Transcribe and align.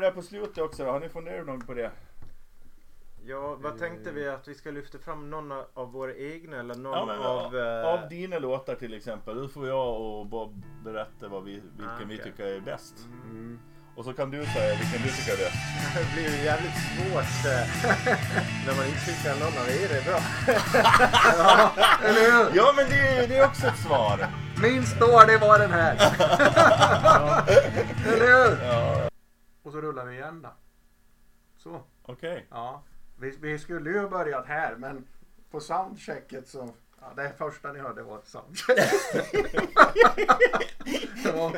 det 0.00 0.06
där 0.06 0.10
på 0.12 0.22
slutet 0.22 0.58
också? 0.58 0.84
Har 0.84 1.00
ni 1.00 1.08
funderat 1.08 1.46
något 1.46 1.66
på 1.66 1.74
det? 1.74 1.90
Ja, 3.24 3.56
vad 3.60 3.78
tänkte 3.78 4.10
vi 4.12 4.28
att 4.28 4.48
vi 4.48 4.54
ska 4.54 4.70
lyfta 4.70 4.98
fram 4.98 5.30
någon 5.30 5.52
av 5.74 5.92
våra 5.92 6.14
egna 6.14 6.60
eller 6.60 6.74
någon 6.74 6.98
Ja, 6.98 7.06
men, 7.06 7.18
av... 7.18 7.56
eh, 7.56 7.86
Av 8.02 8.08
dina 8.08 8.38
låtar 8.38 8.74
till 8.74 8.94
exempel. 8.94 9.36
Då 9.42 9.48
får 9.48 9.68
jag 9.68 10.00
och 10.00 10.26
Bob 10.26 10.62
berätta 10.84 11.28
vad 11.28 11.44
vi, 11.44 11.52
vilken 11.52 11.86
Ah, 11.88 11.98
vi 12.08 12.14
okej. 12.16 12.24
tycker 12.24 12.44
är 12.46 12.60
bäst. 12.60 12.94
Mm. 13.30 13.58
Och 13.96 14.04
så 14.04 14.12
kan 14.12 14.30
du 14.30 14.44
säga 14.46 14.74
vilken 14.78 15.02
du 15.02 15.08
tycker 15.08 15.32
är 15.32 15.36
bäst. 15.36 15.56
Det 15.94 16.14
blir 16.14 16.36
ju 16.38 16.44
jävligt 16.44 16.74
svårt 16.74 17.52
eh, 17.52 17.66
när 18.66 18.76
man 18.76 18.86
inte 18.86 19.04
tycker 19.06 19.30
att 19.32 19.38
någon 19.40 19.62
av 19.62 19.68
er 19.68 19.90
är 19.98 20.04
bra. 20.10 20.20
Eller 22.08 22.20
hur? 22.30 22.56
Ja 22.56 22.72
men 22.76 22.84
det, 22.90 23.26
det 23.26 23.36
är 23.36 23.44
också 23.46 23.66
ett 23.66 23.78
svar. 23.78 24.26
Min 24.62 24.86
står 24.86 25.26
det 25.26 25.38
var 25.38 25.58
den 25.58 25.70
här. 25.70 25.94
Eller 28.06 28.26
hur? 28.26 28.64
Ja, 28.66 29.01
Och 29.62 29.72
så 29.72 29.80
rullar 29.80 30.06
vi 30.06 30.14
igen 30.14 30.42
då. 30.42 30.50
Så. 31.56 31.82
okej. 32.02 32.46
Ja. 32.50 32.82
Vi, 33.18 33.30
vi 33.40 33.58
skulle 33.58 33.90
ju 33.90 34.08
börjat 34.08 34.46
här 34.46 34.76
men 34.76 35.08
på 35.50 35.60
soundchecket 35.60 36.48
så. 36.48 36.74
Ja, 37.00 37.12
det 37.16 37.32
första 37.38 37.72
ni 37.72 37.78
hörde 37.78 38.02
var 38.02 38.18
ett 38.18 38.26
soundcheck. 38.26 38.78
ja, 41.24 41.52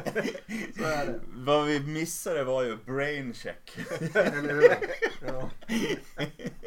så 0.77 0.84
är 0.84 1.06
det. 1.06 1.20
Vad 1.27 1.66
vi 1.66 1.80
missade 1.80 2.45
var 2.45 2.62
ju 2.62 2.77
brain 2.77 3.34
check. 3.34 3.79
Eller 4.15 4.55
hur? 4.55 4.77
Ja. 5.27 5.51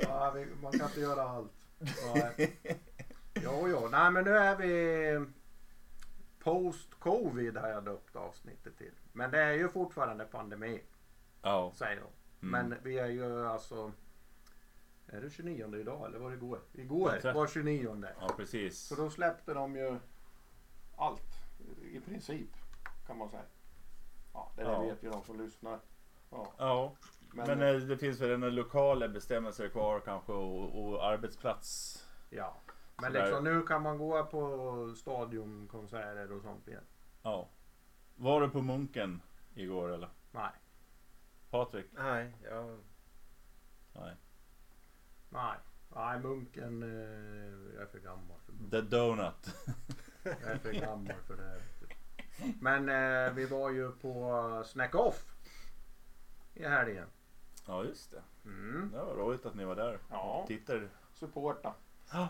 Ja, 0.01 0.31
vi, 0.35 0.45
man 0.62 0.71
kan 0.71 0.88
inte 0.88 0.99
göra 0.99 1.21
allt. 1.21 1.51
Ja. 1.79 2.45
Jo, 3.34 3.67
jo. 3.70 3.88
Nej, 3.91 4.12
men 4.12 4.23
nu 4.23 4.38
är 4.38 4.55
vi 4.55 5.26
post-covid 6.43 7.57
har 7.57 7.70
jag 7.70 7.85
döpt 7.85 8.15
avsnittet 8.15 8.77
till. 8.77 8.93
Men 9.13 9.31
det 9.31 9.40
är 9.40 9.54
ju 9.54 9.70
fortfarande 9.70 10.26
pandemi, 10.26 10.81
Ja. 11.41 11.72
säger 11.76 11.96
de. 12.02 12.48
Mm. 12.48 12.70
Men 12.70 12.84
vi 12.84 12.98
är 13.00 13.08
ju 13.08 13.48
alltså... 13.48 13.91
Är 15.08 15.22
det 15.22 15.30
29 15.30 15.76
idag 15.77 16.05
eller 16.05 16.20
var 16.20 16.29
det 16.29 16.35
igår? 16.35 16.60
Igår 16.74 17.16
Exakt. 17.16 17.35
var 17.35 17.48
29. 17.48 18.04
ja, 18.21 18.27
precis. 18.38 18.79
Så 18.79 18.96
då 18.96 19.10
släppte 19.10 19.54
de 19.54 19.76
ju 19.76 19.99
allt 20.96 21.24
i 21.94 21.99
princip 21.99 22.49
kan 23.07 23.18
man 23.18 23.29
säga. 23.29 23.44
Ja, 24.34 24.52
det 24.55 24.62
Ja. 24.62 24.82
vet 24.82 25.04
ju 25.04 25.10
de 25.10 25.24
som 25.24 25.41
lyssnar. 25.41 25.79
Ja, 26.29 26.54
Ja, 26.57 26.94
men, 27.34 27.48
men, 27.60 27.76
eh, 27.76 27.82
det 27.82 27.98
finns 27.98 28.22
väl 28.22 28.44
en 28.44 28.55
lokala 28.55 29.07
bestämmelser 29.07 29.70
kvar 29.70 29.99
kanske 29.99 30.32
och, 30.32 30.84
och 30.88 31.05
arbetsplats. 31.05 31.98
ja. 32.29 32.55
men 32.96 33.05
sådär. 33.12 33.26
liksom, 33.26 33.44
nu 33.44 33.63
kan 33.63 33.82
man 33.82 33.98
gå 33.98 34.24
på 34.26 34.94
stadionkonserter 34.98 36.32
och 36.32 36.41
sånt 36.41 36.68
igen. 36.68 36.84
Ja. 37.24 37.48
Var 38.16 38.41
du 38.41 38.49
på 38.49 38.62
Munken 38.62 39.22
igår 39.55 39.90
eller? 39.94 40.10
Nej, 40.32 40.51
Patrik? 41.49 41.85
Nej, 41.91 42.34
ja, 42.43 42.77
Nej. 43.93 44.15
nej. 45.29 45.57
Nej, 45.95 46.20
munken. 46.20 46.84
Eh, 46.84 47.73
jag 47.73 47.81
är 47.81 47.85
för 47.85 47.99
gammal 47.99 48.37
för 48.45 48.54
The 48.71 48.81
Donut. 48.81 49.55
Jag 50.23 50.51
är 50.51 50.57
för 50.57 50.71
gammal 50.71 51.15
för 51.27 51.37
det 51.37 51.43
här. 51.43 51.62
Men 52.62 52.89
eh, 52.89 53.34
vi 53.34 53.45
var 53.45 53.70
ju 53.70 53.91
på 53.91 54.63
Snack 54.65 54.95
Off 54.95 55.26
i 56.54 56.63
helgen. 56.65 57.07
Ja 57.67 57.84
just 57.84 58.11
det. 58.11 58.23
Mm. 58.45 58.91
Det 58.91 58.98
var 58.98 59.15
roligt 59.15 59.45
att 59.45 59.55
ni 59.55 59.65
var 59.65 59.76
där. 59.76 59.99
Ja. 60.09 60.39
Och 60.41 60.48
tittade. 60.48 60.89
Supporta. 61.13 61.73
Ja. 62.11 62.29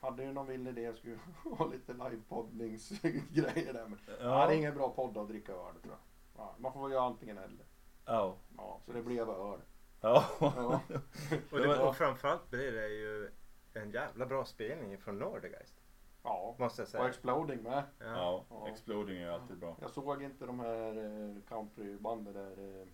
Hade 0.00 0.22
ju 0.22 0.32
någon 0.32 0.46
vill 0.46 0.66
idé 0.66 0.92
skulle 0.94 1.18
ha 1.58 1.66
lite 1.66 1.92
livepoddningsgrejer 1.92 3.72
där. 3.72 3.86
Men 3.88 3.98
ja. 4.06 4.14
Ja. 4.20 4.46
det 4.46 4.54
är 4.54 4.58
ingen 4.58 4.74
bra 4.74 4.90
podd 4.90 5.16
att 5.16 5.28
dricka 5.28 5.52
öl 5.52 5.74
tror 5.82 5.94
jag. 5.94 5.98
Ja, 6.36 6.54
man 6.58 6.72
får 6.72 6.82
väl 6.82 6.92
göra 6.92 7.04
antingen 7.04 7.38
eller. 7.38 7.66
Ja. 8.06 8.36
Ja, 8.56 8.80
så 8.86 8.92
det 8.92 9.02
blev 9.02 9.30
öl. 9.30 9.60
Ja. 10.00 10.24
Ja. 10.40 10.80
och, 11.50 11.58
Det 11.60 11.78
och 11.78 11.96
framförallt 11.96 12.50
blir 12.50 12.72
det 12.72 12.88
ju 12.88 13.30
en 13.74 13.90
jävla 13.90 14.26
bra 14.26 14.44
spelning 14.44 14.98
från 14.98 15.18
Nordegeist. 15.18 15.74
ja. 16.22 16.54
Måste 16.58 16.80
jag 16.82 16.86
Och 16.86 16.90
säga. 16.90 17.08
Exploding 17.08 17.62
med. 17.62 17.82
Ja. 17.98 18.44
Ja. 18.50 18.68
Exploding 18.68 19.16
är 19.16 19.20
ju 19.26 19.30
alltid 19.32 19.56
bra. 19.58 19.76
Jag 19.80 19.90
såg 19.90 20.22
inte 20.22 20.46
de 20.46 20.60
här 20.60 20.96
eh, 21.04 21.42
countrybanden 21.48 22.34
där. 22.34 22.80
Eh, 22.80 22.86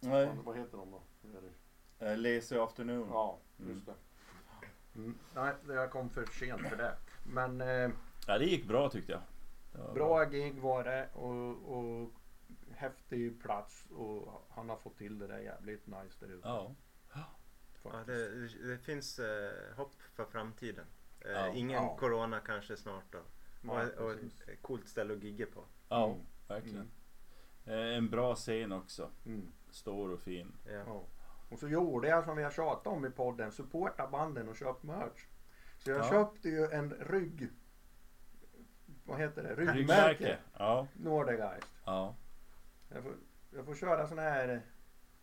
Nej. 0.00 0.30
vad- 0.44 0.56
heter 0.56 0.78
de 0.78 0.90
då? 0.90 1.02
Uh, 2.06 2.16
lazy 2.18 2.58
afternoon. 2.58 3.08
Ja, 3.12 3.38
Mm. 3.58 3.72
just 3.74 3.86
det. 3.86 3.94
Mm. 4.94 5.18
Nej, 5.34 5.54
jag 5.68 5.90
kom 5.90 6.10
för 6.10 6.24
sent 6.26 6.68
för 6.68 6.76
det. 6.76 6.94
Men 7.32 7.60
eh, 7.60 7.90
Ja, 8.26 8.38
det 8.38 8.44
gick 8.44 8.68
bra 8.68 8.88
tyckte 8.88 9.12
jag. 9.12 9.20
Var 9.86 9.94
bra 9.94 10.24
gig 10.24 10.58
var 10.60 10.84
det 10.84 11.08
och, 11.14 11.76
och 11.78 12.10
häftig 12.82 13.42
plats 13.42 13.84
och 13.90 14.42
han 14.50 14.68
har 14.68 14.76
fått 14.76 14.96
till 14.98 15.18
det 15.18 15.26
där 15.26 15.38
jävligt 15.38 15.86
nice 15.86 16.16
där 16.26 16.32
ute. 16.32 16.48
Ja. 16.48 16.74
Ja, 17.84 17.90
det, 18.06 18.48
det 18.68 18.78
finns 18.78 19.18
eh, 19.18 19.74
hopp 19.76 19.92
för 20.14 20.24
framtiden. 20.24 20.84
Eh, 21.20 21.30
Ja. 21.32 21.48
Ingen 21.54 21.82
Ja. 21.82 21.96
corona 21.96 22.40
kanske 22.40 22.76
snart 22.76 23.04
då. 23.12 23.18
Nej, 23.60 23.86
och, 23.86 24.04
och 24.06 24.12
ett 24.12 24.62
coolt 24.62 24.88
ställe 24.88 25.14
att 25.14 25.22
gigga 25.22 25.46
på. 25.46 25.64
Ja, 25.88 26.06
Mm. 26.06 26.26
verkligen. 26.48 26.90
Eh, 27.66 27.96
En 27.96 28.10
bra 28.10 28.34
scen 28.34 28.72
också. 28.72 29.10
Mm. 29.26 29.52
Stor 29.70 30.12
och 30.12 30.20
fin. 30.20 30.52
Ja. 30.66 30.72
Ja. 30.72 31.04
Och 31.50 31.58
så 31.58 31.68
gjorde 31.68 32.08
jag 32.08 32.24
som 32.24 32.36
vi 32.36 32.42
har 32.42 32.50
tjatat 32.50 32.86
om 32.86 33.04
i 33.06 33.10
podden, 33.10 33.52
supporta 33.52 34.06
banden 34.08 34.48
och 34.48 34.56
köp 34.56 34.82
merch. 34.82 35.26
Så 35.78 35.90
jag 35.90 35.98
Ja. 35.98 36.10
köpte 36.10 36.48
ju 36.48 36.64
en 36.70 36.90
rygg... 36.94 37.48
Vad 39.04 39.18
heter 39.20 39.42
det? 39.42 39.54
Ryggmärke. 39.54 39.78
Ryggmärke. 39.78 40.38
Ja. 40.58 40.86
Nordegeist. 40.94 41.68
Ja. 41.84 42.14
Jag 42.94 43.02
får, 43.02 43.12
jag 43.50 43.64
får 43.66 43.74
köra 43.74 44.06
sån 44.06 44.18
här 44.18 44.62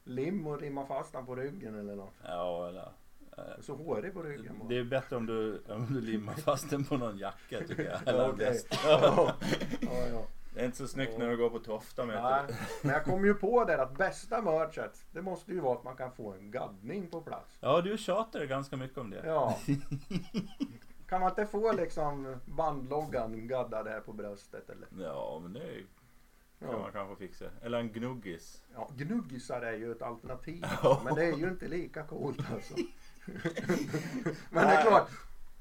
lim 0.04 0.48
och 0.48 0.62
limma 0.62 0.86
fast 0.86 1.14
den 1.14 1.26
på 1.26 1.36
ryggen 1.36 1.80
eller 1.80 1.96
något. 1.96 2.14
Ja, 2.24 2.68
eller. 2.68 2.92
eh, 3.38 3.44
Så 3.62 3.76
hårig 3.76 4.14
på 4.14 4.24
ryggen 4.24 4.60
bara. 4.60 4.70
Det 4.70 4.78
är 4.78 4.84
bättre 4.84 5.16
om 5.16 5.26
du, 5.26 5.62
om 5.68 5.86
du 5.90 6.02
limmar 6.02 6.34
fast 6.34 6.70
den 6.70 6.84
på 6.86 6.98
någon 6.98 7.18
jacka 7.18 7.60
tycker 7.68 7.84
jag. 7.84 8.08
Eller 8.08 8.32
väst. 8.32 8.68
ja, 8.84 9.34
ja, 9.82 10.08
ja. 10.12 10.24
Det 10.54 10.62
är 10.62 10.66
inte 10.66 10.78
så 10.78 10.88
snyggt 10.88 11.18
när 11.18 11.30
du 11.30 11.38
går 11.38 11.50
på 11.50 11.60
Tofta 11.60 12.06
med 12.06 12.24
Nej, 12.24 12.44
men 12.84 12.92
jag 12.94 13.04
kom 13.04 13.26
ju 13.26 13.34
på 13.34 13.64
det 13.66 13.82
att 13.82 13.98
bästa 13.98 14.42
merchet, 14.42 15.06
det 15.12 15.22
måste 15.22 15.52
ju 15.52 15.60
vara 15.60 15.78
att 15.78 15.84
man 15.84 15.96
kan 15.96 16.12
få 16.12 16.34
en 16.34 16.52
gaddning 16.52 17.08
på 17.10 17.22
plats. 17.22 17.58
Ja, 17.60 17.82
du 17.82 17.98
tjatar 17.98 18.46
ganska 18.46 18.76
mycket 18.78 18.98
om 18.98 19.10
det. 19.10 19.22
Ja. 19.26 19.58
Kan 21.08 21.22
man 21.22 21.30
inte 21.30 21.46
få 21.46 21.72
liksom 21.74 22.36
bandloggan 22.46 23.48
gaddad 23.48 23.88
här 23.88 24.00
på 24.00 24.14
bröstet 24.14 24.70
eller? 24.70 24.88
Ja, 25.06 25.40
men 25.44 25.54
det 25.54 25.84
kan 26.60 26.70
Ja. 26.72 26.78
man 26.80 26.92
kanske 26.92 27.16
fixa. 27.28 27.46
Eller 27.62 27.78
en 27.80 27.92
gnuggis. 27.92 28.62
Ja, 28.76 28.90
gnuggisar 28.98 29.62
är 29.62 29.74
ju 29.74 29.92
ett 29.92 30.02
alternativ. 30.02 30.66
Ja. 30.84 31.02
Men 31.06 31.16
det 31.16 31.24
är 31.26 31.38
ju 31.38 31.48
inte 31.48 31.68
lika 31.68 32.04
coolt 32.04 32.40
alltså. 32.54 32.74
men 34.50 34.68
det 34.68 34.74
är 34.74 34.82
klart, 34.82 35.10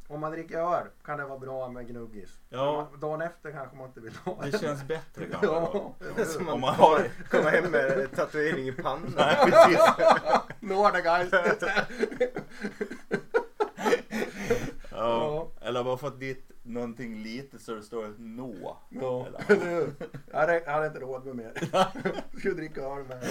om 0.08 0.20
man 0.20 0.32
dricker 0.32 0.58
öl 0.58 0.86
kan 1.04 1.18
det 1.18 1.24
vara 1.24 1.38
bra 1.38 1.68
med 1.68 1.88
gnuggis. 1.88 2.38
Ja. 2.48 2.88
Dagen 3.00 3.22
efter 3.22 3.52
kanske 3.52 3.76
man 3.76 3.86
inte 3.86 4.00
vill 4.00 4.16
ha 4.24 4.42
Det 4.44 4.58
känns 4.60 4.84
bättre 4.84 5.26
kanske. 5.30 5.46
Ja, 5.46 5.94
Så 6.26 6.38
Om 6.38 6.44
man, 6.46 6.60
man 6.60 6.74
har... 6.74 7.08
kommer 7.30 7.50
hem 7.50 7.70
med 7.70 8.16
tatuering 8.16 8.68
i 8.68 8.72
pannan. 8.72 9.12
Nej, 9.16 9.36
precis. 9.44 9.80
Nordegeist. 10.60 11.34
Ja. 14.98 15.50
Eller 15.60 15.84
bara 15.84 16.10
det 16.10 16.30
är 16.30 16.36
någonting 16.62 17.22
lite 17.22 17.58
så 17.58 17.74
det 17.74 17.82
står 17.82 18.14
nå. 18.18 18.76
Ja, 18.88 19.26
Eller-? 19.26 19.92
Jag 20.30 20.64
hade, 20.66 20.86
inte 20.86 21.00
råd 21.00 21.26
med 21.26 21.36
mer. 21.36 21.52
Skulle 22.38 22.54
dricka 22.54 22.80
öl 22.80 23.04
med. 23.04 23.24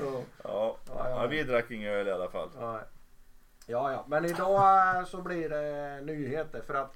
ja, 0.00 0.22
Ja. 0.44 0.76
Ja, 0.86 1.26
vi 1.30 1.42
drack 1.42 1.70
ingen 1.70 1.92
öl 1.92 2.08
i 2.08 2.12
alla 2.12 2.30
fall. 2.30 2.50
ja. 2.54 2.80
ja, 3.66 3.92
ja. 3.92 4.04
Men 4.08 4.24
idag 4.24 5.08
så 5.08 5.22
blir 5.22 5.48
det 5.48 6.00
nyheter 6.04 6.62
för 6.62 6.74
att 6.74 6.94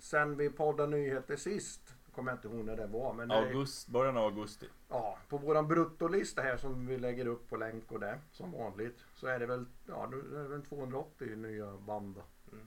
sen 0.00 0.36
vi 0.36 0.50
poddade 0.50 0.90
nyheter 0.90 1.36
sist, 1.36 1.94
kommer 2.14 2.32
jag 2.32 2.38
inte 2.38 2.48
ihåg 2.48 2.64
när 2.64 2.76
det 2.76 2.86
var, 2.86 3.12
men 3.12 3.28
det, 3.28 3.34
August, 3.34 3.88
början 3.88 4.16
av 4.16 4.24
augusti. 4.24 4.66
ja, 4.88 5.18
på 5.28 5.38
våran 5.38 5.68
bruttolista 5.68 6.42
här 6.42 6.56
som 6.56 6.86
vi 6.86 6.98
lägger 6.98 7.26
upp 7.26 7.48
på 7.48 7.56
länk 7.56 7.92
och 7.92 8.00
det 8.00 8.18
som 8.32 8.52
vanligt 8.52 9.04
så 9.14 9.26
är 9.26 9.38
det 9.38 9.46
väl, 9.46 9.64
ja, 9.88 10.08
nu 10.10 10.38
är 10.38 10.42
det 10.42 10.48
väl 10.48 10.62
280 10.62 11.36
nya 11.36 11.72
band. 11.72 12.16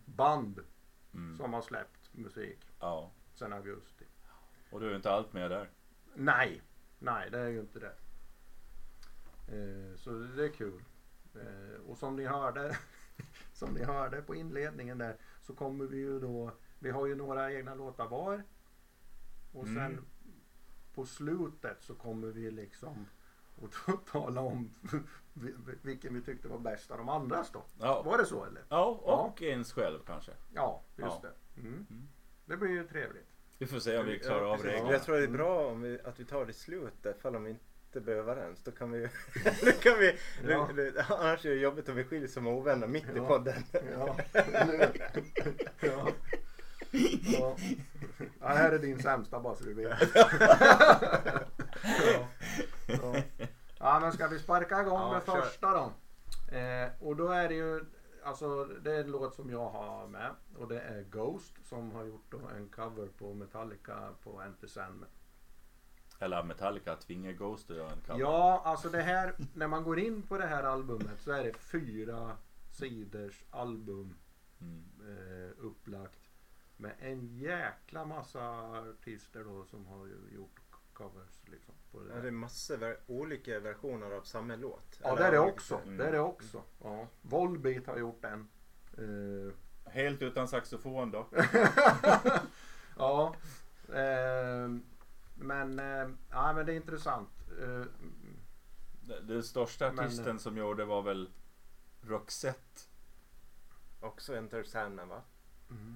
Band 0.06 0.60
Mm. 1.14 1.38
som 1.38 1.54
har 1.54 1.62
släppt 1.62 2.10
musik 2.14 2.60
Ja. 2.80 3.12
sen 3.34 3.54
augusti. 3.54 4.06
Och 4.72 4.80
du 4.80 4.92
är 4.92 4.96
inte 4.96 5.12
allt 5.12 5.34
med 5.34 5.52
där. 5.52 5.70
Nej, 6.16 6.62
nej 7.00 7.30
det 7.32 7.40
är 7.40 7.48
ju 7.48 7.60
inte 7.60 7.80
det. 7.80 7.96
Eh, 9.48 9.96
så 9.98 10.12
det 10.12 10.44
är 10.46 10.50
kul. 10.54 10.84
Eh, 11.36 11.82
och 11.88 11.98
som 11.98 12.16
ni 12.16 12.26
hörde, 12.26 12.78
som 13.54 13.74
ni 13.74 13.84
hörde 13.84 14.22
på 14.22 14.36
inledningen 14.36 14.98
där 14.98 15.18
så 15.42 15.54
kommer 15.56 15.86
vi 15.86 15.98
ju 15.98 16.20
då, 16.20 16.52
vi 16.80 16.90
har 16.90 17.06
ju 17.06 17.16
några 17.16 17.54
egna 17.54 17.76
låtar 17.76 18.08
var. 18.08 18.44
Och 19.54 19.66
sen 19.66 19.78
Mm. 19.78 20.06
på 20.94 21.06
slutet 21.06 21.84
så 21.84 21.96
kommer 21.96 22.28
vi 22.28 22.52
liksom 22.52 23.06
att 23.63 24.06
tala 24.12 24.42
om 24.42 24.74
vilken 25.81 26.13
vi 26.13 26.22
tyckte 26.22 26.48
var 26.48 26.60
bäst 26.60 26.92
av 26.92 26.98
de 26.98 27.10
andras 27.10 27.52
då. 27.52 27.63
Ja, 27.80 28.02
Var 28.02 28.18
det 28.18 28.25
så 28.25 28.46
eller? 28.46 28.62
ja 28.69 28.86
och 28.86 29.42
ens 29.42 29.74
själv 29.74 30.00
kanske. 30.07 30.31
Ja, 30.54 30.81
just 30.96 31.18
Ja. 31.24 31.30
det. 31.56 31.62
Mm. 31.62 31.74
Mm. 31.90 32.07
Det 32.46 32.57
blir 32.57 32.69
ju 32.69 32.88
trevligt. 32.88 33.28
Vi 33.57 33.66
får 33.66 33.80
se 33.80 33.98
om 33.98 34.06
vi 34.06 34.19
klarar 34.19 34.54
av 34.54 34.63
reglerna. 34.63 34.92
Jag 34.92 35.04
tror 35.04 35.18
det 35.18 35.24
är 35.24 35.28
bra 35.28 35.68
om 35.68 35.81
vi, 35.81 36.00
att 36.04 36.19
vi 36.19 36.25
tar 36.25 36.46
det 36.46 36.52
i 36.52 36.54
slutet 36.54 37.18
ifall 37.18 37.36
om 37.36 37.44
vi 37.44 37.50
inte 37.50 38.02
bli 38.02 38.13
överens. 38.13 38.63
Då 38.63 38.72
kan 38.72 38.92
vi... 38.92 39.02
då 39.66 39.72
kan 39.72 39.98
vi 40.00 40.18
Ja. 40.48 40.69
annars 41.10 41.46
är 41.46 41.50
det 41.50 41.56
jobbigt 41.56 41.90
om 41.90 41.96
vi 41.96 42.04
skiljer 42.04 42.28
som 42.28 42.48
ovänner 42.48 42.88
mitt 42.88 43.04
i 43.06 43.12
Ja. 43.16 43.28
podden. 43.28 43.63
Ja, 43.72 44.18
ja. 45.81 46.08
Ja. 47.24 47.58
ja, 48.40 48.48
det 48.48 48.48
här 48.48 48.72
är 48.72 48.80
din 48.80 49.01
sämsta 49.01 49.40
bara 49.40 49.56
så 49.56 49.63
du 49.63 49.74
vet. 49.74 50.00
ja. 52.88 53.16
Ja. 53.86 54.00
men 54.00 54.12
ska 54.12 54.28
vi 54.28 54.40
sparka 54.40 54.82
igång 54.82 55.00
Ja, 55.02 55.12
med 55.14 55.26
kör. 55.26 55.42
första 55.42 55.72
då? 55.74 55.92
Eh, 56.58 56.90
och 57.00 57.16
då 57.16 57.28
är 57.28 57.48
det 57.50 57.56
ju, 57.56 57.86
alltså 58.24 58.66
det 58.66 58.96
är 58.96 59.00
en 59.04 59.12
låt 59.12 59.36
som 59.36 59.50
jag 59.50 59.70
har 59.70 60.08
med 60.08 60.32
och 60.58 60.68
det 60.68 60.80
är 60.82 61.04
Ghost 61.04 61.54
som 61.64 61.92
har 61.92 62.04
gjort 62.04 62.34
en 62.56 62.70
cover 62.70 63.08
på 63.08 63.34
Metallica 63.34 64.10
på 64.24 64.42
Enter 64.42 64.68
Sandman. 64.68 65.10
Eller 66.20 66.44
Metallica 66.44 66.96
tvingar 66.96 67.32
Ghost 67.32 67.70
att 67.72 67.78
göra 67.78 67.92
en 67.92 68.02
cover. 68.08 68.20
Ja, 68.20 68.62
alltså 68.66 68.90
det 68.90 69.02
här, 69.02 69.36
när 69.54 69.68
man 69.68 69.84
går 69.84 70.00
in 70.00 70.22
på 70.22 70.38
det 70.38 70.46
här 70.48 70.64
albumet 70.64 71.20
så 71.20 71.32
är 71.32 71.44
det 71.44 71.54
fyra 71.54 72.38
sidors 72.72 73.44
album 73.52 74.16
Mm. 74.62 74.84
eh, 75.02 75.52
upplagt 75.66 76.30
med 76.78 76.92
en 77.00 77.26
jäkla 77.38 78.06
massa 78.06 78.50
artister 78.90 79.44
då 79.44 79.66
som 79.66 79.86
har 79.86 80.08
gjort 80.32 80.60
covers 80.96 81.42
liksom. 81.46 81.74
På 81.92 82.00
det 82.00 82.10
Ja, 82.10 82.16
där. 82.16 82.22
det 82.22 82.28
är 82.28 82.32
massor 82.32 82.78
ver- 82.78 82.98
olika 83.08 83.60
versioner 83.60 84.12
av 84.12 84.22
samma 84.22 84.56
låt. 84.56 85.00
Ja 85.04 85.08
Eller 85.10 85.18
det 85.22 85.28
är 85.28 85.32
det 85.32 85.40
också. 85.40 85.76
Mm. 85.76 85.98
Det 85.98 86.08
är 86.08 86.12
det 86.12 86.20
också. 86.20 86.62
Ja. 86.84 87.08
Volbeat 87.22 87.88
har 87.88 87.98
gjort 87.98 88.26
en. 88.26 88.48
Eh, 88.98 89.54
Helt 89.92 90.22
utan 90.22 90.48
saxofon 90.48 91.12
då. 91.12 91.28
ja. 92.98 93.36
Eh, 93.90 94.70
men, 95.36 95.80
eh, 95.80 96.10
ja, 96.32 96.54
men 96.54 96.66
det 96.66 96.74
är 96.74 96.76
intressant. 96.76 97.30
Eh, 97.62 97.82
Den- 99.08 99.28
Den 99.28 99.44
största 99.44 99.92
Men- 99.92 100.06
artisten 100.06 100.40
som 100.40 100.58
gjorde 100.58 100.86
var 100.86 101.02
väl 101.02 101.30
Roxette. 102.02 102.82
Också 104.00 104.36
Enter 104.36 104.64
Sandman 104.64 105.08
va? 105.10 105.22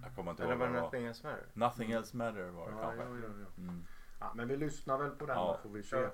Jag 0.03 0.15
kommer 0.15 0.31
inte 0.31 0.43
Eller 0.43 0.53
ihåg 0.53 0.59
var 0.59 0.67
vad 0.67 0.75
det 0.75 0.81
var. 0.81 0.85
Nothing 0.87 1.05
Else 1.05 1.27
Matter? 1.27 1.45
Nothing 1.53 1.91
else 1.91 2.17
matter 2.17 2.49
var 2.49 2.71
det 2.71 2.77
ja, 2.77 2.81
kanske. 2.81 3.03
ja, 3.03 3.09
ja, 3.23 3.45
ja. 3.57 3.61
Mm. 3.63 3.85
Ja, 4.19 4.31
men 4.35 4.47
vi 4.47 4.57
lyssnar 4.57 4.97
väl 4.97 5.09
på 5.11 5.25
den 5.25 5.35
Ja. 5.35 5.59
då 5.63 5.69
får 5.69 5.75
vi 5.75 5.83
se. 5.83 6.09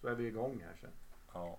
Så 0.00 0.08
är 0.08 0.14
vi 0.14 0.26
igång 0.26 0.62
här 0.66 0.76
sen. 0.80 0.90
Ja. 1.32 1.58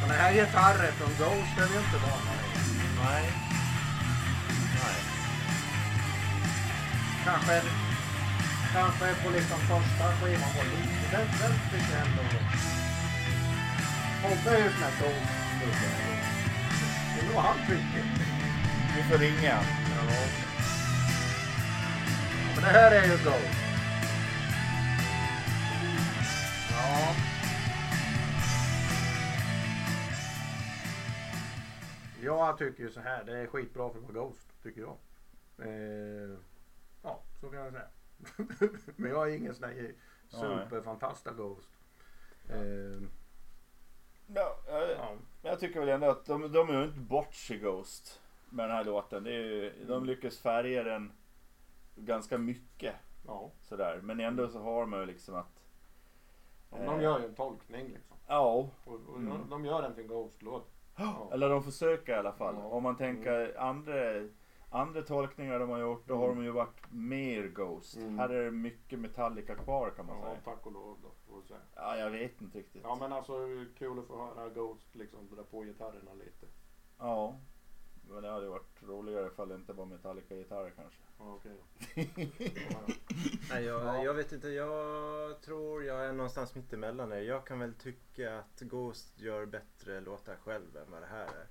Den 0.00 0.10
här 0.18 0.32
gitarren 0.32 0.92
från 0.92 1.08
Ghost 1.08 1.58
är 1.58 1.68
vi 1.72 1.78
inte 1.78 1.98
vana 2.06 2.32
vid. 2.40 3.04
Nej. 3.04 3.49
Kanske, 7.24 7.62
kanske 8.72 9.14
på 9.22 9.30
liksom 9.30 9.58
första 9.58 10.04
skivan 10.12 10.50
var 10.56 10.64
lite, 10.64 11.16
den, 11.16 11.26
den 11.40 11.52
tycker 11.70 11.92
jag 11.96 12.06
ändå. 12.06 12.22
Tobbe 14.22 14.56
är 14.56 14.64
ju 14.64 14.70
sån 14.70 14.82
här 14.82 14.92
Ghost-snubbe. 15.00 15.88
Det 17.14 17.20
är 17.20 17.26
nog 17.26 17.42
han 17.42 17.58
tycker. 17.66 18.04
Vi 18.96 19.02
får 19.02 19.18
ringa. 19.18 19.42
Ja. 19.42 19.62
Men 22.54 22.64
det 22.64 22.70
här 22.70 22.92
är 22.92 23.04
ju 23.04 23.10
Ghost. 23.10 23.56
Ja. 26.70 27.14
Jag 32.22 32.58
tycker 32.58 32.82
ju 32.82 32.90
så 32.90 33.00
här, 33.00 33.24
det 33.24 33.38
är 33.38 33.46
skitbra 33.46 33.90
för 33.90 33.98
att 33.98 34.14
vara 34.14 34.24
Ghost, 34.24 34.48
tycker 34.62 34.80
jag. 34.80 34.96
Eh, 35.58 36.38
ja, 37.02 37.20
så 37.40 37.50
kan 37.50 37.58
jag 37.60 37.72
säga. 37.72 37.88
Men 38.96 39.10
jag 39.10 39.30
är 39.30 39.36
ingen 39.36 39.54
sån 39.54 39.68
här 39.68 39.94
superfantast 40.28 41.26
av 41.26 41.34
Ghost. 41.36 41.70
Eh, 42.48 43.02
Ja, 44.34 44.56
jag, 44.66 44.90
ja. 44.90 45.16
men 45.42 45.50
jag 45.50 45.60
tycker 45.60 45.80
väl 45.80 45.88
ändå 45.88 46.06
att 46.10 46.26
de, 46.26 46.52
de 46.52 46.68
är 46.70 46.78
ju 46.78 46.84
inte 46.84 46.98
bort 47.00 47.34
sig 47.34 47.58
Ghost 47.58 48.20
med 48.50 48.64
den 48.68 48.76
här 48.76 48.84
låten. 48.84 49.24
Det 49.24 49.30
är 49.30 49.40
ju, 49.40 49.84
de 49.88 50.04
lyckas 50.04 50.38
färga 50.38 50.82
den 50.82 51.12
ganska 51.96 52.38
mycket 52.38 52.94
ja. 53.26 53.50
sådär. 53.62 54.00
Men 54.02 54.20
ändå 54.20 54.48
så 54.48 54.58
har 54.58 54.86
man 54.86 55.00
ju 55.00 55.06
liksom 55.06 55.34
att... 55.34 55.64
De 56.70 57.00
gör 57.02 57.18
ju 57.18 57.24
en 57.24 57.34
tolkning 57.34 57.88
liksom. 57.88 58.16
Ja, 58.26 58.70
Och, 58.84 58.94
och 59.08 59.16
Mm. 59.16 59.28
de, 59.28 59.50
de 59.50 59.64
gör 59.64 59.82
den 59.82 59.94
till 59.94 60.02
en 60.02 60.08
Ghost-låt. 60.08 60.70
Ja. 60.96 61.30
eller 61.32 61.48
de 61.48 61.62
försöker 61.62 62.12
i 62.12 62.16
alla 62.18 62.32
fall. 62.32 62.54
Ja. 62.58 62.64
Om 62.64 62.82
man 62.82 62.96
tänker 62.96 63.58
andra, 63.60 63.94
andra 64.70 65.02
tolkningar 65.02 65.58
de 65.58 65.70
har 65.70 65.78
gjort, 65.78 66.08
då 66.08 66.16
har 66.16 66.28
de 66.28 66.44
ju 66.44 66.50
varit 66.50 66.90
mer 66.92 67.48
Ghost. 67.48 67.96
Mm. 67.96 68.18
Här 68.18 68.28
är 68.28 68.44
det 68.44 68.50
mycket 68.50 68.98
Metallica 68.98 69.54
kvar 69.54 69.90
kan 69.90 70.06
man 70.06 70.16
Ja, 70.18 70.24
säga. 70.24 70.40
tack 70.44 70.66
och 70.66 70.72
lov 70.72 70.98
då. 71.02 71.10
Får 71.28 71.40
vi 71.40 71.46
säga. 71.48 71.60
Ja, 71.74 71.96
jag 71.96 72.10
vet 72.10 72.40
inte 72.40 72.58
riktigt. 72.58 72.82
Ja 72.84 72.96
men 73.00 73.12
alltså 73.12 73.32
kul 73.78 73.98
att 73.98 74.06
få 74.06 74.16
höra 74.34 74.48
Ghost 74.48 74.94
liksom 74.94 75.28
dra 75.28 75.42
på 75.42 75.62
gitarrerna 75.62 76.14
lite. 76.14 76.46
Ja. 76.98 77.36
Men 78.12 78.22
det 78.22 78.28
hade 78.30 78.44
ju 78.44 78.50
varit 78.50 78.82
roligare 78.82 79.26
ifall 79.26 79.48
det 79.48 79.54
inte 79.54 79.72
var 79.72 79.84
Metallica-gitarrer 79.86 80.70
kanske. 80.76 80.98
Ja 81.18 81.34
okej 81.34 81.52
då. 81.56 82.00
Ja, 82.70 82.78
Nej, 83.50 83.64
jag, 83.64 83.80
Ja. 83.84 84.02
jag 84.04 84.14
vet 84.14 84.32
inte. 84.32 84.48
Jag 84.48 85.40
tror 85.42 85.84
jag 85.84 86.04
är 86.06 86.12
någonstans 86.12 86.54
mitt 86.54 86.72
emellan. 86.72 87.12
er. 87.12 87.20
Jag 87.20 87.46
kan 87.46 87.58
väl 87.58 87.74
tycka 87.74 88.38
att 88.38 88.60
Ghost 88.60 89.20
gör 89.20 89.46
bättre 89.46 90.00
låtar 90.00 90.36
själv 90.36 90.76
än 90.76 90.90
vad 90.90 91.02
det 91.02 91.06
här 91.06 91.24
är. 91.26 91.46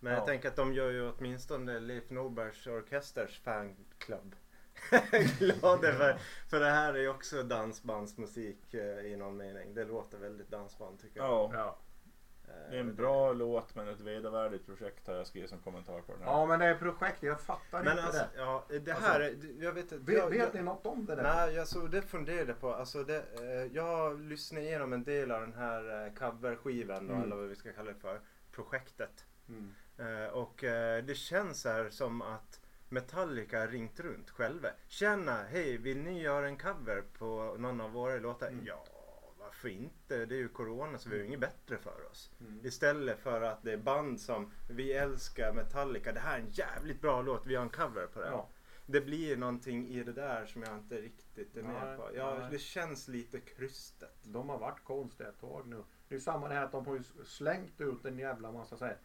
Men 0.00 0.12
Ja. 0.12 0.18
jag 0.18 0.26
tänker 0.26 0.48
att 0.48 0.56
de 0.56 0.72
gör 0.72 0.90
ju 0.90 1.10
åtminstone 1.10 1.80
Leif 1.80 2.10
Norbergs 2.10 2.66
orkesters 2.66 3.40
fanclub 3.40 4.34
glada 5.38 5.92
för, 5.92 6.16
för 6.50 6.60
det 6.60 6.70
här 6.70 6.94
är 6.94 6.98
ju 6.98 7.08
också 7.08 7.42
dansbandsmusik 7.42 8.74
eh, 8.74 8.98
i 9.06 9.16
någon 9.16 9.36
mening. 9.36 9.74
Det 9.74 9.84
låter 9.84 10.18
väldigt 10.18 10.50
dansband 10.50 11.00
tycker 11.00 11.20
jag. 11.20 11.28
Ja. 11.28 11.50
ja. 11.54 11.78
Eh, 12.48 12.70
Det 12.70 12.76
är 12.76 12.80
en 12.80 12.94
bra 12.94 13.32
låt 13.32 13.74
men 13.74 13.88
ett 13.88 14.00
vedervärdigt 14.00 14.66
projekt 14.66 15.06
har 15.06 15.14
jag 15.14 15.26
skrivit 15.26 15.50
som 15.50 15.58
kommentar 15.58 16.00
på 16.00 16.12
den 16.12 16.22
här. 16.22 16.30
ja 16.30 16.46
men 16.46 16.58
det 16.60 16.66
är 16.66 16.74
projekt, 16.74 17.22
jag 17.22 17.40
fattar 17.40 17.82
Men 17.84 17.92
inte 17.92 18.02
alltså, 18.04 18.22
det. 18.34 18.40
ja, 18.40 18.64
det 18.68 18.92
Alltså, 18.92 19.08
här, 19.08 19.20
är- 19.20 19.62
jag 19.64 19.72
vet 19.72 19.92
inte. 19.92 20.12
Vet, 20.12 20.18
jag- 20.18 20.30
vet 20.30 20.54
ni 20.54 20.62
något 20.62 20.86
om 20.86 21.06
det 21.06 21.14
där? 21.14 21.22
Nej, 21.22 21.58
alltså 21.60 21.80
det 21.80 22.02
funderade 22.02 22.50
jag 22.50 22.60
på. 22.60 22.74
Alltså 22.74 23.04
det, 23.04 23.16
eh, 23.40 23.72
jag 23.76 24.20
lyssnade 24.20 24.64
igenom 24.66 24.92
en 24.92 25.04
del 25.04 25.30
av 25.30 25.40
den 25.40 25.54
här 25.54 26.06
eh, 26.06 26.12
coverskivan 26.14 27.10
Mm. 27.10 27.22
eller 27.22 27.36
vad 27.36 27.46
vi 27.48 27.56
ska 27.56 27.72
kalla 27.72 27.92
det 27.92 27.98
för. 27.98 28.20
Projektet. 28.52 29.24
Mm. 29.48 29.74
Eh, 29.98 30.32
och 30.32 30.64
eh, 30.64 31.04
det 31.04 31.14
känns 31.14 31.64
här 31.64 31.90
som 31.90 32.22
att 32.22 32.60
Metallica 32.88 33.66
ringt 33.66 34.00
runt 34.00 34.30
själva. 34.30 34.68
Tjena, 34.88 35.42
hej, 35.42 35.76
vill 35.76 35.98
ni 35.98 36.22
göra 36.22 36.46
en 36.46 36.56
cover 36.56 37.04
på 37.18 37.56
någon 37.58 37.80
av 37.80 37.90
våra 37.90 38.18
låtar? 38.18 38.48
Mm. 38.48 38.66
Ja, 38.66 38.84
varför 39.38 39.68
inte? 39.68 40.26
Det 40.26 40.34
är 40.34 40.38
ju 40.38 40.48
corona 40.48 40.98
så 40.98 41.08
vi 41.08 41.16
har 41.16 41.20
ju 41.20 41.26
inget 41.26 41.40
bättre 41.40 41.78
för 41.78 42.10
oss. 42.10 42.30
Mm. 42.40 42.66
Istället 42.66 43.18
för 43.18 43.42
att 43.42 43.62
det 43.62 43.72
är 43.72 43.76
band 43.76 44.20
som 44.20 44.52
vi 44.70 44.92
älskar 44.92 45.52
Metallica. 45.52 46.12
Det 46.12 46.20
här 46.20 46.38
är 46.38 46.42
en 46.42 46.50
jävligt 46.50 47.00
bra 47.00 47.22
låt, 47.22 47.46
vi 47.46 47.54
har 47.54 47.62
en 47.62 47.70
cover 47.70 48.06
på 48.06 48.20
den. 48.20 48.32
Ja. 48.32 48.48
Det 48.86 49.00
blir 49.00 49.36
någonting 49.36 49.88
i 49.88 50.04
det 50.04 50.12
där 50.12 50.46
som 50.46 50.62
jag 50.62 50.76
inte 50.76 51.00
riktigt 51.00 51.56
är 51.56 51.62
med 51.62 51.86
Nej, 51.86 51.96
på. 51.96 52.10
Ja, 52.14 52.38
nej. 52.38 52.48
det 52.50 52.58
känns 52.58 53.08
lite 53.08 53.40
krystet. 53.40 54.18
De 54.22 54.48
har 54.48 54.58
varit 54.58 54.84
konstiga 54.84 55.28
ett 55.28 55.40
tag 55.40 55.66
nu. 55.66 55.84
Det 56.08 56.14
är 56.14 56.18
samma 56.18 56.48
det 56.48 56.54
här 56.54 56.64
att 56.64 56.72
de 56.72 56.86
har 56.86 56.94
ju 56.94 57.02
slängt 57.24 57.80
ut 57.80 58.04
en 58.04 58.18
jävla 58.18 58.52
massa 58.52 58.76
så 58.76 58.84
här. 58.84 58.98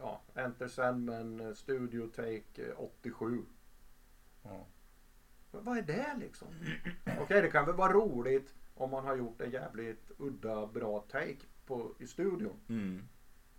Ja, 0.00 0.20
Enter 0.34 0.68
Sandman 0.68 1.40
eh, 1.40 1.52
Studio 1.54 2.06
Take 2.06 2.42
eh, 2.68 2.74
87. 2.76 3.44
Ja. 4.42 4.66
Men 5.52 5.64
vad 5.64 5.78
är 5.78 5.82
det 5.82 6.16
liksom? 6.18 6.48
Okej, 7.20 7.42
det 7.42 7.50
kan 7.50 7.66
väl 7.66 7.74
vara 7.74 7.92
roligt 7.92 8.54
om 8.74 8.90
man 8.90 9.04
har 9.04 9.16
gjort 9.16 9.40
en 9.40 9.50
jävligt 9.50 10.10
udda 10.18 10.66
bra 10.66 11.00
take 11.00 11.38
på, 11.66 11.94
i 11.98 12.06
studion. 12.06 12.60
Mm. 12.68 13.02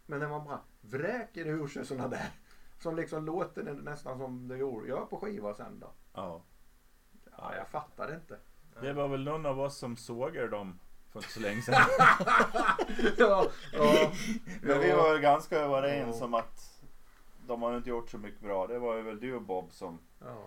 Men 0.05 0.19
när 0.19 0.29
man 0.29 0.45
bara 0.45 0.59
vräker 0.81 1.45
ur 1.47 1.67
sig 1.67 1.85
sådana 1.85 2.07
där. 2.07 2.29
Som 2.79 2.95
liksom 2.95 3.25
låter 3.25 3.63
nä- 3.63 3.73
nästan 3.73 4.17
som 4.17 4.47
det 4.47 4.57
gör 4.57 5.05
på 5.05 5.17
skiva 5.17 5.53
sen 5.53 5.79
då. 5.79 5.91
ja. 6.13 6.41
Ja, 7.37 7.55
jag 7.55 7.67
fattar 7.67 8.15
inte. 8.15 8.37
Det 8.81 8.93
var 8.93 9.07
väl 9.07 9.23
någon 9.23 9.45
av 9.45 9.59
oss 9.59 9.77
som 9.77 9.97
sågade 9.97 10.47
dem 10.47 10.79
för 11.11 11.19
inte 11.19 11.31
så 11.31 11.39
länge 11.39 11.61
sedan. 11.61 11.75
ja, 13.17 13.47
ja, 13.73 14.11
Men 14.61 14.79
vi 14.79 14.91
var 14.91 15.11
väl 15.13 15.21
ganska 15.21 15.57
överens 15.57 16.17
Ja. 16.19 16.25
om 16.25 16.33
att 16.33 16.81
de 17.47 17.61
har 17.61 17.77
inte 17.77 17.89
gjort 17.89 18.09
så 18.09 18.17
mycket 18.17 18.41
bra. 18.41 18.67
Det 18.67 18.79
var 18.79 18.95
ju 18.95 19.01
väl 19.01 19.19
du 19.19 19.35
och 19.35 19.41
Bob 19.41 19.71
som 19.71 19.99
ja. 20.19 20.45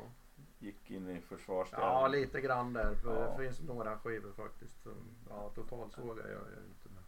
gick 0.58 0.90
in 0.90 1.08
i 1.08 1.20
försvarsställning. 1.20 1.88
ja, 1.88 2.08
lite 2.08 2.40
grann 2.40 2.72
där. 2.72 2.94
För 2.94 3.22
Ja. 3.22 3.36
Det 3.38 3.44
finns 3.44 3.60
några 3.60 3.98
skivor 3.98 4.32
faktiskt. 4.32 4.82
Som, 4.82 4.92
ja, 5.28 5.50
totalsågar 5.54 6.24
gör 6.24 6.50
jag 6.54 6.64
inte. 6.64 6.88
Men... 6.94 7.02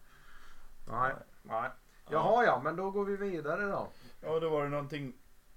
Nej, 0.99 1.13
nej. 1.43 1.69
Jaha 2.09 2.45
ja, 2.45 2.61
men 2.63 2.75
då 2.75 2.91
går 2.91 3.05
vi 3.05 3.15
vidare 3.17 3.65
då. 3.65 3.87
Ja, 4.21 4.39
då 4.39 4.49
var 4.49 4.63
det 4.63 4.69
någonting 4.69 5.13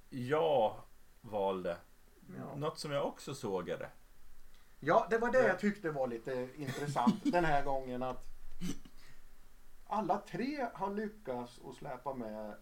jag 0.09 0.75
valde. 1.21 1.77
Ja. 2.39 2.57
Något 2.57 2.79
som 2.79 2.93
jag 2.93 3.07
också 3.07 3.35
sågade. 3.35 3.89
Ja, 4.81 5.07
det 5.11 5.19
var 5.19 5.31
det 5.33 5.47
jag 5.47 5.59
tyckte 5.59 5.91
var 5.91 6.07
lite 6.07 6.49
intressant 6.57 7.15
den 7.33 7.45
här 7.45 7.65
gången 7.65 8.03
att 8.03 8.25
alla 9.87 10.19
tre 10.19 10.67
har 10.75 10.95
lyckats 10.95 11.61
att 11.65 11.75
släppa 11.75 12.15
med 12.15 12.49
eh, 12.49 12.55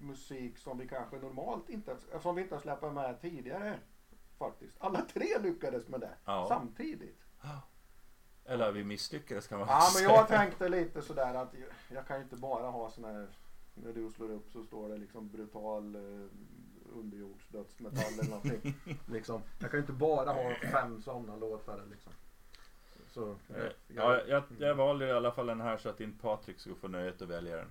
musik 0.00 0.58
som 0.58 0.78
vi 0.78 0.88
kanske 0.88 1.16
normalt 1.16 1.68
inte, 1.70 1.96
som 2.22 2.34
vi 2.36 2.42
inte 2.42 2.54
har 2.54 2.60
släppt 2.62 2.82
med 2.92 3.20
tidigare. 3.20 3.78
Faktiskt. 4.38 4.76
Alla 4.80 5.02
tre 5.02 5.38
lyckades 5.38 5.88
med 5.88 6.00
det 6.00 6.14
Ja. 6.24 6.46
samtidigt. 6.48 7.18
Eller 8.44 8.72
vi 8.72 8.84
misslyckades 8.84 9.46
kan 9.46 9.58
man 9.58 9.68
Ja, 9.68 9.78
men 9.80 9.90
säga. 9.90 10.08
jag 10.10 10.28
tänkte 10.28 10.68
lite 10.68 11.02
sådär 11.02 11.34
att 11.34 11.54
jag, 11.88 12.06
kan 12.06 12.16
ju 12.16 12.22
inte 12.22 12.36
bara 12.36 12.70
ha 12.70 12.90
sån 12.90 13.04
här, 13.04 13.28
när 13.74 13.92
du 13.92 14.10
slår 14.10 14.30
upp 14.30 14.50
så 14.52 14.64
står 14.64 14.88
det 14.88 14.96
liksom 14.96 15.28
brutal 15.30 15.94
eh, 15.94 16.28
underjordsdödsmetall 16.92 18.12
eller 18.12 18.30
någonting. 18.30 18.74
liksom. 19.06 19.42
Jag 19.58 19.70
kan 19.70 19.78
ju 19.78 19.80
inte 19.80 19.92
bara 19.92 20.32
ha 20.32 20.54
fem 20.72 21.02
sådana 21.02 21.36
låtar 21.36 21.84
liksom. 21.90 22.12
Så, 23.10 23.30
Eh, 23.30 23.36
jag, 23.58 23.72
Ja, 23.88 24.20
jag, 24.28 24.42
jag 24.58 24.74
valde 24.74 25.06
i 25.06 25.12
alla 25.12 25.32
fall 25.32 25.46
den 25.46 25.60
här 25.60 25.76
så 25.76 25.88
att 25.88 26.00
inte 26.00 26.22
Patrik 26.22 26.58
skulle 26.58 26.74
få 26.74 26.88
nöjet 26.88 27.22
att 27.22 27.28
välja 27.28 27.56
den. 27.56 27.68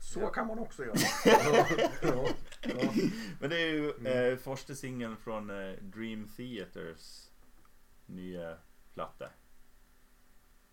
så 0.00 0.26
kan 0.26 0.46
man 0.46 0.58
också 0.58 0.84
göra. 0.84 0.94
ja, 1.24 1.66
ja, 2.02 2.28
ja. 2.62 2.92
Men 3.40 3.50
det 3.50 3.56
är 3.62 3.72
ju 3.72 3.92
Mm. 3.92 4.32
eh, 4.32 4.38
första 4.38 4.74
singeln 4.74 5.16
från 5.16 5.50
eh, 5.50 5.72
Dream 5.82 6.28
Theaters 6.36 7.30
nya 8.06 8.56
platta. 8.94 9.28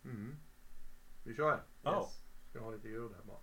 Mm. 0.05 0.35
Vi 1.23 1.35
kör. 1.35 1.63
Ja. 1.81 2.01
Yes. 2.01 2.23
Ska 2.49 2.57
jag 2.59 2.65
ha 2.65 2.71
lite 2.71 2.87
ljud 2.87 3.11
här 3.11 3.23
bara. 3.23 3.39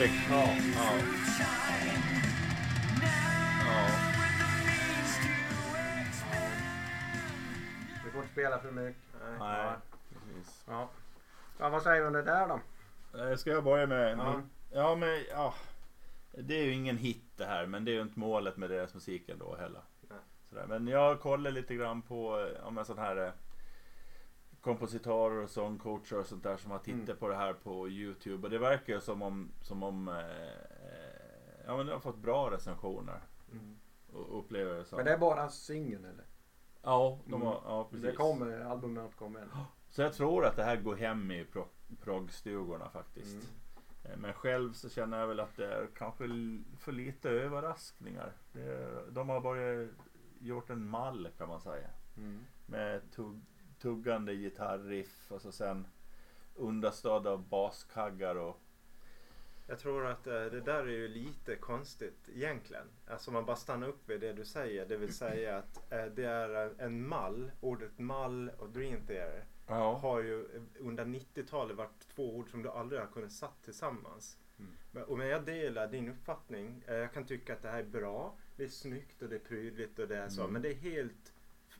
Patrik! 0.00 0.20
Ja. 0.30 0.48
Ja. 0.74 0.98
Vi 8.04 8.10
får 8.10 8.20
inte 8.20 8.32
spela 8.32 8.58
för 8.58 8.70
mycket. 8.70 9.02
Nej. 9.38 9.72
Precis. 10.08 10.64
Ja. 10.68 10.88
ja 11.58 11.68
vad 11.68 11.82
säger 11.82 12.00
du 12.00 12.06
om 12.06 12.12
det 12.12 12.22
där 12.22 12.48
då? 12.48 12.60
Eh, 13.18 13.36
Ska 13.36 13.50
jag 13.50 13.64
börja 13.64 13.86
med? 13.86 14.18
Ja. 14.18 14.42
Ja 14.72 14.94
men 14.94 15.24
ja. 15.30 15.54
Det 16.32 16.54
är 16.54 16.64
ju 16.64 16.72
ingen 16.72 16.96
hit 16.96 17.24
det 17.36 17.44
här 17.44 17.66
men 17.66 17.84
det 17.84 17.90
är 17.90 17.94
ju 17.94 18.02
inte 18.02 18.18
målet 18.18 18.56
med 18.56 18.70
deras 18.70 18.94
musik 18.94 19.28
ändå 19.28 19.56
heller. 19.56 19.82
Nej. 20.50 20.64
Men 20.68 20.88
jag 20.88 21.20
kollar 21.20 21.50
lite 21.50 21.74
grann 21.74 22.02
på 22.02 22.40
eh, 22.40 22.66
om 22.66 22.78
en 22.78 22.84
sån 22.84 22.98
här 22.98 23.16
eh, 23.26 23.32
kompositörer 24.60 25.42
och 25.42 25.50
sångcoacher 25.50 26.18
och 26.18 26.26
sånt 26.26 26.42
där 26.42 26.56
som 26.56 26.70
har 26.70 26.78
tittat 26.78 27.00
Mm. 27.08 27.16
på 27.16 27.28
det 27.28 27.36
här 27.36 27.52
på 27.52 27.88
Youtube 27.88 28.44
och 28.46 28.50
det 28.50 28.58
verkar 28.58 28.92
ju 28.92 29.00
som 29.00 29.22
om, 29.22 29.50
som 29.60 29.82
om 29.82 30.08
eh, 30.08 30.14
ja 31.66 31.76
men 31.76 31.86
det 31.86 31.92
har 31.92 32.00
fått 32.00 32.18
bra 32.18 32.50
recensioner. 32.50 33.20
Mm. 33.52 33.76
Och 34.12 34.38
upplever 34.38 34.74
det 34.74 34.84
som. 34.84 34.96
Men 34.96 35.04
det 35.06 35.12
är 35.12 35.18
bara 35.18 35.48
singeln 35.48 36.04
eller? 36.04 36.24
Ja, 36.82 37.18
de 37.24 37.34
Mm. 37.34 37.46
har, 37.46 37.60
ja 37.64 37.84
precis. 37.90 38.04
Det 38.06 38.12
kommer, 38.12 38.60
albumet 38.60 39.16
kommer. 39.16 39.48
Så 39.88 40.02
jag 40.02 40.12
tror 40.12 40.44
att 40.46 40.56
det 40.56 40.64
här 40.64 40.76
går 40.76 40.96
hem 40.96 41.30
i 41.30 41.44
pro- 41.44 41.68
proggstugorna 42.02 42.90
faktiskt. 42.90 43.34
Mm. 43.34 43.46
Eh, 44.04 44.16
Men 44.18 44.32
själv 44.32 44.72
så 44.72 44.88
känner 44.88 45.18
jag 45.20 45.26
väl 45.26 45.40
att 45.40 45.56
det 45.56 45.66
är 45.74 45.86
kanske 45.96 46.24
för 46.78 46.92
lite 46.92 47.30
överraskningar. 47.30 48.32
Det 48.52 49.04
de 49.10 49.28
har 49.28 49.40
bara 49.40 49.88
gjort 50.40 50.70
en 50.70 50.88
mall 50.88 51.28
kan 51.38 51.48
man 51.48 51.60
säga. 51.60 51.88
Mm. 52.16 52.40
Med 52.66 53.10
tugg, 53.12 53.40
tuggande 53.82 54.34
gitarriff 54.34 55.32
och 55.32 55.42
så 55.42 55.52
sen 55.52 55.86
understöd 56.56 57.26
av 57.26 57.48
baskaggar 57.48 58.34
och 58.36 58.60
Jag 59.68 59.78
tror 59.78 60.06
att 60.06 60.26
eh, 60.26 60.32
det 60.32 60.60
där 60.60 60.82
är 60.82 60.90
ju 60.90 61.08
lite 61.08 61.56
konstigt 61.56 62.28
egentligen. 62.34 62.86
Alltså 63.06 63.30
man 63.30 63.44
bara 63.44 63.56
stannar 63.56 63.88
upp 63.88 64.08
vid 64.08 64.20
det 64.20 64.32
du 64.32 64.44
säger. 64.44 64.86
Det 64.86 64.96
vill 64.96 65.14
säga 65.14 65.56
att 65.58 65.92
eh, 65.92 66.04
det 66.04 66.24
är 66.24 66.74
en- 66.78 67.08
mall. 67.08 67.50
Ordet 67.60 67.98
mall 67.98 68.50
och 68.58 68.68
dream 68.70 69.06
theater 69.06 69.44
ja. 69.66 69.96
har 69.98 70.20
ju 70.20 70.48
under 70.78 71.04
90-talet 71.04 71.76
varit 71.76 72.08
två 72.14 72.36
ord 72.36 72.50
som 72.50 72.62
du 72.62 72.68
aldrig 72.70 73.00
har 73.00 73.08
kunnat 73.08 73.32
satt 73.32 73.62
tillsammans. 73.64 74.38
Mm. 74.58 75.04
Och 75.08 75.18
men 75.18 75.28
jag 75.28 75.44
delar 75.44 75.86
din 75.88 76.08
uppfattning. 76.08 76.84
Eh, 76.86 76.94
Jag 76.94 77.12
kan 77.12 77.26
tycka 77.26 77.52
att 77.52 77.62
det 77.62 77.68
här 77.70 77.78
är 77.78 77.84
bra. 77.84 78.34
Det 78.56 78.64
är 78.64 78.68
snyggt 78.68 79.22
och 79.22 79.28
det 79.28 79.34
är 79.36 79.40
prydligt 79.40 79.98
och 79.98 80.08
det 80.08 80.16
är 80.16 80.28
så. 80.28 80.40
Mm. 80.40 80.52
Men 80.52 80.62
det 80.62 80.68
är 80.68 80.74
helt, 80.74 81.32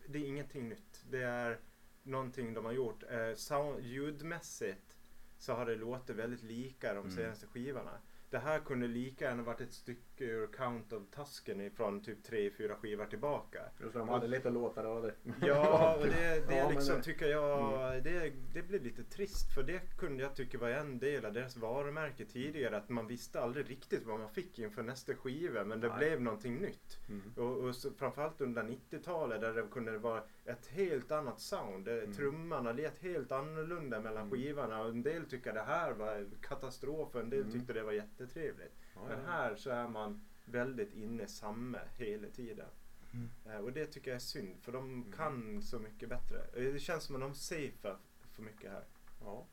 det 0.06 0.18
är 0.18 0.26
ingenting 0.26 0.68
nytt. 0.68 1.04
Det 1.10 1.22
är 1.22 1.58
någonting 2.02 2.54
de 2.54 2.64
har 2.64 2.72
gjort. 2.72 3.02
Eh, 3.10 3.34
sound, 3.34 3.80
ljudmässigt 3.84 4.96
så 5.38 5.52
har 5.54 5.66
det 5.66 5.76
låtit 5.76 6.16
väldigt 6.16 6.42
lika 6.42 6.94
de 6.94 6.98
Mm. 7.00 7.10
senaste 7.10 7.46
skivorna. 7.46 7.98
Det 8.30 8.38
här 8.38 8.60
kunde 8.60 8.86
lika 8.86 9.24
gärna 9.24 9.42
varit 9.42 9.60
ett 9.60 9.72
stycke 9.72 10.00
ur 10.20 10.46
Count 10.46 10.92
of 10.92 11.02
Tuscany 11.10 11.70
från 11.70 12.02
typ 12.02 12.22
tre 12.24 12.50
fyra 12.50 12.74
skivor 12.76 13.04
tillbaka. 13.06 13.58
Just 13.80 13.94
de 13.94 14.08
hade 14.08 14.26
lite 14.28 14.50
låtar 14.50 14.84
av 14.84 15.02
det. 15.02 15.14
Ja, 15.46 15.96
och 16.00 16.06
det, 16.06 16.48
det 16.48 16.56
Ja, 16.56 16.70
liksom 16.70 16.96
det- 16.96 17.02
tycker 17.02 17.26
jag, 17.26 18.02
det, 18.04 18.32
det 18.54 18.62
blev 18.62 18.82
lite 18.84 19.04
trist 19.04 19.54
för 19.54 19.62
det 19.62 19.80
kunde 19.98 20.22
jag 20.22 20.36
tycka 20.36 20.58
var 20.58 20.68
en 20.68 20.98
del 20.98 21.24
av 21.24 21.32
deras 21.32 21.56
varumärke 21.56 22.24
tidigare. 22.24 22.76
Att 22.76 22.88
man 22.88 23.06
visste 23.06 23.40
aldrig 23.40 23.70
riktigt 23.70 24.06
vad 24.06 24.20
man 24.20 24.30
fick 24.30 24.58
inför 24.58 24.82
nästa 24.82 25.14
skiva 25.14 25.64
men 25.64 25.80
det 25.80 25.88
Nej. 25.88 25.98
blev 25.98 26.20
någonting 26.22 26.56
nytt. 26.58 26.98
Mm. 27.08 27.32
Och, 27.36 27.56
och 27.64 27.76
så, 27.76 27.90
framförallt 27.90 28.40
under 28.40 28.62
90-talet 28.62 29.40
där 29.40 29.52
det 29.54 29.62
kunde 29.70 29.98
vara 29.98 30.22
ett 30.44 30.66
helt 30.66 31.12
annat 31.12 31.40
sound. 31.40 31.84
Det, 31.84 32.00
Mm. 32.00 32.12
Trummarna 32.12 32.72
lät 32.72 32.98
helt 32.98 33.32
annorlunda 33.32 34.00
mellan 34.00 34.22
Mm. 34.26 34.30
skivorna 34.30 34.82
och 34.82 34.88
en 34.88 35.02
del 35.02 35.24
tycker 35.24 35.52
det 35.52 35.62
här 35.62 35.92
var 35.92 36.26
katastrof 36.40 37.14
och 37.14 37.20
en 37.20 37.30
del 37.30 37.40
Mm. 37.40 37.52
tyckte 37.52 37.72
det 37.72 37.82
var 37.82 37.92
jättetrevligt. 37.92 38.72
Men 39.08 39.24
här 39.26 39.54
så 39.56 39.70
är 39.70 39.88
man 39.88 40.20
väldigt 40.44 40.92
inne 40.94 41.26
samma 41.26 41.78
hela 41.96 42.28
tiden. 42.28 42.68
Mm. 43.12 43.28
Eh, 43.46 43.64
Och 43.64 43.72
det 43.72 43.86
tycker 43.86 44.10
jag 44.10 44.16
är 44.16 44.20
synd 44.20 44.56
för 44.62 44.72
de 44.72 44.84
Mm. 44.92 45.12
kan 45.12 45.62
så 45.62 45.78
mycket 45.78 46.08
bättre. 46.08 46.38
Eh, 46.38 46.72
Det 46.72 46.78
känns 46.78 47.04
som 47.04 47.14
att 47.16 47.20
de 47.20 47.34
safear 47.34 47.98
för 48.32 48.42
mycket 48.42 48.70
här. 48.70 48.84
Ja. 49.20 49.46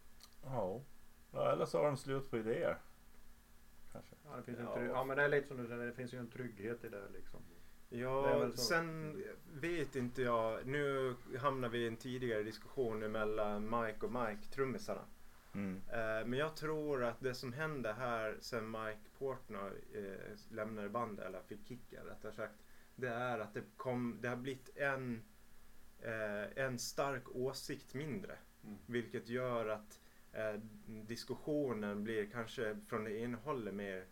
Ja. 0.43 0.81
ja. 1.31 1.51
Eller 1.51 1.65
så 1.65 1.77
har 1.77 1.85
de 1.85 1.97
slut 1.97 2.29
på 2.29 2.37
idéer. 2.37 2.77
Kanske. 3.91 4.15
Ja, 4.25 4.35
det 4.37 4.43
finns 4.43 4.59
en 4.59 4.65
Ja. 4.65 4.75
trygg... 4.75 4.89
ja 4.89 5.03
men 5.03 5.17
det 5.17 5.23
är 5.23 5.29
lite 5.29 5.47
som 5.47 5.57
du 5.57 5.67
säger, 5.67 5.85
det 5.85 5.93
finns 5.93 6.13
ju 6.13 6.19
en 6.19 6.29
trygghet 6.29 6.83
i 6.83 6.89
det 6.89 7.09
liksom. 7.13 7.39
Ja, 7.89 8.51
sen 8.55 9.23
vet 9.53 9.95
inte 9.95 10.21
jag. 10.21 10.65
Nu 10.65 11.15
hamnar 11.39 11.69
vi 11.69 11.77
i 11.79 11.87
en 11.87 11.97
tidigare 11.97 12.43
diskussion 12.43 12.99
mellan 13.11 13.63
Mike 13.63 14.05
och 14.05 14.11
Mike, 14.11 14.41
trummisarna. 14.51 15.01
Mm. 15.57 15.81
Eh, 15.87 16.27
Men 16.27 16.39
jag 16.39 16.55
tror 16.55 17.03
att 17.03 17.19
det 17.19 17.33
som 17.33 17.53
hände 17.53 17.93
här 17.93 18.37
sen 18.41 18.71
Mike 18.71 19.09
Portnoy 19.17 19.71
eh, 19.93 20.37
lämnade 20.49 20.89
bandet, 20.89 21.25
eller 21.25 21.41
fick 21.41 21.67
kicken 21.67 22.05
rättare 22.05 22.31
sagt. 22.31 22.53
Det 22.95 23.07
är 23.09 23.39
att 23.39 23.53
det, 23.53 23.63
kom, 23.77 24.17
det 24.21 24.27
har 24.27 24.35
blivit 24.35 24.77
en, 24.77 25.23
eh, 25.99 26.63
en 26.63 26.79
stark 26.79 27.35
åsikt 27.35 27.93
mindre. 27.93 28.37
Mm. 28.63 28.77
Vilket 28.85 29.29
gör 29.29 29.67
att 29.67 29.99
diskussionen 30.85 32.03
blir 32.03 32.25
kanske 32.31 32.77
från 32.87 33.03
det 33.03 33.19
ena 33.19 33.37
hållet 33.37 33.73
mer 33.73 34.05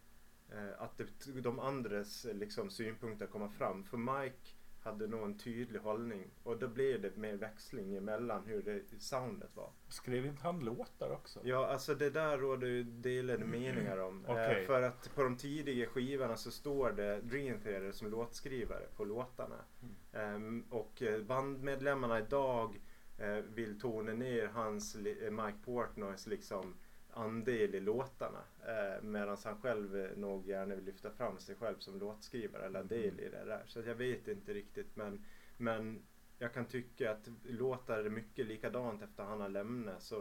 att 0.78 0.98
det, 0.98 1.42
de 1.42 1.60
andres 1.60 2.26
liksom, 2.34 2.70
synpunkter 2.70 3.28
kommer 3.28 3.48
fram. 3.48 3.84
För 3.84 3.98
Mike 3.98 4.52
hade 4.86 5.08
nog 5.08 5.24
en 5.24 5.38
tydlig 5.38 5.80
hållning 5.80 6.28
och 6.44 6.58
då 6.58 6.68
blev 6.68 7.02
det 7.02 7.18
mer 7.18 7.34
växling 7.34 7.96
emellan 7.96 8.44
hur 8.46 8.62
det 8.62 8.82
soundet 9.00 9.56
var. 9.56 9.70
Skrev 9.88 10.26
inte 10.26 10.44
han 10.44 10.60
låtar 10.60 11.10
också? 11.10 11.40
Ja, 11.44 11.68
alltså 11.68 11.96
det 11.96 12.10
där 12.10 12.38
råder 12.38 12.68
ju 12.68 12.84
delade 12.84 13.46
meningar 13.46 13.98
om. 13.98 14.26
Eh, 14.26 14.66
för 14.66 14.82
att 14.82 15.16
på 15.16 15.24
de 15.24 15.38
tidiga 15.38 15.88
skivorna 15.88 16.36
så 16.36 16.52
står 16.52 16.92
det 16.92 17.22
Dream 17.22 17.60
Theater 17.60 17.92
som 17.92 18.12
låtskrivare 18.12 18.86
på 18.96 19.06
låtarna. 19.06 19.66
Ehm, 20.14 20.66
och 20.70 21.02
eh, 21.02 21.22
bandmedlemmarna 21.22 22.20
idag 22.20 22.82
eh, 23.18 23.36
vill 23.36 23.80
tona 23.80 24.14
ner 24.14 24.48
hans 24.48 24.96
Mike 24.96 25.58
Portnoys 25.66 26.28
liksom 26.28 26.76
andel 27.16 27.76
i 27.76 27.80
låtarna. 27.80 28.42
Eh, 28.68 29.02
Medan 29.04 29.38
han 29.44 29.62
själv 29.62 30.18
nog 30.18 30.48
gärna 30.48 30.76
vill 30.76 30.84
lyfta 30.84 31.12
fram 31.12 31.40
sig 31.40 31.56
själv 31.56 31.80
som 31.80 32.00
låtskrivare 32.00 32.66
eller 32.66 32.84
del 32.84 33.20
i 33.20 33.30
det 33.30 33.46
där. 33.46 33.64
Så 33.68 33.82
jag 33.82 33.96
vet 33.96 34.28
inte 34.28 34.54
riktigt 34.54 34.96
men, 34.96 35.26
men 35.58 36.06
jag 36.38 36.54
kan 36.54 36.66
tycka 36.66 37.12
att 37.12 37.28
låtar 37.44 37.98
är 38.00 38.10
mycket 38.10 38.46
likadant 38.46 39.02
efter 39.02 39.24
han 39.24 39.42
har 39.42 39.50
lämnat 39.50 40.04
så 40.04 40.16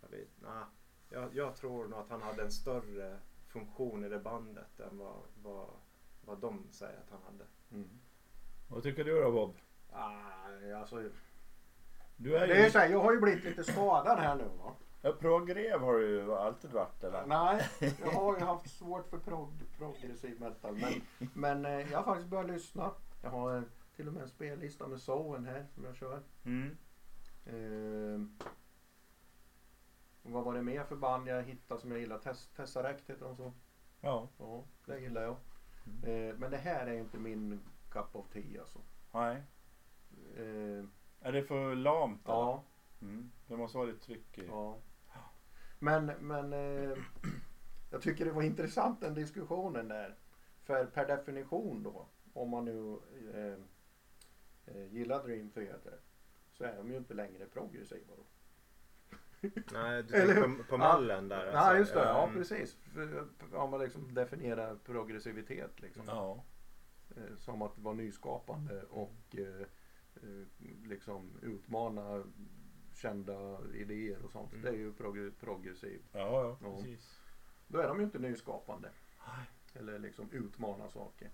jag 0.00 0.08
vet, 0.08 0.40
nah, 0.40 0.64
jag, 1.10 1.34
jag 1.34 1.56
tror 1.56 1.88
nog 1.88 1.98
att 1.98 2.10
han 2.10 2.22
hade 2.22 2.42
en 2.42 2.50
större 2.52 3.18
funktion 3.46 4.04
i 4.04 4.08
det 4.08 4.18
bandet 4.18 4.80
än 4.80 4.98
vad, 4.98 5.22
vad, 5.42 5.70
vad 6.24 6.38
de 6.38 6.66
säger 6.70 6.98
att 6.98 7.10
han 7.10 7.22
hade. 7.22 7.44
Mm. 7.72 7.88
Vad 8.68 8.82
tycker 8.82 9.04
du 9.04 9.20
då 9.22 9.32
Bob? 9.32 9.56
Ah, 9.92 10.22
alltså, 10.76 11.10
Du 12.16 12.36
är 12.36 12.46
det 12.48 12.54
är 12.54 12.64
ju... 12.64 12.70
så 12.70 12.78
här, 12.78 12.88
jag 12.88 13.00
har 13.00 13.12
ju 13.12 13.20
blivit 13.20 13.44
lite 13.44 13.64
skadad 13.64 14.18
här 14.18 14.36
nu 14.36 14.44
va. 14.58 14.76
Ja, 15.02 15.12
progrev 15.12 15.80
har 15.80 15.94
du 15.94 16.08
ju 16.08 16.34
alltid 16.34 16.70
varit 16.70 17.04
eller? 17.04 17.26
Nej, 17.26 17.68
jag 18.04 18.10
har 18.10 18.38
ju 18.38 18.44
haft 18.44 18.70
svårt 18.70 19.06
för 19.08 19.18
prog, 19.18 19.52
progressiv 19.78 20.40
metal. 20.40 20.76
Men, 20.76 21.02
men 21.34 21.64
eh, 21.66 21.92
jag 21.92 21.98
har 21.98 22.04
faktiskt 22.04 22.28
börjat 22.30 22.50
lyssna. 22.50 22.90
Jag 23.22 23.30
har 23.30 23.64
till 23.96 24.08
och 24.08 24.14
med 24.14 24.22
en 24.22 24.28
spellista 24.28 24.86
med 24.86 25.00
Soen 25.00 25.44
här 25.44 25.66
som 25.74 25.84
jag 25.84 25.96
kör. 25.96 26.22
Mm. 26.44 26.76
Eh, 27.46 28.48
vad 30.22 30.44
var 30.44 30.54
det 30.54 30.62
mer 30.62 30.84
för 30.84 30.96
band 30.96 31.28
jag 31.28 31.42
hittade 31.42 31.80
som 31.80 31.90
jag 31.90 32.00
gillar? 32.00 32.18
Tess, 32.18 32.48
Tessarect 32.56 33.10
heter 33.10 33.24
de 33.24 33.36
så? 33.36 33.52
Ja. 34.00 34.28
Ja, 34.38 34.64
det 34.86 35.00
gillar 35.00 35.22
jag. 35.22 35.36
Eh, 36.04 36.34
men 36.38 36.50
det 36.50 36.56
här 36.56 36.86
är 36.86 36.98
inte 36.98 37.18
min 37.18 37.60
cup 37.90 38.16
of 38.16 38.28
tea 38.28 38.60
alltså. 38.60 38.78
Nej. 39.12 39.42
Eh, 40.36 40.84
Är 41.20 41.32
det 41.32 41.42
för 41.42 41.74
lamt 41.74 42.24
eller? 42.28 42.34
ja, 42.36 42.64
Mm. 43.00 43.30
Det 43.46 43.56
måste 43.56 43.78
vara 43.78 43.86
lite 43.88 44.04
tryck 44.04 44.38
i. 44.38 44.46
ja. 44.46 44.78
Men, 45.78 46.06
men 46.06 46.52
eh, 46.52 46.98
jag 47.90 48.02
tycker 48.02 48.24
det 48.24 48.32
var 48.32 48.42
intressant 48.42 49.00
den 49.00 49.14
diskussionen 49.14 49.88
där. 49.88 50.14
För 50.64 50.86
per 50.86 51.06
definition 51.06 51.82
då, 51.82 52.06
om 52.32 52.48
man 52.50 52.64
nu 52.64 52.98
eh, 53.34 53.58
eh, 54.76 54.92
gillar 54.92 55.22
Dream 55.22 55.50
Theater 55.50 55.98
så 56.52 56.64
är 56.64 56.76
de 56.76 56.90
ju 56.90 56.96
inte 56.96 57.14
längre 57.14 57.46
progressiva 57.46 58.14
då. 58.16 58.22
Nej, 59.72 60.02
du 60.02 60.14
Eller 60.22 60.42
på, 60.56 60.64
på 60.68 60.76
mallen 60.76 61.28
där 61.28 61.46
Ja 61.52 61.76
just 61.76 61.94
det, 61.94 62.00
ja 62.04 62.22
Mm. 62.22 62.34
precis. 62.34 62.76
För, 62.94 63.26
Om 63.54 63.70
man 63.70 63.80
liksom 63.80 64.14
definierar 64.14 64.76
progressivitet 64.84 65.80
liksom. 65.80 66.02
Ja. 66.06 66.44
Eh, 67.16 67.36
Som 67.38 67.62
att 67.62 67.78
vara 67.78 67.94
nyskapande 67.94 68.82
och 68.82 69.36
eh, 69.36 69.66
liksom 70.84 71.38
utmana 71.42 72.24
kända 72.98 73.58
idéer 73.74 74.22
och 74.24 74.30
sånt. 74.32 74.52
Mm. 74.52 74.62
Det 74.64 74.68
är 74.68 74.74
ju 74.74 74.92
progr- 74.92 75.32
progressiv. 75.40 76.02
Ja, 76.12 76.18
ja, 76.60 76.76
precis. 76.76 77.20
Då 77.66 77.78
är 77.78 77.88
de 77.88 77.98
ju 77.98 78.04
inte 78.04 78.18
nyskapande. 78.18 78.90
Eller 79.74 79.98
liksom 79.98 80.30
utmana 80.30 80.88
saker. 80.88 81.30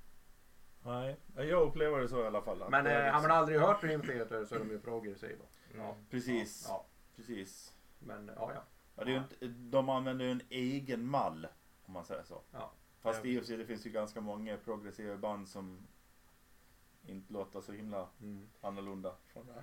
Nej, 0.83 1.17
jag 1.35 1.63
upplever 1.63 2.01
det 2.01 2.09
så 2.09 2.23
i 2.23 2.27
alla 2.27 2.43
fall. 2.43 2.65
Men 2.71 2.87
eh, 2.87 2.93
har 2.93 3.03
man 3.03 3.13
liksom- 3.15 3.31
aldrig 3.31 3.61
hört 3.61 3.81
Dream 3.81 4.03
Theater 4.03 4.45
så 4.45 4.55
är 4.55 4.59
de 4.59 4.71
ju 4.71 4.81
progressiva. 4.81 5.45
Ja. 5.77 5.97
Precis. 6.11 6.65
Ja, 6.69 6.87
Precis. 7.17 7.75
men 7.99 8.31
ja, 8.37 8.53
ja. 8.55 8.63
Ja, 8.97 9.05
det 9.05 9.13
är 9.13 9.19
inte, 9.19 9.47
de 9.47 9.89
använder 9.89 10.25
ju 10.25 10.31
en 10.31 10.43
egen 10.51 11.07
mall 11.07 11.47
om 11.85 11.93
man 11.93 12.05
säger 12.05 12.23
så. 12.23 12.43
ja. 12.53 12.73
Fast 13.01 13.25
i 13.25 13.37
och 13.37 13.41
för 13.41 13.47
sig 13.47 13.57
det 13.57 13.67
finns 13.67 13.87
ju 13.87 13.91
ganska 13.91 14.21
många 14.21 14.57
progressiva 14.57 15.17
band 15.17 15.49
som 15.49 15.87
inte 17.07 17.33
låter 17.33 17.61
så 17.61 17.73
himla 17.73 18.09
Mm. 18.21 18.49
annorlunda 18.61 19.15
från 19.27 19.47
det 19.47 19.53
här. 19.53 19.63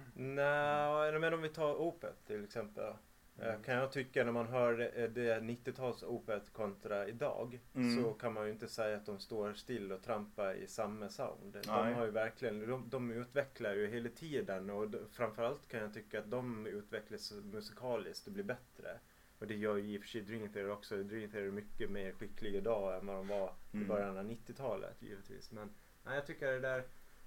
Nej, 1.11 1.19
men 1.19 1.33
om 1.33 1.41
vi 1.41 1.49
tar 1.49 1.75
Opet 1.75 2.25
till 2.27 2.43
exempel. 2.43 2.93
Eh, 3.37 3.61
Kan 3.61 3.75
jag 3.75 3.91
tycka 3.91 4.23
när 4.23 4.31
man 4.31 4.47
hör 4.47 4.99
eh, 4.99 5.09
det 5.09 5.39
90-tals 5.39 6.03
Opet 6.03 6.53
kontra 6.53 7.07
idag 7.07 7.59
Mm. 7.75 8.03
så 8.03 8.13
kan 8.13 8.33
man 8.33 8.45
ju 8.45 8.51
inte 8.51 8.67
säga 8.67 8.97
att 8.97 9.05
de 9.05 9.19
står 9.19 9.53
still 9.53 9.91
och 9.91 10.03
trampar 10.03 10.53
i 10.53 10.67
samma 10.67 11.09
sound. 11.09 11.57
De 11.63 11.69
har 11.69 12.05
ju 12.05 12.11
verkligen, 12.11 12.67
de, 12.69 12.89
de 12.89 13.11
utvecklar 13.11 13.73
ju 13.73 13.87
hela 13.87 14.09
tiden 14.09 14.69
och 14.69 14.87
framförallt 15.11 15.67
kan 15.67 15.81
jag 15.81 15.93
tycka 15.93 16.19
att 16.19 16.31
de 16.31 16.67
utvecklas 16.67 17.31
musikaliskt 17.43 18.27
och 18.27 18.33
blir 18.33 18.43
bättre. 18.43 18.99
Och 19.39 19.47
det 19.47 19.55
gör 19.55 19.77
ju 19.77 19.95
i 19.95 19.97
och 19.97 20.01
för 20.01 20.09
sig 20.09 20.21
Dream 20.21 20.41
Theater 20.41 20.69
också. 20.69 20.95
Dream 21.03 21.29
Theater 21.31 21.47
är 21.47 21.51
mycket 21.51 21.89
mer 21.91 22.11
skickliga 22.11 22.57
idag 22.57 22.97
än 22.99 23.05
vad 23.07 23.15
de 23.15 23.27
var 23.27 23.53
i 23.71 23.75
Mm. 23.77 23.87
början 23.87 24.17
av 24.17 24.25
90-talet 24.25 25.01
givetvis. 25.01 25.51
Men 25.51 25.69
nej, 26.05 26.15
jag 26.15 26.25
tycker 26.27 26.51
det 26.51 26.59
där, 26.59 26.83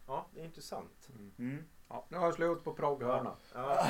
ja 0.06 0.26
det 0.34 0.40
är 0.40 0.44
intressant. 0.44 1.08
Mm. 1.38 1.64
ja. 1.88 2.06
Nu 2.08 2.16
har 2.18 2.24
jag 2.24 2.34
slut 2.34 2.64
på 2.64 2.72
progghörna. 2.74 3.36
Ja. 3.54 3.86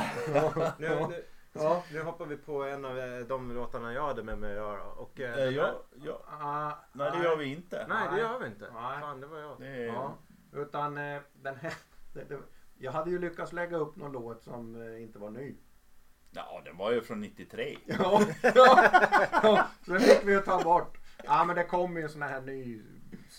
nu, 0.78 1.06
nu, 1.08 1.24
Ja. 1.52 1.82
nu 1.92 2.02
hoppar 2.02 2.26
vi 2.26 2.36
på 2.36 2.62
en 2.64 2.84
av 2.84 2.98
eh, 2.98 3.18
de 3.26 3.52
låtarna 3.52 3.92
jag 3.92 4.06
hade 4.06 4.22
med 4.22 4.38
mig 4.38 4.50
att 4.50 4.56
göra. 4.56 4.84
Och, 4.84 5.20
eh, 5.20 5.30
Eh, 5.30 5.36
den 5.36 5.54
ja, 5.54 5.62
här- 5.64 5.74
ja. 6.04 6.20
Ah, 6.40 6.72
Nej 6.92 7.10
det 7.16 7.24
gör 7.24 7.36
vi 7.36 7.44
inte. 7.44 7.86
Nej, 7.88 8.08
det 8.12 8.18
gör 8.20 8.38
vi 8.38 8.46
inte. 8.46 8.64
Nej. 8.74 9.00
Fan, 9.00 9.20
det 9.20 9.26
var 9.26 9.38
jag. 9.38 9.60
Det 9.60 9.66
är, 9.66 9.86
Ja, 9.86 10.14
utan 10.52 10.98
eh, 10.98 11.20
den 11.34 11.56
här. 11.56 11.74
Det, 12.14 12.24
det, 12.28 12.38
jag 12.78 12.92
hade 12.92 13.10
ju 13.10 13.18
lyckats 13.18 13.52
lägga 13.52 13.76
upp 13.76 13.96
någon 13.96 14.12
låt 14.12 14.42
som 14.42 14.82
eh, 14.82 15.02
inte 15.02 15.18
var 15.18 15.30
ny. 15.30 15.56
ja, 16.30 16.62
den 16.64 16.76
var 16.76 16.92
ju 16.92 17.00
från 17.00 17.20
93. 17.20 17.78
Ja, 17.86 18.20
ja, 18.42 18.90
ja. 19.42 19.66
Så 19.86 19.98
fick 19.98 20.24
vi 20.24 20.32
ju 20.32 20.40
ta 20.40 20.62
bort. 20.62 20.98
Ja 21.24 21.44
men 21.44 21.56
det 21.56 21.64
kommer 21.64 22.00
ju 22.00 22.08
sån 22.08 22.22
här 22.22 22.40
ny 22.40 22.82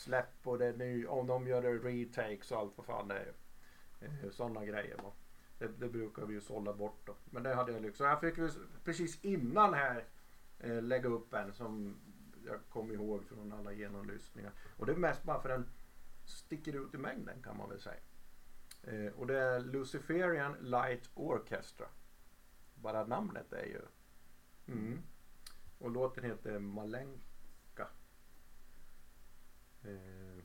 släpp 0.05 0.47
och 0.47 0.57
det 0.57 0.65
är 0.65 0.73
ny, 0.73 1.05
om 1.05 1.27
de 1.27 1.47
gör 1.47 1.61
det 1.61 1.69
retakes 1.73 2.51
och 2.51 2.57
allt 2.59 2.73
vad 2.77 2.85
fan 2.85 3.07
det 3.07 3.15
är. 3.15 3.33
Eh, 4.01 4.29
Sådana 4.31 4.65
grejer 4.65 4.97
va. 4.97 5.11
Det, 5.59 5.67
det 5.67 5.89
brukar 5.89 6.25
vi 6.25 6.33
ju 6.33 6.41
sålla 6.41 6.73
bort 6.73 7.01
då. 7.05 7.15
Men 7.25 7.43
det 7.43 7.53
hade 7.53 7.71
jag 7.71 7.81
lyckats. 7.81 7.99
Jag 7.99 8.19
fick 8.21 8.35
precis 8.83 9.25
innan 9.25 9.73
här 9.73 10.05
eh, 10.59 10.81
lägga 10.81 11.09
upp 11.09 11.33
en 11.33 11.53
som 11.53 11.95
jag 12.45 12.59
kom 12.69 12.91
ihåg 12.91 13.23
från 13.25 13.53
alla 13.53 13.71
genomlyssningar. 13.71 14.51
Och 14.77 14.85
det 14.85 14.91
är 14.91 14.97
mest 14.97 15.23
bara 15.23 15.41
för 15.41 15.49
den 15.49 15.65
sticker 16.25 16.73
ut 16.85 16.93
i 16.93 16.97
mängden 16.97 17.41
kan 17.43 17.57
man 17.57 17.69
väl 17.69 17.79
säga. 17.79 18.01
Eh, 18.83 19.13
och 19.13 19.27
det 19.27 19.39
är 19.39 19.59
Luciferian 19.59 20.55
Light 20.61 21.09
Orchestra. 21.13 21.87
Bara 22.75 23.05
namnet 23.05 23.53
är 23.53 23.65
ju 23.65 23.81
Mm. 24.67 25.01
Och 25.79 25.91
låten 25.91 26.23
heter 26.23 26.59
Malenka. 26.59 27.23
Eh, 29.87 30.43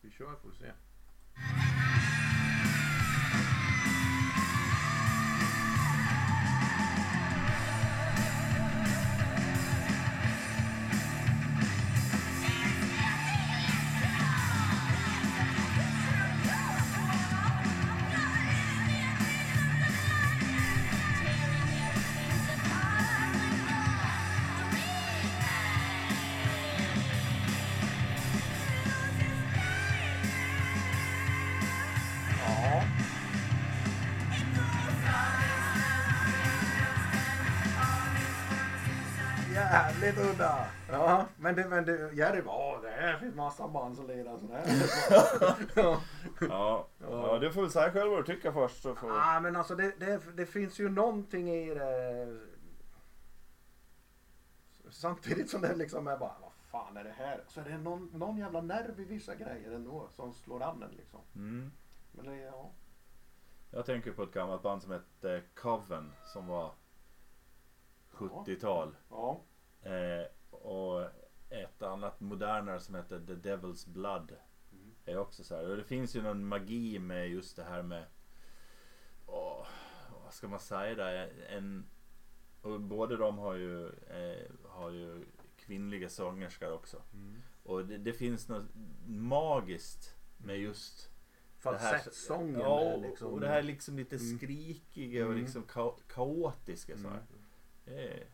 vi 0.00 0.10
kör 0.10 0.36
får 0.42 0.52
Jävligt 40.02 40.24
udda. 40.34 40.66
Ja, 40.90 41.26
men 41.36 41.54
det, 41.54 41.68
men 41.68 41.84
det, 41.84 42.12
Jerry 42.14 42.42
bara, 42.42 42.74
"Åh, 42.76 42.82
det 42.82 42.90
här 42.90 43.18
finns 43.18 43.34
massa 43.34 43.68
band 43.68 43.96
som 43.96 44.06
lirar 44.06 44.38
sådär. 44.38 44.64
ja. 45.74 46.00
Ja. 46.48 46.86
ja, 47.00 47.38
du 47.38 47.52
får 47.52 47.62
väl 47.62 47.70
säga 47.70 47.92
själv 47.92 48.10
vad 48.10 48.24
du 48.26 48.34
tycker 48.34 48.52
först. 48.52 48.82
Så 48.82 48.94
får... 48.94 49.10
Ah, 49.10 49.40
men 49.40 49.56
alltså 49.56 49.74
det, 49.74 50.00
det, 50.00 50.36
det 50.36 50.46
finns 50.46 50.78
ju 50.80 50.88
någonting 50.88 51.50
i 51.50 51.74
det. 51.74 52.40
Samtidigt 54.90 55.50
som 55.50 55.60
det 55.60 55.74
liksom 55.76 56.06
är 56.06 56.16
bara, 56.16 56.36
vad 56.40 56.52
fan 56.70 56.96
är 56.96 57.04
det 57.04 57.14
här? 57.16 57.44
Så 57.48 57.60
är 57.60 57.64
det 57.64 57.78
någon, 57.78 58.10
någon 58.14 58.38
jävla 58.38 58.60
nerv 58.60 59.00
i 59.00 59.04
vissa 59.04 59.34
grejer 59.34 59.72
ändå 59.72 60.08
som 60.10 60.32
slår 60.32 60.62
an 60.62 60.82
en 60.82 60.90
liksom. 60.96 61.20
Mm. 61.34 61.72
Men 62.12 62.24
det, 62.26 62.36
ja. 62.36 62.70
Jag 63.70 63.86
tänker 63.86 64.12
på 64.12 64.22
ett 64.22 64.32
gammalt 64.32 64.62
band 64.62 64.82
som 64.82 64.92
hette 64.92 65.42
Coven 65.54 66.12
som 66.24 66.46
var 66.46 66.72
70-tal. 68.12 68.96
Ja. 69.10 69.40
Eh, 69.82 70.26
och 70.50 71.02
ett 71.48 71.82
annat 71.82 72.20
modernare 72.20 72.80
som 72.80 72.94
heter 72.94 73.20
The 73.26 73.32
Devil's 73.34 73.88
Blood. 73.88 74.32
Mm. 74.72 74.94
Är 75.04 75.16
också 75.18 75.44
så 75.44 75.56
här. 75.56 75.70
Och 75.70 75.76
det 75.76 75.84
finns 75.84 76.16
ju 76.16 76.22
någon 76.22 76.46
magi 76.46 76.98
med 76.98 77.28
just 77.28 77.56
det 77.56 77.64
här 77.64 77.82
med 77.82 78.04
åh, 79.26 79.66
vad 80.24 80.34
ska 80.34 80.48
man 80.48 80.60
säga 80.60 80.94
där? 80.94 81.32
En, 81.48 81.86
och 82.62 82.80
båda 82.80 83.16
de 83.16 83.38
har 83.38 83.54
ju, 83.54 83.86
eh, 83.88 84.50
har 84.68 84.90
ju 84.90 85.24
kvinnliga 85.56 86.08
sångerskor 86.08 86.72
också. 86.72 87.02
Och 87.62 87.86
det, 87.86 87.98
det 87.98 88.12
finns 88.12 88.48
något 88.48 88.66
magiskt 89.06 90.16
med 90.36 90.58
just 90.58 91.10
falsettsången. 91.58 92.60
Ja, 92.60 92.96
liksom. 92.96 93.32
och 93.32 93.40
det 93.40 93.48
här 93.48 93.62
liksom 93.62 93.96
lite 93.96 94.16
Mm. 94.16 94.38
skrikiga 94.38 95.24
och 95.24 95.30
Mm. 95.32 95.42
liksom 95.44 95.62
ka 95.62 95.96
kaotiska 96.08 96.96
så 96.96 97.08
här. 97.08 97.14
Mm. 97.16 97.44
Det 97.84 98.08
är 98.08 98.26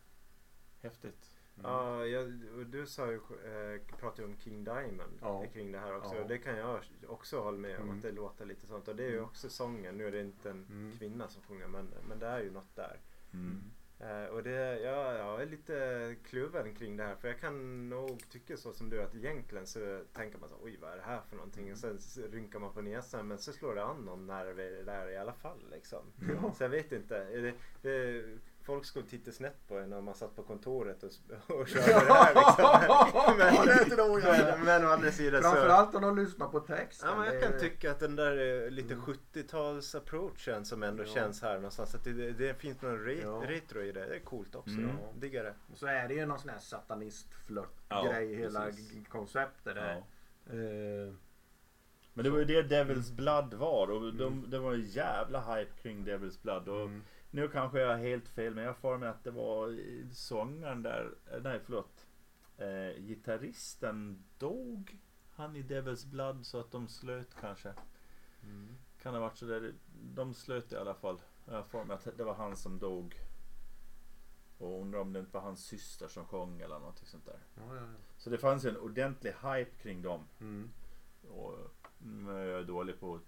häftigt. 0.83 1.38
Ja, 1.63 2.07
jag, 2.07 2.33
du 2.67 2.87
sa 2.87 3.07
ju, 3.11 3.15
eh, 3.17 3.97
pratade 3.99 4.23
ju 4.23 4.29
om 4.29 4.37
King 4.39 4.65
Diamond 4.65 5.19
Ja. 5.21 5.45
kring 5.53 5.73
det 5.73 5.79
här 5.79 5.97
också. 5.97 6.15
Ja. 6.15 6.23
Och 6.23 6.29
det 6.29 6.39
kan 6.39 6.57
jag 6.57 6.81
också 7.09 7.41
hålla 7.41 7.59
med 7.59 7.77
om 7.77 7.83
Mm. 7.83 7.97
att 7.97 8.03
det 8.03 8.13
låter 8.13 8.47
lite 8.47 8.67
sånt. 8.67 8.89
Och 8.89 8.97
det 8.97 9.05
är 9.05 9.09
ju 9.09 9.13
Mm. 9.17 9.25
också 9.25 9.49
sången. 9.49 9.97
Nu 9.99 10.07
är 10.07 10.13
det 10.13 10.21
inte 10.21 10.51
en 10.51 10.67
Mm. 10.71 10.99
kvinna 10.99 11.29
som 11.29 11.43
sjunger 11.43 11.69
men, 11.69 11.89
men 12.09 12.19
det 12.19 12.27
är 12.27 12.41
ju 12.43 12.51
något 12.51 12.77
där. 12.77 13.01
Mm. 13.33 13.63
Eh, 14.01 14.25
och 14.27 14.43
det, 14.43 14.81
ja, 14.81 15.15
jag 15.15 15.43
är 15.43 15.47
lite 15.47 16.17
kluven 16.25 16.75
kring 16.75 16.97
det 16.97 17.05
här. 17.05 17.15
För 17.17 17.29
jag 17.29 17.41
kan 17.41 17.89
nog 17.89 18.31
tycka 18.31 18.57
så 18.57 18.73
som 18.73 18.91
du 18.91 19.03
att 19.03 19.15
egentligen 19.15 19.67
så 19.67 20.05
tänker 20.13 20.39
man 20.39 20.49
så 20.49 20.55
oj 20.63 20.79
vad 20.81 20.93
är 20.93 20.97
det 20.97 21.03
här 21.03 21.21
för 21.21 21.37
någonting? 21.37 21.63
Mm. 21.63 21.73
Och 21.73 21.79
sen 21.79 21.99
rynkar 22.33 22.59
man 22.59 22.73
på 22.73 22.81
näsan 22.83 23.29
men 23.29 23.39
så 23.39 23.53
slår 23.53 23.75
det 23.75 23.85
an 23.85 23.97
någon 24.05 24.27
nerv 24.27 24.61
i 24.61 24.71
det 24.71 24.83
där 24.83 25.11
i 25.11 25.17
alla 25.17 25.33
fall 25.33 25.59
liksom. 25.71 26.03
Ja. 26.43 26.53
Så 26.55 26.63
jag 26.65 26.69
vet 26.71 26.93
inte. 26.93 27.25
Det, 27.25 27.55
det, 27.83 28.25
folk 28.69 28.85
skulle 28.85 29.07
titta 29.07 29.33
snett 29.33 29.69
på 29.69 29.79
en 29.79 29.91
när 29.91 30.01
man 30.01 30.15
satt 30.15 30.37
på 30.37 30.43
kontoret 30.43 31.03
och, 31.03 31.11
och 31.61 31.69
körde 31.69 31.87
det 31.87 32.13
här 32.15 32.35
liksom. 32.35 32.65
Jag. 33.99 34.55
men, 34.55 34.65
men 34.65 34.85
å 34.85 34.89
andra 34.89 35.11
sidan 35.11 35.43
så. 35.43 35.49
Framförallt 35.51 35.95
om 35.95 36.03
de 36.03 36.17
lyssnar 36.19 36.49
på 36.49 36.61
texten. 36.61 37.09
Ja, 37.09 37.17
men 37.17 37.27
jag 37.35 37.43
kan 37.43 37.53
är- 37.53 37.59
tycka 37.59 37.91
att 37.91 38.01
den 38.01 38.17
där 38.17 38.65
eh, 38.65 38.71
lite 38.71 38.95
Mm. 38.95 39.05
70-tals 39.07 39.95
approachen 39.95 40.65
som 40.65 40.83
ändå 40.83 41.03
Ja. 41.03 41.07
känns 41.15 41.43
här 41.43 41.55
någonstans. 41.55 41.95
Att 41.95 42.05
det, 42.05 42.13
det, 42.13 42.33
det 42.33 42.55
finns 42.55 42.83
någon 42.83 43.05
re, 43.05 43.21
Ja. 43.23 43.43
retro 43.47 43.83
i 43.83 43.93
det. 43.93 44.07
Det 44.07 44.15
är 44.17 44.21
coolt 44.21 44.55
också. 44.55 44.71
Mm. 44.75 44.91
Ja. 45.03 45.09
Diggar 45.21 45.45
det. 45.45 45.55
Så 45.75 45.87
är 45.87 46.09
det 46.09 46.15
ju 46.15 46.27
någon 46.27 46.39
sån 46.39 46.51
här 46.51 46.59
satanistflört 46.59 47.75
Ja, 47.89 48.05
grej 48.05 48.35
hela 48.35 48.71
konceptet 49.09 49.75
där. 49.75 49.95
Ja. 50.47 50.53
Eh, 50.55 51.13
Men 52.15 52.25
det 52.25 52.31
var 52.31 52.39
ju 52.39 52.45
det 52.45 52.63
Devil's 52.63 53.13
Blood 53.13 53.55
var 53.55 53.91
och 53.91 54.15
de, 54.15 54.51
det 54.51 54.59
var 54.59 54.75
en 54.75 54.85
jävla 54.85 55.41
hype 55.55 55.73
kring 55.83 56.05
Devil's 56.05 56.43
Blood. 56.43 56.69
Och 56.69 56.81
mm. 56.81 57.03
Nu 57.31 57.49
kanske 57.49 57.81
jag 57.81 57.89
har 57.89 57.97
helt 57.97 58.29
fel 58.29 58.55
men 58.55 58.65
jag 58.65 58.77
för 58.77 58.99
mig 58.99 59.09
att 59.09 59.25
det 59.25 59.31
var 59.31 59.79
sångaren 60.13 60.83
där, 60.83 61.15
eh, 61.33 61.43
nej 61.43 61.61
förlåt. 61.65 62.07
Eh, 62.57 63.03
gitarristen 63.03 64.25
dog 64.39 64.99
han 65.39 65.57
i 65.57 65.63
Devil's 65.63 66.07
Blood 66.07 66.47
så 66.47 66.61
att 66.61 66.71
de 66.71 66.89
slöt 66.89 67.35
kanske. 67.41 67.73
Mm. 68.43 68.77
Kan 69.03 69.13
det 69.13 69.19
ha 69.19 69.27
varit 69.27 69.37
så 69.37 69.47
där, 69.47 69.75
de 70.15 70.35
slöt 70.35 70.73
i 70.73 70.77
alla 70.77 70.95
fall. 70.95 71.21
Jag 71.47 71.67
för 71.67 71.85
mig 71.85 71.95
att 71.95 72.17
det 72.17 72.25
var 72.25 72.35
han 72.35 72.57
som 72.57 72.79
dog. 72.79 73.15
Och 74.59 74.81
undrar 74.81 75.01
om 75.01 75.13
det 75.13 75.21
inte 75.21 75.33
var 75.33 75.41
hans 75.41 75.65
syster 75.65 76.09
som 76.09 76.25
sjöng 76.25 76.61
eller 76.61 76.79
någonting 76.79 77.07
sånt 77.07 77.27
där. 77.27 77.39
Ja, 77.55 77.63
ja, 77.75 77.81
ja. 77.81 77.87
Så 78.17 78.31
det 78.31 78.39
fanns 78.39 78.65
en 78.65 78.77
ordentlig 78.77 79.31
hype 79.31 79.71
kring 79.83 80.03
dem. 80.03 80.25
Mm. 80.41 80.71
Och 81.29 81.55
nu 81.99 82.31
är 82.31 82.45
jag 82.45 82.67
dålig 82.67 83.01
på 83.01 83.21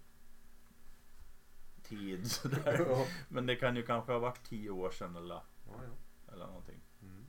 tid 1.91 2.31
sådär. 2.31 2.85
ja, 2.89 3.05
Men 3.29 3.45
det 3.45 3.55
kan 3.55 3.75
ju 3.75 3.83
kanske 3.83 4.11
ha 4.11 4.19
varit 4.19 4.43
tio 4.43 4.69
år 4.69 4.91
sedan 4.91 5.15
eller, 5.15 5.41
ja. 5.67 5.73
eller 6.33 6.45
någonting. 6.45 6.81
Mm. 7.01 7.25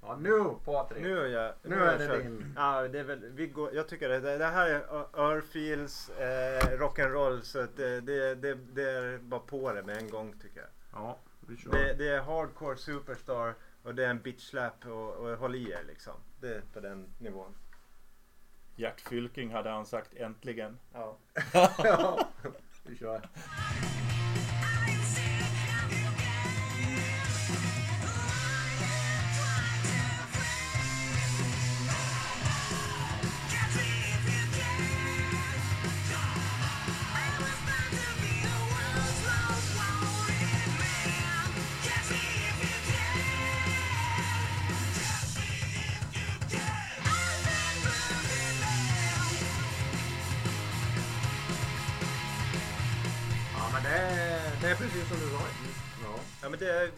ja, 0.00 0.16
nu 0.16 0.54
Patrik. 0.64 1.02
Nu 1.02 1.18
är 1.18 1.26
jag... 1.26 1.54
Nu 1.62 1.78
har 1.78 1.86
är 1.86 1.90
jag 1.90 2.00
det 2.00 2.06
kört. 2.06 2.22
din. 2.22 2.54
Ja, 2.56 2.88
det 2.88 2.98
är 2.98 3.04
väl, 3.04 3.32
vi 3.32 3.46
går, 3.46 3.74
jag 3.74 3.88
tycker 3.88 4.08
det, 4.08 4.38
det 4.38 4.46
här 4.46 4.70
är 4.70 5.06
Örfils 5.20 6.10
eh, 6.10 6.78
rock'n'roll 6.78 7.40
så 7.40 7.60
att 7.60 7.76
det, 7.76 8.00
det, 8.00 8.34
det, 8.34 8.54
det 8.54 8.90
är 8.90 9.18
bara 9.18 9.40
på 9.40 9.72
det 9.72 9.82
med 9.82 9.96
en 9.96 10.10
gång 10.10 10.34
tycker 10.42 10.60
jag. 10.60 10.70
Ja, 10.92 11.18
vi 11.40 11.56
kör. 11.56 11.72
Det, 11.72 11.94
det 11.94 12.08
är 12.08 12.20
hardcore 12.20 12.76
superstar 12.76 13.54
och 13.82 13.94
det 13.94 14.04
är 14.04 14.10
en 14.10 14.22
bitch 14.22 14.50
slap 14.50 14.86
och, 14.86 15.16
och 15.16 15.38
håll 15.38 15.54
i 15.54 15.70
er 15.70 15.84
liksom. 15.86 16.14
Det 16.40 16.54
är 16.54 16.62
på 16.72 16.80
den 16.80 17.08
nivån. 17.18 17.54
Gert 18.76 19.00
Fylking 19.00 19.52
hade 19.52 19.70
han 19.70 19.86
sagt 19.86 20.14
äntligen. 20.14 20.78
Ja. 20.92 21.16
ja, 22.84 22.90
vi 22.90 24.11
Ja. 56.42 56.46
Ja, 56.46 56.48
men 56.50 56.58
det 56.58 56.72
är, 56.72 56.90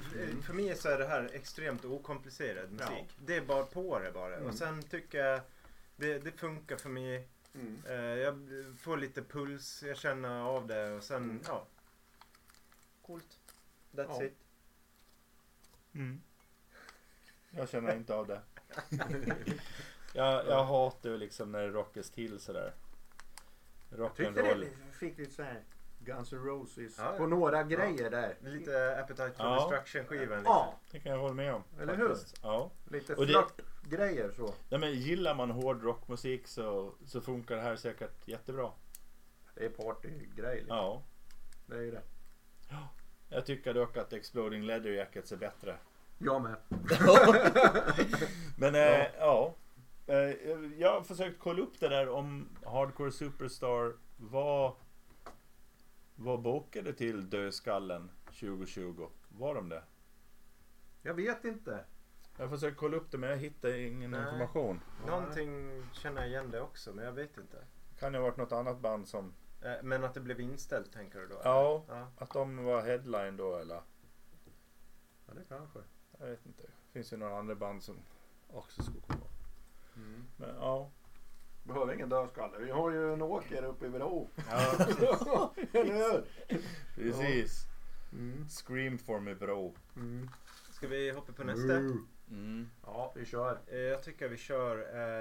för 0.43 0.53
mig 0.53 0.77
så 0.77 0.89
är 0.89 0.99
det 0.99 1.07
här 1.07 1.31
extremt 1.33 1.85
okomplicerad 1.85 2.73
musik. 2.73 3.17
Det 3.19 3.37
är 3.37 3.41
bara 3.41 3.65
på 3.65 3.99
det 3.99 4.13
bara. 4.13 4.37
Mm. 4.37 4.49
Och 4.49 4.55
sen 4.55 4.83
tycker 4.83 5.25
jag 5.25 5.41
det, 5.97 6.19
det 6.19 6.33
funkar 6.33 6.77
för 6.77 6.89
mig. 6.89 7.29
Mm. 7.55 7.83
Eh, 7.89 7.95
jag 7.95 8.49
får 8.81 8.97
lite 8.97 9.23
puls, 9.23 9.83
jag 9.87 9.97
känner 9.97 10.41
av 10.43 10.67
det 10.67 10.91
och 10.93 11.03
sen, 11.05 11.23
Mm. 11.23 11.41
ja. 11.47 11.67
Coolt. 13.07 13.39
That's 13.93 14.07
Ja. 14.09 14.25
it. 14.25 14.37
Jag 17.51 17.69
känner 17.69 17.97
inte 17.97 18.15
av 18.15 18.27
det. 18.27 18.41
jag, 20.15 20.47
jag 20.47 20.65
hatar 20.65 21.11
ju 21.11 21.17
liksom 21.19 21.53
när 21.53 21.63
det 21.63 21.69
rockas 21.71 22.11
till 22.11 22.41
sådär. 22.41 22.73
Jag 23.97 24.17
tyckte 24.17 24.33
Rock'n'roll. 24.43 24.61
det 24.61 24.99
fick 24.99 25.19
lite 25.19 25.33
såhär 25.35 25.63
Guns 26.05 26.33
N' 26.33 26.45
Roses 26.45 26.99
Ja, 26.99 27.05
ja. 27.13 27.19
på 27.19 27.27
några 27.27 27.63
grejer 27.63 28.11
där. 28.11 28.37
Lite 28.41 29.01
Appetite 29.01 29.33
for 29.37 29.47
Ja. 29.47 29.55
Destruction 29.55 30.05
skivan 30.07 30.39
liksom. 30.39 30.55
Ja, 30.55 30.75
Det 30.91 31.01
kan 31.01 31.13
jag 31.13 31.19
hålla 31.19 31.35
med 31.35 31.55
om. 31.55 31.63
Eller 31.81 31.97
faktiskt. 31.97 32.41
Ja. 32.43 32.71
lite 32.91 33.15
Och 33.15 33.27
det- 33.27 33.33
flörtgrejer 33.33 34.31
så. 34.37 34.55
Nej, 34.69 34.81
men 34.81 34.93
gillar 34.95 35.35
man 35.35 35.51
hård 35.51 35.83
rockmusik 35.85 36.47
så, 36.49 36.93
så 37.07 37.21
funkar 37.21 37.57
det 37.57 37.63
här 37.63 37.77
säkert 37.77 38.29
jättebra. 38.29 38.71
Det 39.55 39.65
är 39.65 39.69
partygrej 39.69 40.57
liksom. 40.57 40.77
Ja. 40.77 41.03
Det 41.67 41.75
är 41.77 41.81
ju 41.83 41.91
det. 41.91 42.03
Jag 43.29 43.47
tycker 43.47 43.75
dock 43.75 43.97
att 43.97 44.13
Exploding 44.13 44.63
Leather 44.63 44.91
Jackets 44.91 45.33
är 45.33 45.37
bättre. 45.37 45.77
Jag 46.19 46.43
med. 46.43 46.57
Men 48.57 48.75
eh, 48.75 49.07
ja. 49.19 49.55
Eh, 50.07 50.17
jag 50.79 50.93
har 50.93 51.03
försökt 51.03 51.41
kolla 51.41 51.63
upp 51.63 51.81
det 51.81 51.89
där 51.89 52.09
om 52.09 52.49
Hardcore 52.65 53.13
Superstar 53.13 53.93
var 54.17 54.75
var 56.15 56.39
bokade 56.39 56.93
till 56.93 57.31
Dödskallen 57.31 58.11
2020. 58.27 59.09
Var 59.29 59.55
de 59.55 59.69
det? 59.69 59.83
Jag 61.03 61.15
vet 61.15 61.45
inte. 61.45 61.85
Jag 62.37 62.45
har 62.45 62.51
försökt 62.57 62.77
kolla 62.77 62.97
upp 62.97 63.11
det 63.11 63.19
men 63.19 63.31
jag 63.31 63.37
hittar 63.37 63.75
ingen 63.75 64.11
Nej. 64.11 64.21
information. 64.21 64.81
Någonting 65.07 65.83
känner 65.93 66.21
jag 66.21 66.31
igen 66.31 66.51
det 66.51 66.61
också 66.61 66.93
men 66.93 67.05
jag 67.05 67.13
vet 67.13 67.39
inte. 67.39 67.65
Kan 67.99 68.13
det 68.13 68.19
ha 68.19 68.25
varit 68.25 68.37
något 68.37 68.53
annat 68.53 68.81
band 68.81 69.09
som... 69.09 69.35
Eh, 69.63 69.83
Men 69.83 70.05
att 70.05 70.15
det 70.15 70.21
blev 70.21 70.41
inställt 70.41 70.93
tänker 70.93 71.19
du 71.21 71.27
då? 71.27 71.35
eller? 71.35 71.51
Ja, 71.51 71.85
ja. 71.89 72.09
att 72.17 72.31
de 72.33 72.65
var 72.65 72.83
headline 72.83 73.37
då 73.37 73.57
eller? 73.57 73.81
Ja, 75.27 75.35
det 75.35 75.45
kanske. 75.49 75.79
Jag 76.19 76.27
vet 76.27 76.47
inte. 76.47 76.63
Finns 76.93 77.13
ju 77.13 77.17
några 77.17 77.39
andra 77.39 77.55
band 77.55 77.83
som 77.83 77.97
också 78.51 78.83
skulle 78.83 79.01
komma. 79.01 79.27
Mm. 79.97 80.25
Men 80.37 80.57
ja. 80.57 80.91
Behöver 81.65 81.93
ingen 81.95 82.09
dödskalle. 82.09 82.59
Vi 82.59 82.71
har 82.71 82.91
ju 82.91 83.13
en 83.13 83.23
åker 83.23 83.65
uppe 83.65 83.87
i 83.87 83.89
Bro. 83.91 84.31
Ja. 84.51 84.75
Eller 85.73 85.95
hur? 85.95 86.25
Precis. 86.95 87.65
Mm. 88.13 88.49
Scream 88.49 88.99
for 88.99 89.21
me 89.21 89.35
bro. 89.35 89.75
Mm. 89.97 90.29
Ska 90.71 90.89
vi 90.89 91.11
hoppa 91.11 91.33
på 91.33 91.45
nästa? 91.45 91.77
Mm. 92.31 92.71
Ja, 92.83 93.13
vi 93.17 93.25
kör. 93.25 93.59
Eh, 93.67 93.79
Jag 93.79 94.03
tycker 94.03 94.29
vi 94.29 94.37
kör. 94.37 94.77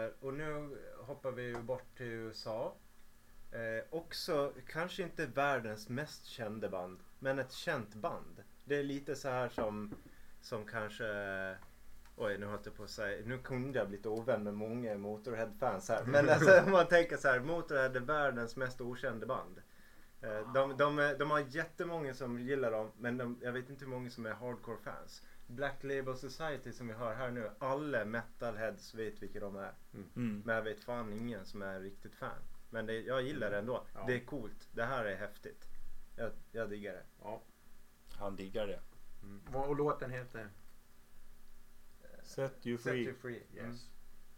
eh, 0.05 0.09
Och 0.19 0.33
nu 0.33 0.77
hoppar 0.97 1.31
vi 1.31 1.43
ju 1.43 1.61
bort 1.61 1.97
till 1.97 2.05
USA. 2.05 2.75
Eh, 3.51 3.83
också 3.89 4.53
kanske 4.67 5.03
inte 5.03 5.25
världens 5.25 5.89
mest 5.89 6.25
kända 6.25 6.69
band. 6.69 6.99
Men 7.19 7.39
ett 7.39 7.51
känt 7.51 7.95
band. 7.95 8.43
Det 8.65 8.75
är 8.75 8.83
lite 8.83 9.15
så 9.15 9.29
här 9.29 9.49
som, 9.49 9.93
som 10.41 10.65
kanske... 10.65 11.05
Oj, 12.15 12.37
nu 12.37 12.45
höll 12.45 12.59
jag 12.63 12.75
på 12.75 12.83
att 12.83 12.89
säga... 12.89 13.25
Nu 13.25 13.37
kunde 13.37 13.79
jag 13.79 13.87
blivit 13.87 14.05
ovän 14.05 14.43
med 14.43 14.53
många 14.53 14.97
Motorhead-fans 14.97 15.89
här. 15.89 16.05
Men 16.05 16.29
alltså, 16.29 16.61
om 16.65 16.71
man 16.71 16.87
tänker 16.87 17.17
så 17.17 17.27
här. 17.27 17.39
Motorhead 17.39 17.95
är 17.95 17.99
världens 17.99 18.55
mest 18.55 18.81
okända 18.81 19.25
band. 19.25 19.61
Eh, 20.21 20.53
De, 20.53 20.77
de, 20.77 21.15
de 21.19 21.31
har 21.31 21.39
jättemånga 21.39 22.13
som 22.13 22.39
gillar 22.39 22.71
dem. 22.71 22.91
Men 22.97 23.17
de, 23.17 23.39
jag 23.41 23.51
vet 23.51 23.69
inte 23.69 23.85
hur 23.85 23.91
många 23.91 24.09
som 24.09 24.25
är 24.25 24.33
hardcore-fans. 24.33 25.21
Black 25.47 25.83
Label 25.83 26.15
Society 26.17 26.71
som 26.71 26.87
vi 26.87 26.93
hör 26.93 27.13
här 27.15 27.31
nu. 27.31 27.49
Alla 27.59 28.05
metalheads 28.05 28.93
vet 28.95 29.21
vilka 29.23 29.39
de 29.39 29.55
är. 29.55 29.73
Mm. 29.93 30.41
Men 30.45 30.55
jag 30.55 30.61
vet 30.61 30.83
fan 30.83 31.13
ingen 31.13 31.45
som 31.45 31.61
är 31.61 31.79
riktigt 31.79 32.15
fan. 32.15 32.41
Men 32.69 32.85
det, 32.85 33.01
jag 33.01 33.21
gillar 33.21 33.51
det 33.51 33.57
ändå. 33.57 33.85
Ja. 33.93 34.03
Det 34.07 34.13
är 34.15 34.25
coolt. 34.25 34.67
Det 34.71 34.83
här 34.83 35.05
är 35.05 35.15
häftigt. 35.15 35.67
Jag, 36.15 36.31
jag 36.51 36.69
diggar 36.69 36.93
det. 36.93 37.03
Ja. 37.21 37.41
Han 38.17 38.35
diggar 38.35 38.67
det. 38.67 38.79
Mm. 39.23 39.55
Och 39.55 39.75
låten 39.75 40.11
heter? 40.11 40.49
Set 42.23 42.65
you 42.65 42.77
Set 42.77 42.91
free. 42.93 43.03
you 43.03 43.13
free. 43.13 43.41
Yes. 43.55 43.65
Mm. 43.65 43.77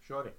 Kör 0.00 0.24
det. 0.24 0.32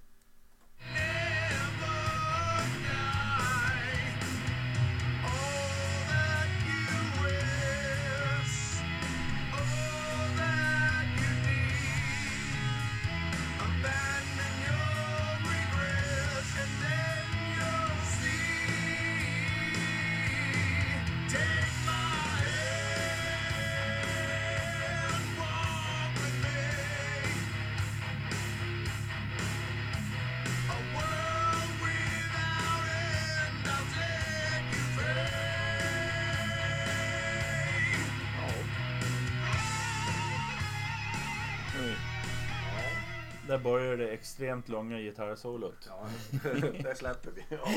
Där 43.58 43.64
börjar 43.64 43.98
det 43.98 44.10
extremt 44.10 44.70
långa 44.70 45.00
gitarrsolot. 45.00 45.86
ja 45.90 46.08
det 46.84 46.96
släpper 46.98 47.32
vi. 47.32 47.46
Ja. 47.50 47.68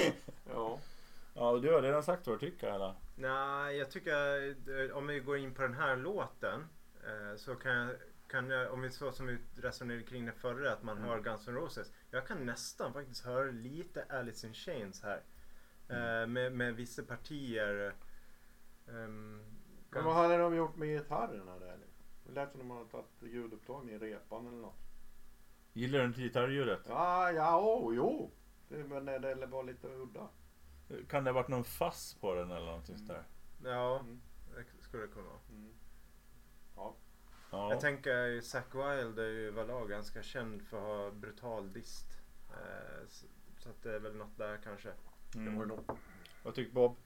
Ja. 0.55 0.79
Ja, 1.35 1.59
du 1.63 1.73
har 1.73 1.83
redan 1.83 2.03
sagt 2.03 2.27
vad 2.27 2.41
du 2.41 2.51
tycker 2.51 2.73
eller? 2.73 2.95
Nej, 3.17 3.77
jag 3.77 3.91
tycker 3.91 4.49
eh, 4.91 4.97
om 4.97 5.07
vi 5.07 5.21
går 5.21 5.37
in 5.39 5.55
på 5.55 5.63
den 5.63 5.75
här 5.75 5.97
låten 5.97 6.67
eh, 7.07 7.37
så 7.37 7.55
kan 7.55 7.73
jag, 7.73 7.97
kan 8.29 8.51
jag, 8.51 8.73
om 8.73 8.81
vi 8.83 8.91
så 8.91 9.13
som 9.13 9.27
vi 9.27 9.39
resonerade 9.57 10.03
kring 10.05 10.27
det 10.27 10.33
förra, 10.33 10.73
att 10.73 10.83
man 10.83 10.97
Mm. 10.97 11.09
hör 11.09 11.21
Guns 11.21 11.49
N' 11.49 11.55
Roses. 11.55 11.93
Jag 12.11 12.27
kan 12.27 12.47
nästan 12.47 12.93
faktiskt 12.93 13.25
höra 13.25 13.51
lite 13.51 14.05
Alice 14.11 14.47
in 14.47 14.55
Chains 14.55 15.03
här. 15.03 15.21
Mm. 15.89 16.23
Eh, 16.23 16.27
med, 16.27 16.53
med 16.53 16.75
vissa 16.77 17.03
partier. 17.03 17.93
ehm, 18.89 19.43
Men 19.91 20.05
vad 20.05 20.15
hade 20.15 20.37
de 20.37 20.55
gjort 20.57 20.77
med 20.77 20.89
gitarrerna 20.89 21.59
där? 21.59 21.79
Det 22.27 22.33
lät 22.33 22.51
som 22.51 22.59
de 22.61 22.71
hade 22.71 22.89
tagit 22.89 23.07
ljudupptagning 23.23 23.95
i 23.95 23.99
repan 23.99 24.47
eller 24.47 24.57
något. 24.59 24.75
Gillar 25.73 25.99
du 25.99 26.05
inte 26.05 26.21
gitarrljudet? 26.21 26.81
Ja, 26.89 27.33
ja, 27.33 27.61
oh, 27.61 27.95
jo. 27.97 28.31
Det, 28.69 28.77
men 28.85 29.05
det, 29.05 29.19
det 29.35 29.47
var 29.47 29.63
lite 29.65 29.89
udda. 29.89 30.29
Kan 31.09 31.25
det 31.25 31.31
ha 31.31 31.35
varit 31.35 31.49
någon 31.49 31.65
fass 31.65 32.15
på 32.21 32.35
den 32.35 32.51
eller 32.51 32.67
någonting 32.67 32.97
sånt 32.99 33.09
där? 33.09 33.25
Ja, 33.65 33.99
Mm. 34.01 34.21
det 34.55 34.83
skulle 34.85 35.03
det 35.03 35.09
kunna 35.13 35.27
vara. 35.29 35.39
Mm. 35.51 35.73
Ja. 36.77 36.95
Ja. 37.51 37.71
Jag 37.71 37.81
tänker 37.81 38.41
Zack 38.41 38.75
Wilde 38.75 39.23
är 39.25 39.29
ju 39.31 39.49
överlag 39.49 39.89
ganska 39.89 40.23
känd 40.23 40.63
för 40.63 40.77
att 40.79 40.83
ha 40.85 41.11
brutal 41.21 41.73
dist. 41.73 42.07
Eh, 42.51 43.07
så, 43.09 43.27
så 43.59 43.69
att 43.71 43.83
det 43.83 43.95
är 43.95 43.99
väl 44.01 44.17
något 44.17 44.37
där 44.39 44.59
kanske. 44.65 44.89
Det 45.33 45.39
var 45.39 45.47
Mm. 45.47 45.69
nog. 45.69 45.81
Vad 46.43 46.55
tycker 46.55 46.73
Bob? 46.75 46.97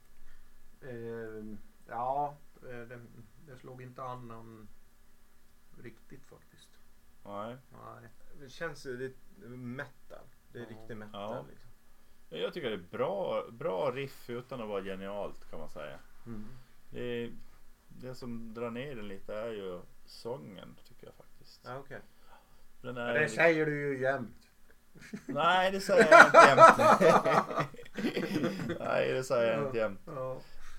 Eh, 0.81 1.57
ja, 1.87 2.37
det, 2.61 2.99
det 3.47 3.57
slog 3.57 3.81
inte 3.81 4.03
an 4.03 4.27
någon 4.27 4.67
riktigt 5.81 6.25
faktiskt. 6.25 6.69
Nej. 7.25 7.57
Nej. 7.71 8.09
Det 8.39 8.49
känns 8.49 8.85
ju 8.85 8.97
lite 8.97 9.17
metal. 9.49 10.25
Det 10.51 10.59
är 10.59 10.63
Ja. 10.63 10.69
riktig 10.69 10.97
metal 10.97 11.35
Ja. 11.35 11.45
liksom. 11.49 11.69
Jag 12.29 12.53
tycker 12.53 12.69
det 12.69 12.75
är 12.75 12.87
bra, 12.97 13.45
bra 13.51 13.91
riff 13.91 14.29
utan 14.29 14.61
att 14.61 14.67
vara 14.67 14.83
genialt 14.83 15.49
kan 15.49 15.59
man 15.59 15.69
säga. 15.69 15.99
Mm. 16.25 16.45
Det, 16.91 17.01
är, 17.01 17.31
det 17.87 18.15
som 18.15 18.53
drar 18.53 18.69
ner 18.71 18.95
den 18.95 19.07
lite 19.07 19.35
är 19.35 19.51
ju 19.51 19.81
sången 20.05 20.75
tycker 20.87 21.07
jag 21.07 21.15
faktiskt. 21.15 21.61
Ja, 21.65 21.77
okej. 21.77 21.99
Den 22.81 22.97
är, 22.97 23.19
det 23.19 23.29
säger 23.29 23.65
du 23.65 23.79
ju 23.93 24.01
jämt. 24.01 24.49
Nej 25.25 25.71
det 25.71 25.79
säger 25.79 26.07
jag 26.11 26.25
inte 26.25 26.37
jämt. 26.47 27.69
Nej 28.79 29.13
det 29.13 29.23
säger 29.23 29.57
jag 29.57 29.65
inte 29.67 29.77
jämt. 29.77 29.99
Ja. 30.05 30.33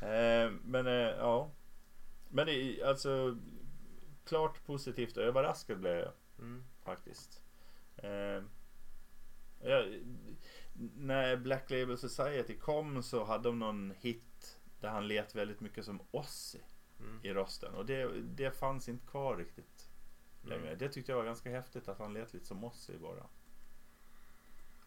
Eh, 0.06 0.50
men 0.64 0.86
eh, 0.86 0.92
ja. 1.18 1.50
Men 2.28 2.46
det 2.46 2.52
är 2.54 2.86
alltså 2.86 3.36
klart 4.24 4.66
positivt 4.66 5.16
överraskad 5.16 5.78
blev 5.80 5.96
jag 5.96 6.12
Mm. 6.38 6.64
faktiskt. 6.84 7.42
Eh, 7.96 8.42
jag, 9.60 10.00
när 10.96 11.36
Black 11.36 11.70
Label 11.70 11.98
Society 11.98 12.58
kom 12.58 13.02
så 13.02 13.24
hade 13.24 13.48
de 13.48 13.58
någon 13.58 13.92
hit 14.00 14.58
där 14.80 14.88
han 14.88 15.08
lät 15.08 15.34
väldigt 15.34 15.60
mycket 15.60 15.84
som 15.84 16.00
Ozzy 16.10 16.58
Mm. 17.00 17.20
i 17.22 17.34
rösten 17.34 17.74
och 17.74 17.86
det, 17.86 18.20
det 18.20 18.50
fanns 18.50 18.88
inte 18.88 19.06
kvar 19.06 19.36
riktigt 19.36 19.90
längre. 20.42 20.66
Mm. 20.66 20.78
Det 20.78 20.88
tyckte 20.88 21.12
jag 21.12 21.16
var 21.16 21.24
ganska 21.24 21.50
häftigt 21.50 21.88
att 21.88 21.98
han 21.98 22.12
lät 22.12 22.32
lite 22.32 22.46
som 22.46 22.64
Ozzy 22.64 22.98
bara. 22.98 23.26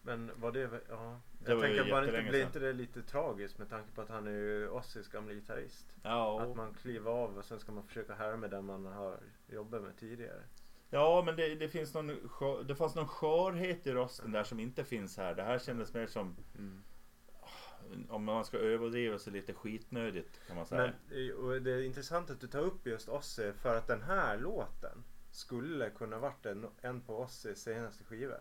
Men 0.01 0.31
var 0.35 0.51
det, 0.51 0.81
ja. 0.89 1.19
Det 1.45 1.51
Jag 1.51 1.61
tänker 1.61 1.91
bara 1.91 2.05
inte, 2.17 2.29
blir 2.29 2.45
inte 2.45 2.59
det 2.59 2.73
lite 2.73 3.01
tragiskt 3.01 3.57
med 3.57 3.69
tanke 3.69 3.91
på 3.91 4.01
att 4.01 4.09
han 4.09 4.27
är 4.27 4.31
ju 4.31 4.69
Ozzys 4.69 5.07
gamla 5.07 5.33
gitarrist? 5.33 5.95
Ja, 6.03 6.41
Att 6.41 6.55
man 6.55 6.73
kliver 6.73 7.11
av 7.11 7.37
och 7.37 7.45
sen 7.45 7.59
ska 7.59 7.71
man 7.71 7.87
försöka 7.87 8.15
härma 8.15 8.47
den 8.47 8.65
man 8.65 8.85
har 8.85 9.19
jobbat 9.47 9.81
med 9.81 9.97
tidigare. 9.97 10.43
Ja 10.89 11.23
men 11.25 11.35
det, 11.35 11.55
det 11.55 11.69
finns 11.69 11.93
någon 11.93 12.07
det 12.67 12.75
fanns 12.75 12.95
någon 12.95 13.07
skörhet 13.07 13.87
i 13.87 13.91
rösten 13.93 14.31
där 14.31 14.43
som 14.43 14.59
inte 14.59 14.83
finns 14.83 15.17
här. 15.17 15.35
Det 15.35 15.43
här 15.43 15.59
kändes 15.59 15.93
mer 15.93 16.07
som 16.07 16.35
om 18.09 18.23
man 18.23 18.45
ska 18.45 18.57
överdriva 18.57 19.19
så 19.19 19.29
lite 19.29 19.53
skitnödigt 19.53 20.39
kan 20.47 20.55
man 20.55 20.65
säga. 20.65 20.93
Men 21.11 21.63
det 21.63 21.71
är 21.71 21.83
intressant 21.83 22.29
att 22.29 22.41
du 22.41 22.47
tar 22.47 22.61
upp 22.61 22.87
just 22.87 23.09
Ozzy 23.09 23.51
för 23.53 23.75
att 23.75 23.87
den 23.87 24.01
här 24.01 24.37
låten 24.37 25.03
skulle 25.31 25.89
kunna 25.89 26.19
varit 26.19 26.45
en, 26.45 26.67
en 26.81 27.01
på 27.01 27.19
Ozzys 27.19 27.63
senaste 27.63 28.03
skiva. 28.03 28.37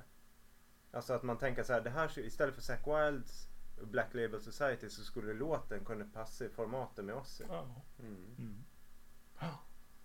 Alltså 0.91 1.13
att 1.13 1.23
man 1.23 1.39
tänker 1.39 1.63
så 1.63 1.73
här, 1.73 1.81
det 1.81 1.91
här 1.91 2.19
istället 2.19 2.55
för 2.55 2.63
Zack 2.63 2.87
Wilds 2.87 3.49
Black 3.83 4.15
Label 4.15 4.41
Society 4.41 4.89
så 4.89 5.03
skulle 5.03 5.35
låten 5.35 5.85
kunna 5.85 6.05
passa 6.05 6.45
i 6.45 6.49
formatet 6.49 7.05
med 7.05 7.15
Ozzy. 7.15 7.45
Ja. 7.49 7.83
Mm. 7.99 8.35
Mm. 8.39 8.65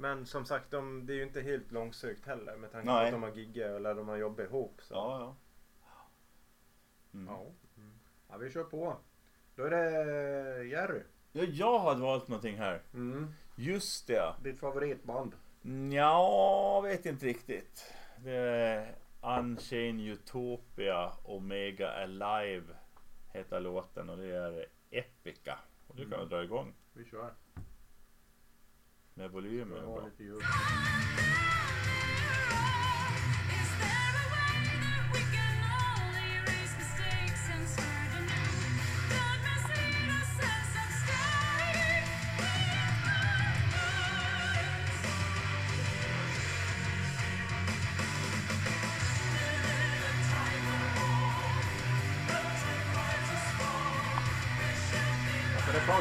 Men 0.04 0.26
som 0.26 0.46
sagt, 0.46 0.72
de, 0.72 1.06
det 1.06 1.14
är 1.14 1.16
ju 1.16 1.24
inte 1.24 1.42
helt 1.42 1.72
långsökt 1.72 2.26
heller 2.26 2.58
med 2.58 2.72
tanke 2.72 2.88
på 2.88 2.94
Nej. 2.94 3.06
att 3.06 3.12
de 3.12 3.24
har 3.24 3.32
giggat 3.32 3.70
eller 3.70 3.96
de 3.96 4.08
har 4.08 4.18
jobbat 4.18 4.46
ihop. 4.46 4.82
Så. 4.82 4.94
Ja, 4.94 5.20
ja. 5.20 5.36
Mm. 7.14 7.34
Ja. 7.34 7.46
ja, 8.30 8.38
vi 8.38 8.52
kör 8.52 8.64
på. 8.64 8.98
Då 9.56 9.64
är 9.64 9.70
det 9.70 10.64
Jerry. 10.64 11.02
Ja, 11.32 11.44
jag 11.44 11.80
hade 11.80 12.02
valt 12.02 12.28
någonting 12.28 12.58
här. 12.58 12.82
Mm. 12.94 13.34
Just 13.56 14.08
det. 14.08 14.34
Ditt 14.44 14.60
favoritband. 14.60 15.36
Ja, 15.92 16.82
vet 16.82 17.06
inte 17.06 17.26
riktigt. 17.26 17.94
Det 18.18 18.32
är 18.32 18.96
Unchained 19.22 20.08
Utopia 20.08 21.12
Omega 21.24 21.92
Alive 21.92 22.74
heter 23.32 23.60
låten 23.60 24.10
och 24.10 24.18
det 24.18 24.36
är 24.36 24.66
Epica. 24.90 25.60
Och 25.88 25.96
du 25.96 26.10
kan 26.10 26.20
väl 26.20 26.30
dra 26.30 26.44
igång 26.44 26.74
Vi 26.94 27.06
kör. 27.06 27.34
Med 29.16 29.30
volymen. 29.30 29.78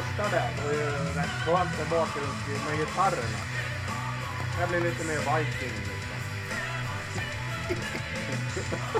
Första 0.03 0.29
där 0.37 0.49
var 0.63 0.73
ju 0.73 0.79
rätt 1.19 1.35
skönt 1.45 1.77
med 1.77 1.87
bakgrund 1.89 2.37
med 2.67 2.77
gitarrerna. 2.77 3.39
Det 4.59 4.67
blir 4.67 4.81
lite 4.81 5.03
mer 5.07 5.17
Viking 5.17 5.75
liksom. 5.89 6.19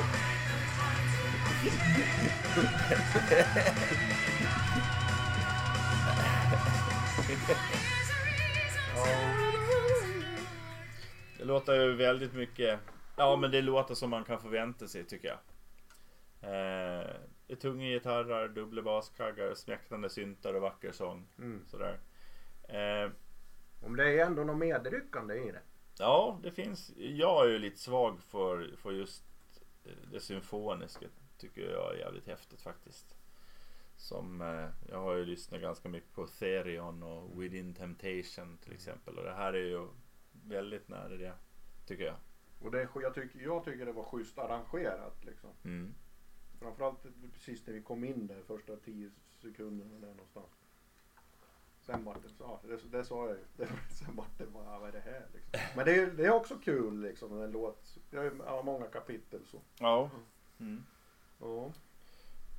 Det 11.38 11.44
låter 11.46 11.74
ju 11.74 11.96
väldigt 11.96 12.34
mycket. 12.34 12.80
Ja, 13.16 13.36
men 13.36 13.52
det 13.52 13.62
låter 13.62 13.96
som 13.96 14.10
man 14.10 14.24
kan 14.24 14.40
förvänta 14.40 14.88
sig 14.88 15.04
tycker 15.04 15.28
jag. 15.28 15.38
Eh, 16.52 17.08
det 17.54 17.58
är 17.58 17.72
tunga 17.72 17.86
gitarrer, 17.86 18.48
dubbla 18.48 18.82
baskaggar, 18.82 19.54
smäktande 19.54 20.10
syntar 20.10 20.54
och 20.54 20.62
vacker 20.62 20.92
sång. 20.92 21.28
Mm. 21.38 21.66
Sådär. 21.68 22.00
Eh, 22.64 23.12
Om 23.82 23.96
det 23.96 24.20
är 24.20 24.26
ändå 24.26 24.44
något 24.44 24.58
medryckande 24.58 25.36
i 25.36 25.52
det. 25.52 25.62
Ja, 26.00 26.40
det 26.44 26.52
finns. 26.52 26.92
Jag 26.98 27.46
är 27.46 27.50
ju 27.50 27.60
lite 27.60 27.80
svag 27.80 28.22
för, 28.22 28.76
för 28.78 28.92
just 28.92 29.24
eh, 29.86 29.92
det 30.12 30.20
symfoniska. 30.20 31.06
Tycker 31.38 31.72
jag 31.72 31.96
är 31.96 32.00
jävligt 32.00 32.28
häftigt 32.28 32.62
faktiskt. 32.62 33.16
Som, 33.96 34.42
eh, 34.42 34.70
jag 34.90 35.00
har 35.00 35.16
ju 35.16 35.26
lyssnat 35.26 35.62
ganska 35.62 35.90
mycket 35.90 36.14
på 36.14 36.28
Therion 36.28 37.04
och 37.04 37.42
Within 37.42 37.74
Temptation 37.74 38.58
till 38.64 38.74
exempel. 38.74 39.18
Och 39.18 39.24
det 39.24 39.34
här 39.34 39.54
är 39.54 39.66
ju 39.66 39.88
väldigt 40.32 40.88
nära 40.88 41.18
det. 41.18 41.34
Tycker 41.86 42.04
jag. 42.04 42.16
Och 42.62 42.72
det, 42.72 42.88
jag, 42.96 43.14
tycker, 43.14 43.40
jag 43.40 43.66
tycker 43.66 43.86
det 43.86 43.92
var 43.92 44.04
schysst 44.04 44.38
arrangerat 44.38 45.26
liksom. 45.26 45.50
Mm. 45.64 45.94
Framförallt 46.64 47.06
precis 47.34 47.68
när 47.68 47.74
vi 47.74 47.82
kom 47.82 48.04
in 48.04 48.28
där 48.28 48.42
första 48.48 48.76
tio 48.76 49.12
sekunderna 49.42 50.00
där 50.00 50.14
någonstans. 50.14 50.50
Sen 51.82 52.04
vart 52.04 52.24
det, 52.24 52.30
ja, 52.40 52.62
det, 52.64 52.98
det 52.98 53.06
sa 53.06 53.28
jag 53.28 53.38
ju. 53.38 53.44
Det, 53.58 53.68
sen 53.90 54.16
vart 54.16 54.38
det 54.38 54.46
bara, 54.46 54.80
vad 54.80 54.90
är 54.90 54.92
det 54.92 55.00
här 55.00 55.28
liksom. 55.34 55.60
Men 55.76 55.86
det 55.86 55.96
är, 55.96 56.08
det 56.08 56.26
är 56.26 56.32
också 56.32 56.56
kul 56.58 57.02
liksom. 57.02 57.42
En 57.42 57.52
låt. 57.52 57.98
Jag 58.10 58.32
har 58.46 58.64
många 58.64 58.86
kapitel 58.86 59.46
så. 59.46 59.62
Ja. 59.80 60.10
Mm. 60.60 60.84
Ja. 61.40 61.74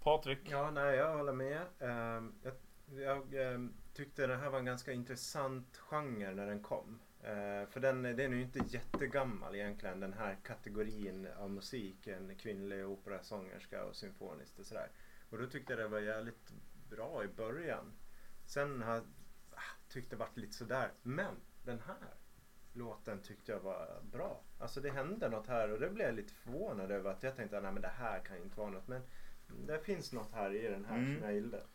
Patrik. 0.03 0.39
Ja, 0.51 0.71
nej, 0.71 0.97
jag 0.97 1.17
håller 1.17 1.33
med. 1.33 1.63
Ehm, 1.79 2.35
jag 2.43 2.53
jag 2.87 3.35
ehm, 3.35 3.75
tyckte 3.95 4.27
det 4.27 4.37
här 4.37 4.51
var 4.51 4.59
en 4.59 4.65
ganska 4.65 4.93
intressant 4.93 5.77
genre 5.77 6.35
när 6.35 6.47
den 6.47 6.63
kom. 6.63 6.99
Eh, 7.25 7.67
för 7.69 7.81
den, 7.81 8.03
den 8.03 8.33
är 8.33 8.37
ju 8.37 8.43
inte 8.43 8.59
jättegammal 8.67 9.55
egentligen, 9.55 10.01
den 10.01 10.13
här 10.13 10.37
kategorin 10.43 11.29
av 11.37 11.51
musik. 11.51 12.07
En 12.07 12.37
kvinnlig 12.37 12.87
operasångerska 12.87 13.85
och 13.85 13.97
symfoniskt 13.97 14.59
och 14.59 14.67
sådär. 14.67 14.91
Och 15.31 15.39
då 15.39 15.47
tyckte 15.47 15.73
jag 15.73 15.81
det 15.81 15.89
var 15.89 16.01
jävligt 16.01 16.53
bra 16.91 17.25
i 17.25 17.29
början. 17.29 17.93
Sen 18.47 18.83
har 18.83 19.03
ah, 19.51 19.61
tyckte 19.89 20.17
det 20.17 20.21
varit 20.21 20.37
lite 20.37 20.53
sådär. 20.53 20.93
Men 21.03 21.35
den 21.63 21.81
här 21.81 22.15
låten 22.73 23.23
tyckte 23.23 23.53
jag 23.53 23.61
var 23.61 24.01
bra. 24.13 24.43
Alltså 24.59 24.81
det 24.81 24.91
hände 24.91 25.29
något 25.29 25.47
här 25.47 25.73
och 25.73 25.81
det 25.81 25.91
blev 25.91 26.07
jag 26.07 26.15
lite 26.15 26.35
förvånad 26.35 26.91
över 26.91 27.11
att 27.11 27.23
jag 27.23 27.37
tänkte 27.37 27.59
att 27.59 27.83
det 27.83 27.89
här 27.89 28.21
kan 28.21 28.37
ju 28.37 28.43
inte 28.43 28.59
vara 28.59 28.71
något. 28.71 28.89
Men 28.89 29.03
det 29.67 29.79
finns 29.79 30.13
något 30.13 30.33
här 30.33 30.55
i 30.55 30.69
den 30.69 30.85
här 30.85 30.99
Mm. 30.99 31.15
som 31.15 31.25
jag 31.25 31.35
gillar. 31.35 31.67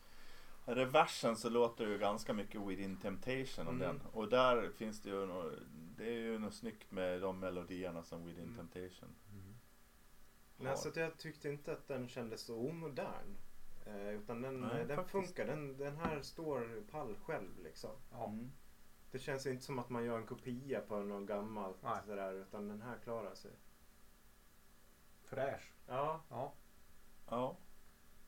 Reversen 0.74 1.36
så 1.36 1.48
låter 1.50 1.86
det 1.86 1.92
ju 1.92 1.98
ganska 1.98 2.32
mycket 2.32 2.60
Within 2.60 2.96
Temptation 2.96 3.68
om 3.68 3.74
Mm. 3.74 3.78
den. 3.88 4.00
Och 4.12 4.28
där 4.28 4.70
finns 4.70 5.00
det 5.02 5.10
ju 5.10 5.26
nå- 5.26 5.50
det 5.96 6.04
är 6.06 6.18
ju 6.18 6.38
något 6.38 6.54
snyggt 6.54 6.90
med 6.92 7.20
de 7.20 7.38
melodierna 7.40 8.02
som 8.02 8.24
Within 8.26 8.44
Mm. 8.44 8.56
Temptation 8.56 9.14
Nej, 10.56 10.68
har. 10.68 10.76
så 10.76 10.88
att 10.88 10.96
jag 10.96 11.18
tyckte 11.18 11.48
inte 11.48 11.72
att 11.72 11.88
den 11.88 12.08
kändes 12.08 12.40
så 12.40 12.68
omodern. 12.68 13.36
Eh, 13.86 14.08
utan 14.08 14.42
den, 14.42 14.60
Nej, 14.60 14.84
den 14.84 14.96
faktiskt. 14.96 15.10
funkar. 15.10 15.46
Den, 15.46 15.76
den 15.76 15.96
här 15.96 16.22
står 16.22 16.82
pall 16.90 17.16
själv 17.24 17.58
liksom. 17.62 17.90
Ja. 18.10 18.26
Mm. 18.28 18.50
Det 19.10 19.18
känns 19.18 19.46
inte 19.46 19.64
som 19.64 19.78
att 19.78 19.88
man 19.90 20.04
gör 20.04 20.18
en 20.18 20.26
kopia 20.26 20.80
på 20.80 20.98
något 21.00 21.28
gammalt 21.28 21.82
Nej. 21.82 21.98
sådär, 22.06 22.32
utan 22.32 22.68
den 22.68 22.82
här 22.82 22.98
klarar 23.04 23.34
sig. 23.34 23.50
Fräsch. 25.24 25.72
Ja, 25.88 26.20
Ja. 26.30 26.52
Ja. 27.28 27.56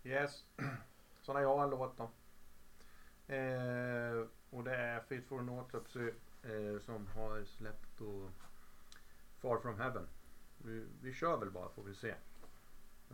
Yes. 0.05 0.45
Så 1.23 1.33
när 1.33 1.41
jag 1.41 1.57
har 1.57 1.65
en 1.65 1.71
låt 1.71 1.97
då. 1.97 2.11
Eh, 3.27 4.27
och 4.51 4.65
det 4.65 4.77
är 4.77 5.01
Fit 5.01 5.27
for 5.29 5.39
an 5.39 5.49
Autopsy 5.49 6.11
eh, 6.43 6.81
som 6.85 7.07
har 7.07 7.45
släppt 7.45 7.99
då 7.99 8.31
Far 9.41 9.59
from 9.61 9.79
Heaven. 9.79 10.09
Vi, 10.59 10.87
vi 11.03 11.13
kör 11.13 11.37
väl 11.39 11.51
bara 11.51 11.69
får 11.69 11.83
vi 11.83 11.95
se. 11.95 12.15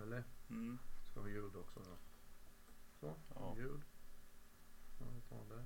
Eller? 0.03 0.25
Mm. 0.51 0.79
Ska 1.11 1.21
vi 1.21 1.31
ljud 1.33 1.57
också 1.57 1.81
då? 1.81 1.97
Så, 3.01 3.15
Ja. 3.35 3.55
ljud. 3.57 3.83
Ja, 5.01 5.07
vi 5.15 5.21
tar 5.21 5.57
det. 5.57 5.65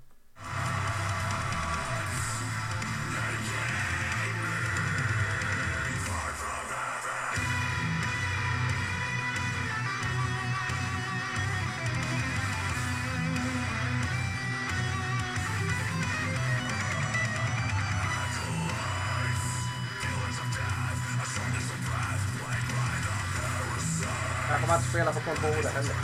På 25.42 25.48
kontoret 25.48 25.72
heller. 25.74 25.94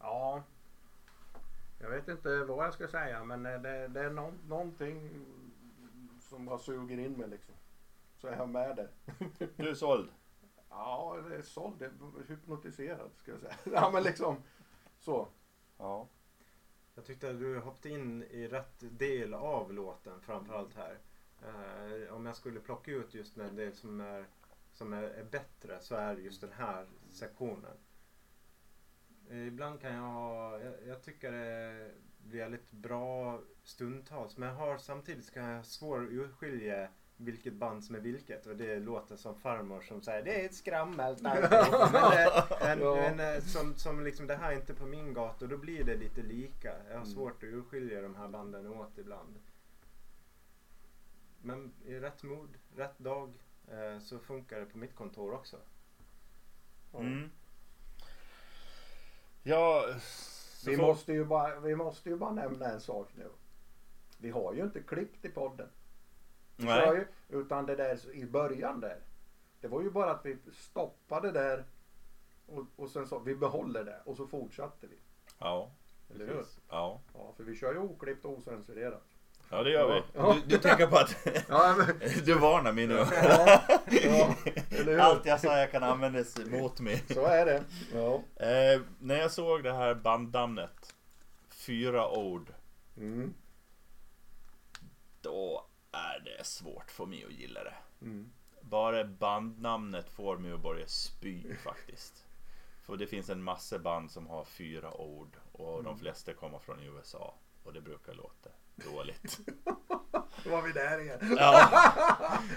Ja. 0.00 0.42
Jag 1.78 1.90
vet 1.90 2.08
inte 2.08 2.44
vad 2.44 2.66
jag 2.66 2.74
ska 2.74 2.88
säga 2.88 3.24
men 3.24 3.46
eh, 3.46 3.60
det, 3.60 3.88
det 3.88 4.00
är 4.00 4.10
nå 4.10 4.32
någonting 4.48 5.10
som 6.20 6.44
bara 6.46 6.58
suger 6.58 6.98
in 6.98 7.12
mig 7.12 7.28
liksom. 7.28 7.54
Så 8.16 8.28
är 8.28 8.36
jag 8.36 8.48
med 8.48 8.76
det. 8.76 8.88
Du 9.56 9.68
är 9.68 9.74
såld? 9.74 10.08
Ja, 10.70 11.16
det 11.28 11.36
är 11.36 11.42
såld. 11.42 11.74
Det 11.78 11.84
är 11.84 12.28
hypnotiserad 12.28 13.10
ska 13.16 13.30
jag 13.30 13.40
säga. 13.40 13.54
Ja 13.72 13.90
men 13.90 14.02
liksom 14.02 14.36
så. 14.98 15.28
Ja. 15.78 16.08
jag 16.94 17.04
tyckte 17.04 17.30
att 17.30 17.38
du 17.38 17.58
hoppade 17.58 17.88
in 17.94 18.22
i 18.22 18.48
rätt 18.48 18.98
del 18.98 19.34
av 19.34 19.72
låten 19.72 20.20
framförallt 20.20 20.74
här. 20.74 20.98
Eh, 21.42 22.14
om 22.14 22.26
jag 22.26 22.36
skulle 22.36 22.60
plocka 22.60 22.90
ut 22.90 23.14
just 23.14 23.34
den 23.34 23.56
del 23.56 23.74
som 23.74 24.00
är, 24.00 24.24
som 24.72 24.92
är, 24.92 25.02
är 25.02 25.24
bättre 25.24 25.80
så 25.80 25.94
är 25.94 26.14
det 26.14 26.22
just 26.22 26.40
den 26.40 26.52
här 26.52 26.86
sektionen. 27.10 27.76
Eh, 29.30 29.46
Ibland 29.46 29.80
kan 29.80 29.94
jag 29.94 30.02
ha, 30.02 30.58
jag, 30.60 30.74
jag 30.86 31.02
tycker 31.02 31.32
det 31.32 31.90
blir 32.18 32.40
väldigt 32.40 32.70
bra 32.70 33.40
stundtals 33.62 34.36
men 34.36 34.48
jag 34.48 34.56
har 34.56 34.78
samtidigt 34.78 35.32
kan 35.32 35.44
jag 35.44 35.56
ha 35.56 35.62
svår 35.62 36.04
att 36.04 36.10
urskilja 36.10 36.88
vilket 37.20 37.52
band 37.54 37.84
som 37.84 37.94
är 37.94 38.00
vilket 38.00 38.46
och 38.46 38.56
det 38.56 38.78
låter 38.80 39.16
som 39.16 39.34
farmor 39.40 39.80
som 39.80 40.02
säger 40.02 40.22
det 40.24 40.40
är 40.40 40.46
ett 40.46 40.54
skrammel 40.54 41.00
alltihop." 41.26 41.50
men, 41.92 42.12
eh, 42.12 42.44
men, 42.60 42.80
Ja. 42.80 42.94
men 43.16 43.20
eh, 43.34 43.40
som, 43.42 43.74
som 43.74 44.04
liksom 44.04 44.26
det 44.26 44.36
här 44.36 44.52
är 44.52 44.56
inte 44.56 44.74
på 44.74 44.86
min 44.86 45.14
gata 45.14 45.44
och 45.44 45.48
då 45.50 45.56
blir 45.56 45.84
det 45.84 45.96
lite 45.96 46.22
lika. 46.22 46.68
Jag 46.88 46.94
har 46.96 47.02
Mm. 47.04 47.06
svårt 47.06 47.36
att 47.42 47.48
urskilja 47.48 48.00
de 48.00 48.14
här 48.14 48.28
banden 48.28 48.66
åt 48.66 48.98
ibland. 48.98 49.34
Men 51.42 51.72
i 51.86 51.94
rätt 51.98 52.22
mod, 52.22 52.48
rätt 52.76 52.98
dag 52.98 53.32
eh, 53.70 53.98
så 54.00 54.18
funkar 54.18 54.60
det 54.60 54.66
på 54.66 54.78
mitt 54.78 54.94
kontor 54.94 55.32
också. 55.34 55.56
Mm. 56.94 57.30
Ja. 59.42 59.84
Vi 60.66 60.76
får- 60.76 60.82
måste, 60.86 61.12
ju 61.12 61.24
bara, 61.24 61.60
vi 61.60 61.76
måste 61.76 62.08
ju 62.08 62.16
bara 62.16 62.32
nämna 62.32 62.66
en 62.66 62.80
sak 62.80 63.08
nu. 63.14 63.28
Vi 64.18 64.30
har 64.30 64.54
ju 64.54 64.62
inte 64.62 64.80
klippt 64.80 65.24
i 65.24 65.28
podden. 65.28 65.68
Nej. 66.66 67.06
ju, 67.28 67.38
utan 67.40 67.66
det 67.66 67.76
där 67.76 68.14
i 68.14 68.26
början 68.26 68.80
där. 68.80 68.98
Det 69.60 69.68
var 69.68 69.82
ju 69.82 69.90
bara 69.90 70.10
att 70.10 70.26
vi 70.26 70.36
stoppade 70.52 71.32
där 71.32 71.64
och, 72.46 72.64
och 72.76 72.90
sen 72.90 73.06
så 73.06 73.18
vi 73.18 73.34
behåller 73.34 73.84
det 73.84 74.00
och 74.04 74.16
så 74.16 74.26
fortsatte 74.26 74.86
vi. 74.86 74.96
Ja. 75.38 75.70
Eller 76.14 76.26
hur? 76.26 76.44
Ja. 76.68 77.00
Ja, 77.14 77.32
för 77.36 77.44
vi 77.44 77.56
kör 77.56 77.72
ju 77.72 77.78
oklippt 77.78 78.24
och 78.24 78.30
ocensurerat. 78.38 79.02
ja, 79.50 79.62
det 79.62 79.70
gör 79.70 79.94
vi. 79.94 80.02
Ja. 80.14 80.34
Du, 80.34 80.56
du 80.56 80.58
tänker 80.62 80.86
på 80.86 80.96
att 80.96 81.16
Ja, 81.48 81.74
men, 81.78 81.86
du 82.24 82.34
varnar 82.34 82.72
mig 82.72 82.86
nu. 82.86 82.94
ja, 82.94 83.64
ja? 84.86 85.02
Allt 85.02 85.26
jag 85.26 85.40
sa 85.40 85.58
jag 85.58 85.70
kan 85.70 85.82
användas 85.82 86.38
mot 86.46 86.80
mig. 86.80 87.02
Så 87.10 87.24
är 87.26 87.46
det. 87.46 87.56
Eh, 88.74 88.80
när 88.98 89.16
jag 89.16 89.30
såg 89.32 89.62
det 89.62 89.72
här 89.72 89.94
bandnamnet, 89.94 90.94
Fyra 91.50 92.10
ord, 92.10 92.52
Mm. 92.96 93.34
då 95.20 95.67
är 95.92 96.20
det 96.24 96.44
svårt 96.44 96.90
för 96.90 97.06
mig 97.06 97.24
att 97.24 97.32
gilla 97.32 97.64
det. 97.64 97.74
Mm. 98.02 98.30
Bara 98.60 99.04
bandnamnet 99.04 100.08
får 100.10 100.38
mig 100.38 100.52
att 100.52 100.62
börja 100.62 100.86
spy 100.86 101.56
faktiskt. 101.56 102.26
För 102.86 102.96
det 102.96 103.06
finns 103.06 103.30
en 103.30 103.42
massa 103.42 103.78
band 103.78 104.10
som 104.10 104.26
har 104.26 104.44
fyra 104.44 104.94
ord 104.94 105.36
och 105.52 105.82
de 105.84 105.98
flesta 105.98 106.34
kommer 106.34 106.58
från 106.58 106.80
USA 106.80 107.34
och 107.64 107.72
det 107.72 107.80
brukar 107.80 108.14
låta 108.14 108.50
dåligt. 108.74 109.40
Då 110.44 110.50
var 110.50 110.62
vi 110.62 110.72
där 110.72 111.00
igen. 111.00 111.36
Ja. 111.38 111.70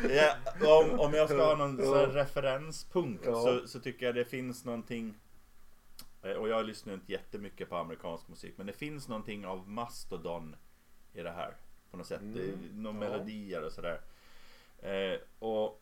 Ja, 0.59 0.83
om, 0.83 0.99
om 0.99 1.13
jag 1.13 1.29
ska 1.29 1.43
ha 1.45 1.55
någon 1.55 1.79
här 1.79 2.07
referenspunkt 2.07 3.23
Ja. 3.25 3.33
så, 3.33 3.67
så 3.67 3.79
tycker 3.79 4.05
jag 4.05 4.15
det 4.15 4.25
finns 4.25 4.65
någonting 4.65 5.13
eh, 6.21 6.31
och 6.31 6.49
jag 6.49 6.65
lyssnar 6.65 6.93
inte 6.93 7.11
jättemycket 7.11 7.69
på 7.69 7.75
amerikansk 7.75 8.27
musik 8.27 8.53
men 8.57 8.67
det 8.67 8.73
finns 8.73 9.07
någonting 9.07 9.45
av 9.45 9.69
Mastodon 9.69 10.55
i 11.13 11.21
det 11.21 11.31
här 11.31 11.55
på 11.91 11.97
något 11.97 12.07
sätt. 12.07 12.21
Det 12.23 12.39
är 12.39 12.53
Mm. 12.53 12.83
några 12.83 13.05
Ja. 13.05 13.11
melodier 13.11 13.63
och 13.65 13.71
sådär. 13.71 14.01
Eh, 14.79 15.19
och 15.39 15.81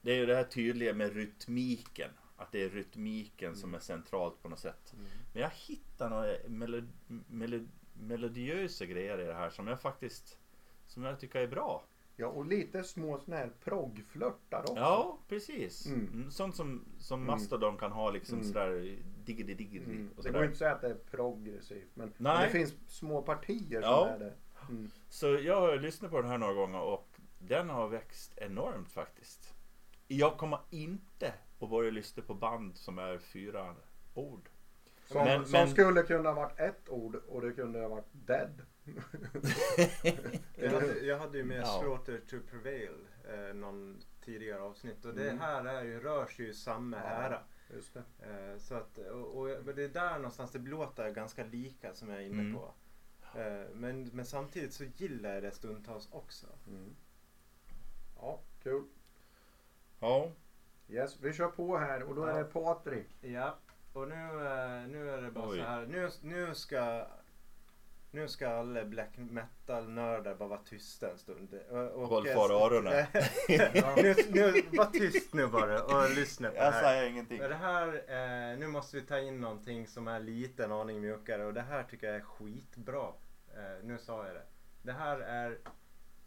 det 0.00 0.10
är 0.12 0.16
ju 0.16 0.26
det 0.26 0.34
här 0.36 0.44
tydliga 0.44 0.94
med 0.94 1.12
rytmiken. 1.16 2.10
Att 2.36 2.52
det 2.52 2.62
är 2.62 2.68
rytmiken 2.70 3.56
som 3.56 3.74
är 3.74 3.78
centralt 3.78 4.42
på 4.42 4.48
något 4.48 4.58
sätt. 4.58 4.94
Men 5.32 5.42
jag 5.42 5.50
hittar 5.50 6.10
några 6.10 6.26
melo- 6.48 6.88
melo- 7.30 7.68
melodiösa 7.92 8.86
grejer 8.86 9.18
i 9.20 9.24
det 9.24 9.34
här 9.34 9.50
som 9.50 9.66
jag 9.66 9.80
faktiskt 9.80 10.38
som 10.86 11.02
jag 11.04 11.20
tycker 11.20 11.40
är 11.40 11.46
bra. 11.46 11.84
Ja, 12.18 12.26
och 12.26 12.46
lite 12.46 12.84
små 12.84 13.18
såna 13.18 13.36
här 13.36 13.50
proggflörtar 13.64 14.60
också. 14.60 14.74
Ja, 14.76 15.18
precis. 15.28 15.86
Mm. 15.86 16.08
Mm. 16.12 16.30
Sånt 16.30 16.56
som, 16.56 16.84
som 16.98 17.20
Mm. 17.22 17.26
Mastodon 17.26 17.76
kan 17.76 17.92
ha 17.92 18.10
liksom 18.10 18.38
Mm. 18.38 18.52
sådär 18.52 18.96
diggity 19.24 19.54
diggity 19.54 19.84
Mm. 19.90 20.10
Det 20.22 20.30
går 20.30 20.42
inte 20.42 20.52
att 20.52 20.58
säga 20.58 20.72
att 20.72 20.80
det 20.80 20.90
är 20.90 20.94
progressivt 20.94 21.90
men, 21.94 22.12
men 22.16 22.42
det 22.42 22.48
finns 22.50 22.74
små 22.88 23.22
partier 23.22 23.82
som 23.82 23.90
Ja. 23.90 24.08
är 24.08 24.18
det. 24.18 24.32
Mm. 24.68 24.90
Så 25.08 25.26
jag 25.26 25.60
har 25.60 25.76
lyssnat 25.76 26.10
på 26.10 26.20
den 26.20 26.30
här 26.30 26.38
några 26.38 26.54
gånger 26.54 26.80
och 26.80 27.08
den 27.38 27.70
har 27.70 27.88
växt 27.88 28.32
enormt 28.36 28.92
faktiskt. 28.92 29.54
Jag 30.08 30.36
kommer 30.36 30.58
inte 30.70 31.34
att 31.60 31.70
börja 31.70 31.90
lyssna 31.90 32.22
på 32.22 32.34
band 32.34 32.76
som 32.76 32.98
är 32.98 33.18
fyra 33.18 33.74
ord. 34.14 34.48
Som, 35.06 35.24
Men- 35.24 35.42
som 35.44 35.52
men- 35.52 35.68
skulle 35.70 36.02
kunna 36.02 36.28
ha 36.28 36.34
varit 36.34 36.60
ett 36.60 36.88
ord 36.88 37.14
och 37.16 37.40
det 37.40 37.52
kunde 37.52 37.80
ha 37.80 37.88
varit 37.88 38.08
dead. 38.12 38.62
Jag 40.56 40.70
hade, 40.72 41.00
jag 41.00 41.18
hade 41.18 41.38
ju 41.38 41.44
med 41.44 41.60
Ja. 41.60 41.78
Slaughter 41.80 42.20
to 42.30 42.36
Prevail 42.50 43.06
eh, 43.28 43.54
någon 43.54 44.00
tidigare 44.24 44.60
avsnitt 44.62 45.04
och 45.04 45.14
det 45.14 45.24
Mm. 45.30 45.40
här 45.40 45.64
är 45.64 45.82
ju, 45.84 46.00
rör 46.00 46.26
sig 46.26 46.44
ju 46.44 46.54
samma 46.54 46.96
Ja. 46.96 47.02
ära. 47.02 47.40
Just 47.74 47.94
det. 47.94 48.02
Eh, 48.52 48.58
så 48.58 48.74
att, 48.74 48.98
och, 48.98 49.36
och 49.36 49.74
det 49.74 49.84
är 49.84 49.88
där 49.88 50.16
någonstans 50.16 50.52
det 50.52 50.58
låter 50.58 51.10
ganska 51.10 51.44
lika 51.44 51.94
som 51.94 52.08
jag 52.10 52.18
är 52.22 52.26
inne 52.26 52.40
Mm. 52.42 52.54
på. 52.54 52.74
Men, 53.74 54.10
men 54.12 54.24
samtidigt 54.24 54.72
så 54.72 54.84
gillar 54.96 55.34
jag 55.34 55.42
det 55.42 55.50
stundtals 55.50 56.08
också. 56.12 56.46
Mm. 56.68 56.96
Ja, 58.16 58.40
kul. 58.62 58.84
Ja. 60.00 60.30
Yes, 60.88 61.16
vi 61.20 61.32
kör 61.32 61.48
på 61.48 61.76
här 61.78 62.02
och 62.02 62.14
då 62.14 62.24
är 62.24 62.30
Ja. 62.30 62.38
det 62.38 62.44
Patrik. 62.44 63.06
Ja, 63.20 63.56
och 63.92 64.08
nu, 64.08 64.14
eh, 64.14 64.88
nu 64.88 65.10
är 65.10 65.22
det 65.22 65.30
bara 65.30 65.48
Oj. 65.48 65.58
så 65.58 65.64
här. 65.64 65.86
Nu, 65.86 66.10
nu 66.22 66.54
ska 66.54 67.06
Nu 68.10 68.28
ska 68.28 68.48
alla 68.48 68.84
black 68.84 69.16
metal-nördar 69.16 70.34
bara 70.34 70.48
vara 70.48 70.60
tysta 70.60 71.10
en 71.10 71.18
stund. 71.18 71.54
Och, 71.70 71.78
och 71.78 72.08
Håll 72.08 72.26
för 72.26 72.50
öronen. 72.64 72.92
nu, 73.96 74.14
nu, 74.30 74.62
var 74.76 74.90
tyst 74.90 75.34
nu 75.34 75.46
bara 75.46 75.82
och 75.82 76.10
lyssna 76.10 76.48
på 76.48 76.54
det 76.54 76.60
Jag 76.64 76.72
här. 76.72 76.82
säger 76.82 77.10
ingenting. 77.10 77.38
Det 77.38 77.54
här, 77.54 77.88
eh, 77.88 78.58
nu 78.58 78.66
måste 78.66 78.96
vi 78.96 79.02
ta 79.06 79.18
in 79.18 79.40
någonting 79.40 79.86
som 79.86 80.08
är 80.08 80.20
lite 80.20 80.64
en 80.64 80.72
aning 80.72 81.00
mjukare 81.00 81.44
och 81.44 81.54
det 81.54 81.60
här 81.62 81.82
tycker 81.82 82.06
jag 82.06 82.16
är 82.16 82.20
skitbra. 82.20 83.12
Eh, 83.56 83.84
nu 83.84 83.98
sa 83.98 84.26
jag 84.26 84.34
det. 84.34 84.46
Det 84.82 84.92
här 84.92 85.18
är 85.18 85.58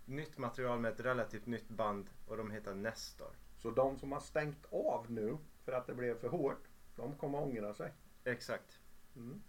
nytt 0.05 0.37
material 0.37 0.79
med 0.79 0.91
ett 0.91 0.99
relativt 0.99 1.45
nytt 1.45 1.69
band 1.69 2.09
och 2.25 2.37
de 2.37 2.51
heter 2.51 2.73
Nestor. 2.73 3.35
Så 3.55 3.71
de 3.71 3.97
som 3.97 4.11
har 4.11 4.19
stängt 4.19 4.65
av 4.71 5.11
nu 5.11 5.37
för 5.65 5.71
att 5.71 5.87
det 5.87 5.93
blev 5.93 6.19
för 6.19 6.27
hårt, 6.27 6.67
de 6.95 7.15
kommer 7.15 7.41
ångra 7.41 7.73
sig. 7.73 7.93
Exakt. 8.23 8.79
Mm. 9.15 9.41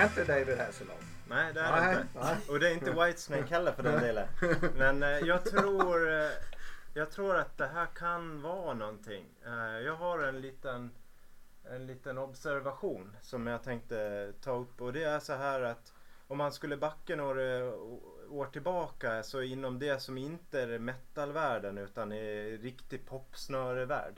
Är 0.00 0.04
inte 0.04 0.24
David 0.24 0.58
Hasselhoff. 0.58 1.04
Nej 1.28 1.52
det 1.54 1.60
är 1.60 1.94
det 1.94 2.00
inte. 2.00 2.20
nej. 2.20 2.36
Och 2.48 2.60
det 2.60 2.68
är 2.68 2.72
inte 2.72 2.90
Whitesnake 2.90 3.46
heller 3.54 3.72
för 3.72 3.82
den 3.82 4.02
delen. 4.02 4.28
Men 4.76 5.02
eh, 5.02 5.08
jag 5.08 5.44
tror 5.44 6.12
eh, 6.12 6.28
jag 6.94 7.10
tror 7.10 7.36
att 7.36 7.58
det 7.58 7.66
här 7.66 7.86
kan 7.86 8.42
vara 8.42 8.74
någonting. 8.74 9.24
Eh, 9.46 9.80
jag 9.84 9.96
har 9.96 10.18
en 10.18 10.40
liten 10.40 10.90
en 11.70 11.86
liten 11.86 12.18
observation 12.18 13.16
som 13.22 13.46
jag 13.46 13.62
tänkte 13.62 14.32
ta 14.40 14.56
upp 14.56 14.80
och 14.80 14.92
det 14.92 15.04
är 15.04 15.20
så 15.20 15.34
här 15.34 15.60
att 15.60 15.92
om 16.26 16.38
man 16.38 16.52
skulle 16.52 16.76
backa 16.76 17.16
några 17.16 17.74
år 18.30 18.46
tillbaka 18.52 19.22
så 19.22 19.42
inom 19.42 19.78
det 19.78 20.02
som 20.02 20.18
inte 20.18 20.62
är 20.62 20.78
metalvärlden 20.78 21.78
utan 21.78 22.12
är 22.12 22.58
riktig 22.58 23.06
popsnörevärld. 23.06 24.14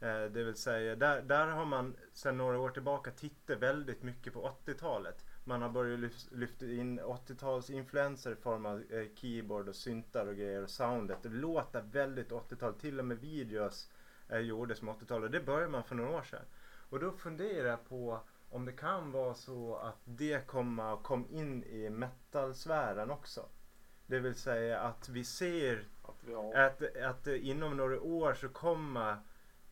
Eh, 0.00 0.22
det 0.24 0.44
vill 0.44 0.54
säga 0.56 0.96
där, 0.96 1.22
där 1.22 1.46
har 1.46 1.64
man 1.64 1.96
sedan 2.12 2.38
några 2.38 2.58
år 2.58 2.70
tillbaka 2.70 3.10
tittat 3.10 3.58
väldigt 3.58 4.02
mycket 4.02 4.32
på 4.32 4.56
80-talet. 4.66 5.24
Man 5.44 5.62
har 5.62 5.68
börjat 5.68 6.00
lyf- 6.00 6.34
lyfta 6.34 6.66
in 6.66 7.00
80-tals 7.00 7.70
influenser 7.70 8.32
i 8.32 8.36
form 8.36 8.66
av 8.66 8.82
eh, 8.90 9.06
keyboard 9.14 9.68
och 9.68 9.76
syntar 9.76 10.26
och 10.26 10.36
grejer 10.36 10.62
och 10.62 10.70
soundet. 10.70 11.18
Det 11.22 11.28
låter 11.28 11.82
väldigt 11.82 12.30
80-tal. 12.30 12.74
Till 12.74 12.98
och 12.98 13.04
med 13.04 13.18
videos 13.18 13.90
är 14.28 14.40
gjorda 14.40 14.74
som 14.74 14.88
80-tal 14.88 15.24
och 15.24 15.30
det 15.30 15.40
började 15.40 15.68
man 15.68 15.84
för 15.84 15.94
några 15.94 16.10
år 16.10 16.22
sedan. 16.22 16.44
Och 16.90 17.00
då 17.00 17.12
funderar 17.12 17.68
jag 17.68 17.88
på 17.88 18.20
om 18.50 18.64
det 18.64 18.72
kan 18.72 19.12
vara 19.12 19.34
så 19.34 19.76
att 19.76 20.00
det 20.04 20.46
kommer 20.46 20.96
kom 20.96 21.26
in 21.30 21.64
i 21.64 21.90
metalsfären 21.90 23.10
också. 23.10 23.48
Det 24.06 24.18
vill 24.18 24.34
säga 24.34 24.80
att 24.80 25.08
vi 25.08 25.24
ser 25.24 25.84
Att 26.02 26.24
vi 26.24 26.34
har... 26.34 26.54
att, 26.54 26.96
att 26.96 27.26
inom 27.26 27.76
några 27.76 28.00
år 28.00 28.34
så 28.34 28.48
kommer 28.48 29.16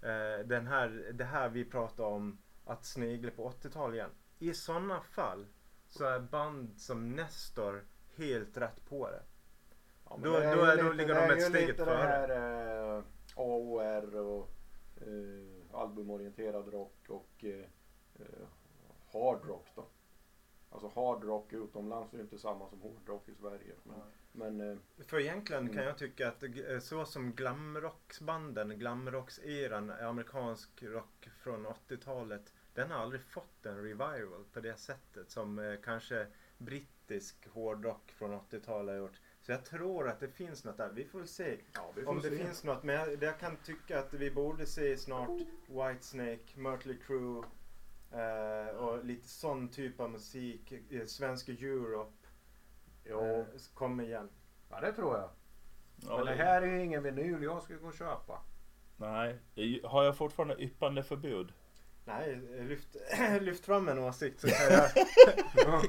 eh, 0.03 0.47
den 0.47 0.67
här, 0.67 1.11
det 1.15 1.25
här 1.25 1.49
vi 1.49 1.65
pratar 1.65 2.05
om 2.05 2.39
att 2.65 2.85
snegla 2.85 3.31
på 3.31 3.51
80-tal 3.51 3.95
igen. 3.95 4.11
I 4.39 4.55
sådana 4.55 5.01
fall 5.01 5.47
så 5.89 6.05
är 6.05 6.21
band 6.21 6.79
som 6.81 7.11
Nestor 7.17 7.85
helt 8.17 8.57
rätt 8.57 8.89
på 8.89 9.11
det. 9.11 9.23
Ja, 10.05 10.17
men 10.17 10.33
Då- 10.33 10.39
det 10.39 10.45
är 10.45 10.57
då 10.57 10.63
är- 10.63 10.77
då 10.77 10.83
lite- 10.83 10.95
ligger 10.97 11.15
det 11.15 11.21
de 11.21 11.33
är 11.33 11.37
ett 11.37 11.43
steget 11.43 11.77
före. 11.77 11.91
det 11.91 11.97
här 11.97 12.97
eh, 12.99 13.05
AOR 13.37 14.17
och 14.17 14.51
eh, 14.97 15.81
albumorienterad 15.81 16.73
rock 16.73 16.97
och 17.09 17.45
eh, 17.45 17.65
hard 19.13 19.45
rock 19.49 19.67
då. 19.75 19.87
Alltså 20.71 20.89
hard 21.01 21.25
rock 21.25 21.53
utomlands 21.53 22.13
är 22.13 22.17
ju 22.17 22.23
inte 22.23 22.39
samma 22.39 22.69
som 22.69 22.81
hård 22.81 23.09
rock 23.09 23.29
i 23.29 23.35
Sverige. 23.35 23.75
Men, 23.85 24.01
men 24.37 24.61
eh, 24.61 24.77
För 25.07 25.21
egentligen 25.21 25.67
kan 25.67 25.75
Mm. 25.75 25.87
jag 25.87 25.99
tycka 25.99 26.29
att 26.29 26.43
eh, 26.43 26.79
så 26.81 27.05
som 27.05 27.33
glamrocksbanden, 27.33 28.79
glamrockseran, 28.79 29.91
amerikansk 29.91 30.83
rock 30.83 31.29
från 31.43 31.67
80-talet, 31.67 32.53
den 32.75 32.91
har 32.91 32.99
aldrig 32.99 33.23
fått 33.23 33.67
en 33.67 33.77
revival 33.83 34.45
på 34.53 34.61
det 34.61 34.77
sättet 34.77 35.31
som 35.31 35.59
eh, 35.59 35.75
kanske 35.85 36.27
brittisk 36.59 37.49
hårdrock 37.49 38.11
från 38.13 38.31
80-talet 38.33 38.93
har 38.93 38.99
gjort. 38.99 39.21
Så 39.43 39.53
jag 39.53 39.65
tror 39.65 40.09
att 40.09 40.21
det 40.21 40.29
finns 40.29 40.65
något 40.65 40.77
där. 40.77 40.91
Vi 40.95 41.05
får 41.05 41.19
väl 41.19 41.29
se 41.29 41.59
ja, 41.73 41.93
får 41.95 42.09
om 42.09 42.17
det 42.21 42.31
se. 42.31 42.37
finns 42.37 42.65
något. 42.65 42.83
Men 42.85 42.95
jag, 42.97 43.23
jag 43.23 43.39
kan 43.41 43.57
tycka 43.57 43.99
att 43.99 44.15
vi 44.15 44.31
borde 44.31 44.67
se 44.67 44.97
snart 44.97 45.31
Whitesnake, 45.69 46.57
Mötley 46.59 46.97
Crüe 47.07 47.45
eh, 48.13 48.77
och 48.77 49.05
lite 49.05 49.29
sån 49.29 49.69
typ 49.69 50.01
av 50.01 50.11
musik. 50.11 50.73
Eh, 50.91 51.07
svenska 51.07 51.53
Europe 51.53 52.13
Jo, 53.11 53.21
eh, 53.41 53.47
kommer 53.75 54.05
igen. 54.05 54.29
ja 54.71 54.81
det 54.81 54.93
tror 54.93 55.17
jag. 55.17 55.31
Ja, 56.09 56.17
men 56.17 56.27
det 56.27 56.45
här 56.45 56.63
är 56.63 56.67
ju 56.67 56.85
ingen 56.85 57.03
vinyl 57.03 57.43
jag 57.43 57.63
ska 57.63 57.75
gå 57.75 57.87
och 57.89 57.95
köpa. 57.95 58.41
Nej, 58.97 59.39
har 59.85 60.05
jag 60.05 60.17
fortfarande 60.17 60.63
yppande 60.63 61.03
förbud? 61.03 61.53
Nej, 62.05 62.37
lyft, 62.61 62.97
lyft 63.41 63.65
fram 63.65 63.89
en 63.89 63.99
åsikt 63.99 64.41
så 64.41 64.49
kan 64.49 64.73
jag, 64.73 64.91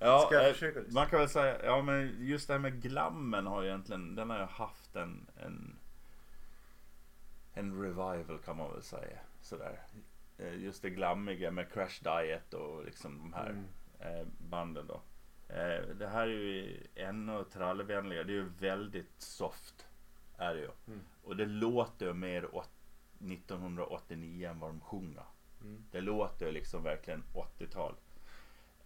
Ja, 0.00 0.28
jag 0.32 0.62
eh, 0.62 0.82
man 0.88 1.06
kan 1.06 1.18
väl 1.18 1.28
säga, 1.28 1.64
ja 1.64 1.82
men 1.82 2.16
just 2.20 2.46
det 2.46 2.54
här 2.54 2.58
med 2.60 2.82
glammen 2.82 3.46
har 3.46 3.62
ju 3.62 3.68
egentligen, 3.68 4.14
den 4.14 4.30
har 4.30 4.38
ju 4.38 4.44
haft 4.44 4.96
en, 4.96 5.26
en, 5.44 5.76
en 7.54 7.82
revival 7.82 8.38
kan 8.44 8.56
man 8.56 8.72
väl 8.72 8.82
säga. 8.82 9.18
Sådär. 9.42 9.80
Eh, 10.38 10.54
Just 10.54 10.82
det 10.82 10.90
glammiga 10.90 11.50
med 11.50 11.72
Crash 11.72 12.02
Diet 12.02 12.54
och 12.54 12.84
liksom 12.84 13.18
de 13.18 13.32
här 13.32 13.50
Mm. 14.00 14.26
banden 14.38 14.86
då. 14.86 15.00
Eh, 15.52 15.96
det 15.96 16.06
här 16.06 16.22
är 16.22 16.26
ju 16.26 16.86
ännu 16.94 17.44
trallvänligare, 17.44 18.24
det 18.24 18.32
är 18.32 18.36
ju 18.36 18.48
väldigt 18.58 19.20
soft. 19.20 19.86
Är 20.36 20.54
det 20.54 20.60
ju. 20.60 20.70
Mm. 20.86 21.00
Och 21.24 21.36
det 21.36 21.46
låter 21.46 22.06
ju 22.06 22.14
mer 22.14 22.54
åt 22.54 22.70
1989 23.18 24.48
än 24.48 24.60
vad 24.60 24.70
de 24.70 24.80
sjunger. 24.80 25.24
Mm. 25.60 25.84
Det 25.90 26.00
låter 26.00 26.52
liksom 26.52 26.82
verkligen 26.82 27.22
80-tal. 27.34 27.94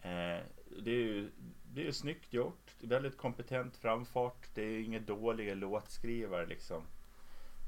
Eh, 0.02 0.42
det, 0.78 0.90
är 0.90 1.04
ju, 1.04 1.30
det 1.72 1.80
är 1.80 1.84
ju 1.84 1.92
snyggt 1.92 2.32
gjort. 2.32 2.74
Väldigt 2.80 3.16
kompetent 3.16 3.76
framfart. 3.76 4.48
Det 4.54 4.62
är 4.62 4.80
inga 4.80 5.00
dåliga 5.00 5.54
låtskrivare 5.54 6.46
liksom. 6.46 6.82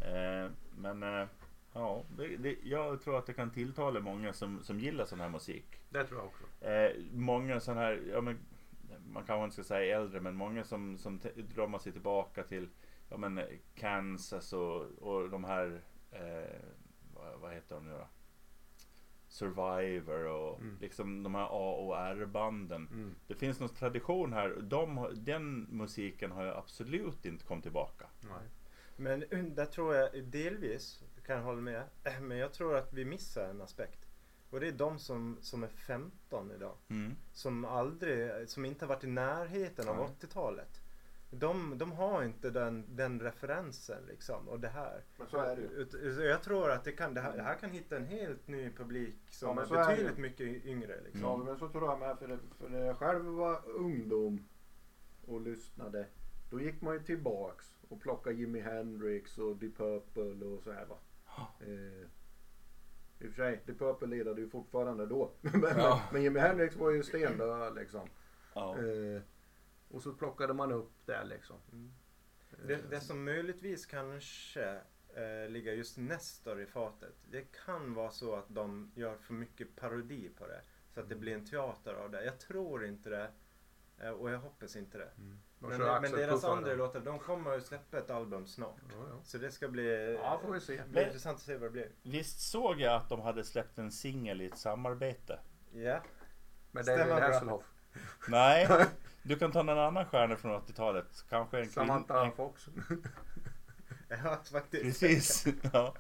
Eh, 0.00 0.50
men 0.76 1.02
eh, 1.02 1.28
ja, 1.72 2.04
det, 2.16 2.36
det, 2.36 2.56
jag 2.62 3.02
tror 3.02 3.18
att 3.18 3.26
det 3.26 3.32
kan 3.32 3.50
tilltala 3.50 4.00
många 4.00 4.32
som, 4.32 4.62
som 4.62 4.80
gillar 4.80 5.04
sån 5.04 5.20
här 5.20 5.28
musik. 5.28 5.66
Det 5.90 6.04
tror 6.04 6.20
jag 6.20 6.26
också. 6.26 6.44
Många 7.12 7.60
sådana 7.60 7.80
här, 7.80 8.02
ja, 8.12 8.20
men, 8.20 8.38
man 9.06 9.24
kanske 9.24 9.44
inte 9.44 9.54
ska 9.54 9.64
säga 9.64 9.96
äldre, 9.96 10.20
men 10.20 10.34
många 10.34 10.64
som, 10.64 10.98
som 10.98 11.20
drar 11.54 11.78
sig 11.78 11.92
tillbaka 11.92 12.42
till 12.42 12.68
ja, 13.08 13.16
men, 13.16 13.40
Kansas 13.74 14.52
och, 14.52 14.82
och 14.82 15.30
de 15.30 15.44
här, 15.44 15.82
eh, 16.10 16.60
vad, 17.14 17.40
vad 17.40 17.52
heter 17.52 17.74
de 17.74 17.84
nu 17.84 17.90
då? 17.90 18.08
Survivor 19.28 20.26
och 20.26 20.60
Mm. 20.60 20.76
liksom 20.80 21.22
de 21.22 21.34
här 21.34 21.48
A 21.50 21.74
och 21.74 21.98
R-banden. 21.98 22.88
Mm. 22.92 23.14
Det 23.26 23.34
finns 23.34 23.60
någon 23.60 23.68
tradition 23.68 24.32
här. 24.32 24.56
De, 24.62 25.08
den 25.14 25.60
musiken 25.60 26.30
har 26.32 26.44
ju 26.44 26.50
absolut 26.50 27.26
inte 27.26 27.44
kommit 27.44 27.62
tillbaka. 27.62 28.06
Nej. 28.20 28.48
Men 28.96 29.22
eh, 29.22 29.44
där 29.44 29.66
tror 29.66 29.94
jag 29.94 30.24
delvis, 30.24 31.02
kan 31.26 31.36
jag 31.36 31.42
hålla 31.42 31.60
med, 31.60 31.82
men 32.20 32.38
jag 32.38 32.52
tror 32.52 32.76
att 32.76 32.92
vi 32.92 33.04
missar 33.04 33.48
en 33.48 33.60
aspekt. 33.60 34.07
Och 34.50 34.60
det 34.60 34.68
är 34.68 34.72
de 34.72 34.98
som, 34.98 35.38
som 35.40 35.62
är 35.62 35.68
15 35.68 36.50
idag. 36.50 36.74
Mm. 36.88 37.16
Som 37.32 37.64
aldrig, 37.64 38.48
som 38.48 38.64
inte 38.64 38.84
har 38.84 38.88
varit 38.94 39.04
i 39.04 39.06
närheten 39.06 39.88
av 39.88 39.96
Nej. 39.96 40.08
80-talet. 40.20 40.80
De, 41.30 41.78
de 41.78 41.92
har 41.92 42.22
inte 42.22 42.50
den, 42.50 42.96
den 42.96 43.20
referensen 43.20 44.02
liksom 44.08 44.48
och 44.48 44.60
det 44.60 44.68
här. 44.68 45.04
Men 45.18 45.26
så 45.28 45.36
är 45.38 45.56
det 45.56 45.62
ju. 45.62 46.22
Jag 46.24 46.42
tror 46.42 46.70
att 46.70 46.84
det, 46.84 46.92
kan, 46.92 47.14
det, 47.14 47.20
här, 47.20 47.36
det 47.36 47.42
här 47.42 47.54
kan 47.54 47.70
hitta 47.70 47.96
en 47.96 48.04
helt 48.06 48.48
ny 48.48 48.70
publik 48.70 49.16
som 49.30 49.56
Ja, 49.56 49.62
är 49.62 49.80
är 49.80 49.86
betydligt 49.88 50.18
ju. 50.18 50.22
mycket 50.22 50.64
yngre. 50.66 51.00
Liksom. 51.04 51.22
Ja, 51.22 51.36
men 51.36 51.58
så 51.58 51.68
tror 51.68 51.84
jag 51.84 51.98
med. 51.98 52.18
För, 52.18 52.28
det, 52.28 52.38
för 52.58 52.68
när 52.68 52.84
jag 52.86 52.96
själv 52.96 53.24
var 53.24 53.68
ungdom 53.68 54.48
och 55.26 55.40
lyssnade. 55.40 56.06
Då 56.50 56.60
gick 56.60 56.80
man 56.80 56.94
ju 56.94 57.00
tillbaks 57.02 57.66
och 57.88 58.00
plockade 58.00 58.36
Jimi 58.36 58.60
Hendrix 58.60 59.38
och 59.38 59.56
Deep 59.56 59.76
Purple 59.76 60.46
och 60.46 60.62
så 60.62 60.72
här 60.72 60.86
va. 60.86 60.96
Eh, 61.60 62.08
I 63.20 63.24
och 63.26 63.30
för 63.30 63.36
sig, 63.36 63.62
Deep 63.66 63.78
Purple 63.78 64.06
lirade 64.08 64.40
ju 64.40 64.48
fortfarande 64.48 65.06
då. 65.06 65.30
men, 65.40 65.62
Ja. 65.78 66.02
men 66.12 66.22
Jimi 66.22 66.40
Hendrix 66.40 66.76
var 66.76 66.90
ju 66.90 67.02
stendöd 67.02 67.74
liksom. 67.74 68.08
Ja. 68.54 68.78
Eh, 68.78 69.22
och 69.90 70.02
så 70.02 70.12
plockade 70.12 70.54
man 70.54 70.72
upp 70.72 70.92
det 71.06 71.24
liksom. 71.24 71.56
Mm. 71.72 71.90
Eh, 72.52 72.66
Det, 72.66 72.90
det 72.90 73.00
som 73.00 73.24
möjligtvis 73.24 73.86
kanske 73.86 74.80
eh, 75.14 75.48
ligga 75.50 75.74
just 75.74 75.96
Nestor 75.98 76.60
i 76.60 76.66
fatet. 76.66 77.14
Det 77.30 77.52
kan 77.64 77.94
vara 77.94 78.10
så 78.10 78.34
att 78.34 78.48
de 78.48 78.92
gör 78.94 79.16
för 79.16 79.34
mycket 79.34 79.76
parodi 79.76 80.28
på 80.38 80.46
det. 80.46 80.60
Så 80.94 81.00
att 81.00 81.08
det 81.08 81.14
blir 81.16 81.34
en 81.34 81.44
teater 81.44 81.94
av 81.94 82.10
det. 82.10 82.24
Jag 82.24 82.38
tror 82.40 82.84
inte 82.84 83.10
det. 83.10 83.30
eh, 83.98 84.10
Och 84.10 84.30
jag 84.30 84.38
hoppas 84.38 84.76
inte 84.76 84.98
det. 84.98 85.10
De 85.16 85.38
Men, 85.58 85.80
men 86.02 86.12
deras 86.12 86.44
andra 86.44 86.74
låtar, 86.74 87.00
de 87.00 87.18
kommer 87.18 87.56
att 87.56 87.66
släppa 87.66 87.98
ett 87.98 88.10
album 88.10 88.46
snart. 88.46 88.76
Ja, 88.88 89.04
ja. 89.10 89.20
Så 89.24 89.38
det 89.38 89.50
ska 89.50 89.68
bli, 89.68 90.18
ja, 90.22 90.40
får 90.44 90.52
vi 90.52 90.60
se. 90.60 90.80
bli 90.88 91.04
intressant 91.04 91.36
att 91.36 91.42
se 91.42 91.52
vad 91.56 91.62
det 91.62 91.70
blir. 91.70 91.88
Visst 92.02 92.40
såg 92.40 92.80
jag 92.80 92.94
att 92.94 93.08
de 93.08 93.20
hade 93.20 93.44
släppt 93.44 93.78
en 93.78 93.92
singel 93.92 94.40
i 94.40 94.46
ett 94.46 94.58
samarbete? 94.58 95.38
Ja, 95.72 96.00
Med 96.70 96.84
Stämmer 96.84 96.98
David 97.06 97.16
bra. 97.16 97.32
Hasselhoff. 97.32 97.64
Nej, 98.28 98.68
du 99.22 99.38
kan 99.38 99.52
ta 99.52 99.62
någon 99.62 99.78
annan 99.78 100.06
stjärna 100.06 100.36
från 100.36 100.60
80-talet. 100.60 101.24
Kanske 101.28 101.58
en 101.60 101.68
Samantha 101.68 102.20
kvinna. 102.20 102.36
Fox. 102.36 102.68
ja 104.08 104.38
faktiskt. 104.52 104.82
Precis. 104.82 105.46
Ja. 105.72 105.94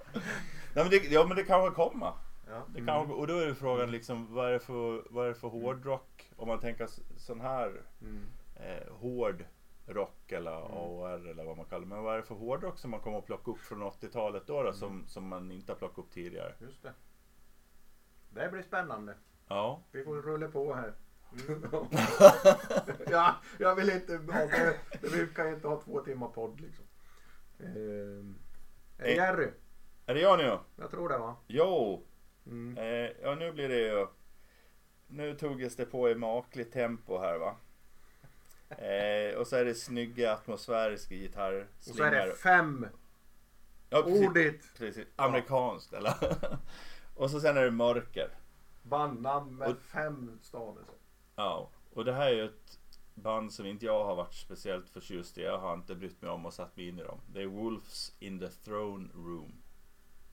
Nej, 0.74 0.84
men 0.84 0.90
det, 0.90 0.96
ja 0.96 1.24
men 1.26 1.36
det 1.36 1.44
kan 1.44 1.62
väl 1.62 1.72
komma. 1.72 2.14
Ja. 2.50 2.66
Det 2.74 2.84
kan, 2.84 3.10
Och 3.10 3.26
då 3.26 3.38
är 3.38 3.46
det 3.46 3.54
frågan 3.54 3.90
liksom 3.90 4.34
vad 4.34 4.48
är 4.48 4.52
det 4.52 4.60
för, 4.60 5.06
vad 5.10 5.24
är 5.24 5.28
det 5.28 5.34
för 5.34 5.48
hårdrock? 5.48 6.30
Om 6.36 6.48
man 6.48 6.60
tänker 6.60 6.88
sån 7.16 7.40
här 7.40 7.82
Mm. 8.00 8.22
Eh, 8.58 8.92
hård 8.92 9.44
rock 9.86 10.32
eller 10.32 10.50
AOR 10.50 11.28
eller 11.28 11.44
vad 11.44 11.56
man 11.56 11.66
kallar 11.66 11.80
det. 11.80 11.86
Men 11.86 12.02
vad 12.02 12.14
är 12.14 12.18
det 12.18 12.24
för 12.24 12.34
hårdrock 12.34 12.78
som 12.78 12.90
man 12.90 13.00
kommer 13.00 13.18
att 13.18 13.26
plocka 13.26 13.50
upp 13.50 13.58
från 13.58 13.82
80-talet 13.82 14.46
då, 14.46 14.62
då 14.62 14.72
som, 14.72 15.06
som 15.06 15.28
man 15.28 15.52
inte 15.52 15.72
har 15.72 15.76
plockat 15.76 15.98
upp 15.98 16.10
tidigare? 16.10 16.54
Just 16.58 16.82
det. 16.82 16.92
Det 18.30 18.48
blir 18.48 18.62
spännande. 18.62 19.14
Ja. 19.48 19.82
Vi 19.92 20.04
får 20.04 20.22
rulla 20.22 20.48
på 20.48 20.74
här. 20.74 20.92
ja, 23.10 23.36
jag 23.58 23.74
vill 23.74 23.90
inte 23.90 24.16
ha 24.16 24.46
det. 24.46 24.78
vi 25.02 25.26
kan 25.34 25.48
inte 25.48 25.68
ha 25.68 25.80
två 25.80 26.00
timmar 26.00 26.28
podd 26.28 26.60
liksom. 26.60 26.84
Ehm, 27.60 28.38
är 28.98 29.04
det 29.04 29.10
Eh. 29.10 29.16
Jerry? 29.16 29.50
Är 30.06 30.14
det 30.14 30.20
jag 30.20 30.38
nu? 30.38 30.58
Jag 30.76 30.90
tror 30.90 31.08
det 31.08 31.18
va? 31.18 31.36
Jo! 31.46 32.04
Mm. 32.46 32.78
Eh, 32.78 33.10
ja 33.22 33.34
nu 33.34 33.52
blir 33.52 33.68
det 33.68 33.78
ju... 33.78 34.06
Nu 35.06 35.34
togs 35.34 35.76
det 35.76 35.84
på 35.84 36.10
i 36.10 36.14
makligt 36.14 36.72
tempo 36.72 37.18
här 37.18 37.38
va. 37.38 37.56
Eh, 38.68 39.34
och 39.38 39.46
så 39.46 39.56
är 39.56 39.64
det 39.64 39.74
snygga 39.74 40.32
atmosfäriska 40.32 41.14
Och 41.14 41.82
så 41.96 42.02
är 42.02 42.10
det 42.26 42.34
fem 42.34 42.86
Ja, 43.90 44.02
precis, 44.02 44.28
ordigt 44.28 44.70
precis. 44.78 45.06
Amerikanskt 45.16 45.92
eller? 45.92 46.14
och 47.14 47.30
så 47.30 47.40
sen 47.40 47.56
är 47.56 47.64
det 47.64 47.70
mörker. 47.70 48.30
bandnamn 48.82 49.56
med 49.56 49.68
Och- 49.70 49.80
fem 49.80 50.38
stavelser. 50.42 50.94
Ja, 51.36 51.70
och 51.92 52.04
det 52.04 52.12
här 52.12 52.26
är 52.26 52.34
ju 52.34 52.44
ett 52.44 52.78
band 53.14 53.52
som 53.52 53.66
inte 53.66 53.86
jag 53.86 54.04
har 54.04 54.14
varit 54.14 54.34
speciellt 54.34 54.88
förtjust 54.90 55.38
i. 55.38 55.42
Jag 55.42 55.58
har 55.58 55.74
inte 55.74 55.94
brytt 55.94 56.22
mig 56.22 56.30
om 56.30 56.46
och 56.46 56.54
satt 56.54 56.76
mig 56.76 56.88
in 56.88 56.98
i 56.98 57.02
dem. 57.02 57.20
Det 57.32 57.42
är 57.42 57.46
Wolves 57.46 58.12
in 58.18 58.38
the 58.40 58.48
Throne 58.48 59.08
Room. 59.14 59.52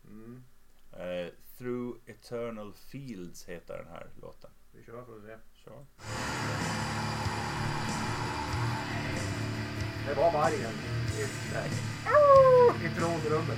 Mm. 0.07 0.43
Eh, 0.91 1.27
Through 1.57 1.97
Eternal 2.05 2.73
Fields 2.73 3.45
heter 3.45 3.77
den 3.77 3.87
här 3.87 4.09
låten. 4.21 4.49
Vi 4.71 4.83
kör 4.83 5.03
för 5.05 5.17
att 5.17 5.23
se. 5.23 5.71
Det 10.07 10.13
var 10.13 10.31
vargen 10.31 10.71
i, 11.17 11.21
i 12.85 12.89
tronrummet. 12.89 13.57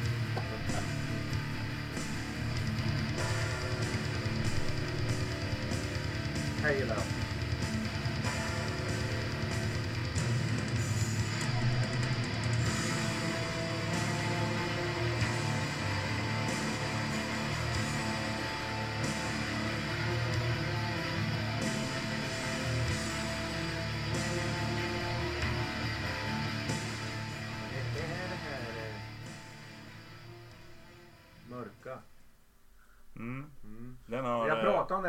Hej 6.64 6.80
där. 6.88 6.96
Det 6.96 7.17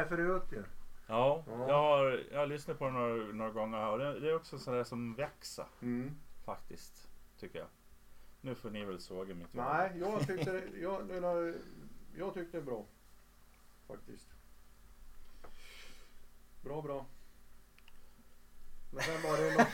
förut 0.09 0.43
ju. 0.53 0.63
Ja, 1.07 1.45
Ja. 1.47 1.69
Jag, 1.69 1.75
har, 1.83 2.21
jag 2.33 2.39
har 2.39 2.47
lyssnat 2.47 2.79
på 2.79 2.85
den 2.85 2.95
några, 2.95 3.33
några 3.33 3.51
gånger 3.51 3.79
här 3.79 3.91
och 3.91 3.99
det, 3.99 4.21
det 4.21 4.29
är 4.31 4.37
också 4.37 4.59
sådär 4.59 4.85
som 4.85 5.15
växer 5.15 5.65
faktiskt. 6.45 7.09
Tycker 7.41 7.59
jag. 7.59 7.69
Nu 8.41 8.55
får 8.55 8.71
ni 8.71 8.85
väl 8.85 9.01
såga 9.01 9.35
mitt 9.35 9.53
Nej, 9.53 9.93
jag 10.01 10.27
tyckte, 10.27 10.53
det- 10.53 10.79
jag, 10.81 11.11
jag, 11.23 11.55
jag 12.17 12.35
tyckte 12.35 12.57
det 12.57 12.63
är 12.63 12.67
bra. 12.67 12.85
Faktiskt. 13.87 14.29
Bra, 16.65 16.83
bra. 16.83 17.07
Men 18.91 19.03
sen 19.03 19.23
var 19.23 19.37
det 19.39 19.49
ju 19.51 19.57
nå- 19.59 19.65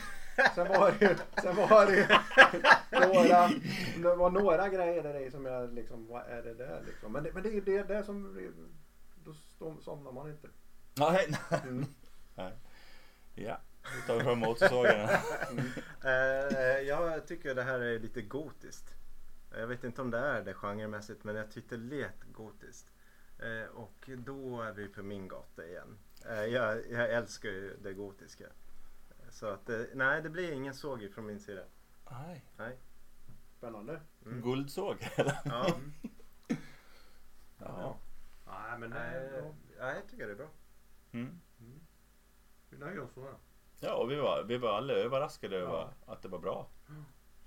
Sen 0.55 0.67
var 0.67 0.91
det 0.99 1.05
ju, 1.05 1.15
sen 1.41 1.55
var 1.55 1.85
det 1.85 1.95
ju 1.95 2.05
några, 2.91 3.47
det 4.11 4.15
var 4.15 4.29
några 4.31 4.69
grejer 4.69 5.03
där 5.03 5.19
i 5.19 5.31
som 5.31 5.45
jag 5.45 5.73
liksom, 5.73 6.07
vad 6.07 6.21
är 6.27 6.41
det 6.43 6.53
där 6.53 6.83
liksom? 6.85 7.11
Men 7.11 7.23
det, 7.23 7.33
men 7.33 7.43
det 7.43 7.49
är 7.49 7.53
ju 7.53 7.61
det 7.61 7.83
där 7.83 8.03
som, 8.03 8.39
då 9.25 9.75
somnar 9.81 10.11
man 10.11 10.29
inte. 10.29 10.49
Nej, 10.93 11.27
nej. 11.29 11.61
Mm. 11.63 11.85
nej. 12.35 12.53
Ja, 13.35 13.57
då 13.83 14.07
tar 14.07 14.17
vi 14.17 14.23
fram 14.23 14.39
motorsågen. 14.39 15.09
Eh, 16.03 16.79
jag 16.87 17.27
tycker 17.27 17.55
det 17.55 17.63
här 17.63 17.79
är 17.79 17.99
lite 17.99 18.21
gotiskt. 18.21 18.93
Jag 19.51 19.67
vet 19.67 19.83
inte 19.83 20.01
om 20.01 20.11
det 20.11 20.17
är 20.17 20.41
det 20.41 20.53
genremässigt 20.53 21.23
men 21.23 21.35
jag 21.35 21.51
tyckte 21.51 21.77
det 21.77 21.95
lät 21.95 22.23
gotiskt. 22.31 22.91
Eh, 23.39 23.69
och 23.75 24.09
då 24.17 24.61
är 24.61 24.71
vi 24.71 24.87
på 24.87 25.03
min 25.03 25.27
gata 25.27 25.65
igen. 25.65 25.97
Eh, 26.29 26.45
jag, 26.45 26.91
jag 26.91 27.09
älskar 27.13 27.49
ju 27.49 27.77
det 27.83 27.93
gotiska. 27.93 28.45
Så 29.29 29.47
att 29.47 29.69
eh, 29.69 29.81
nej 29.93 30.21
det 30.21 30.29
blir 30.29 30.51
ingen 30.51 30.73
såg 30.73 31.11
från 31.13 31.25
min 31.25 31.39
sida. 31.39 31.63
Nej. 32.11 32.45
Nej. 32.57 32.77
Spännande. 33.57 34.01
Mm. 34.25 34.41
Guldsåg 34.41 35.09
eller? 35.15 35.39
Ja, 35.45 35.79
Ja. 37.59 37.97
Nej 38.69 38.79
men 38.79 38.89
nej, 38.89 39.29
bra. 39.29 39.55
nej, 39.79 39.95
jag 39.95 40.07
tycker 40.09 40.25
det 40.27 40.31
är 40.33 40.35
bra. 40.37 40.49
Mm. 41.11 41.39
Vi 42.69 42.77
nöjer 42.77 42.99
oss 42.99 43.13
så. 43.13 43.21
då. 43.21 43.35
Ja, 43.79 43.95
och 43.95 44.11
vi 44.11 44.15
var, 44.15 44.43
vi 44.43 44.57
var 44.57 44.77
alla 44.77 44.93
överraskade 44.93 45.55
Ja. 45.55 45.61
över 45.61 45.93
att 46.05 46.21
det 46.21 46.27
var 46.27 46.39
bra. 46.39 46.67
Så- 46.87 46.93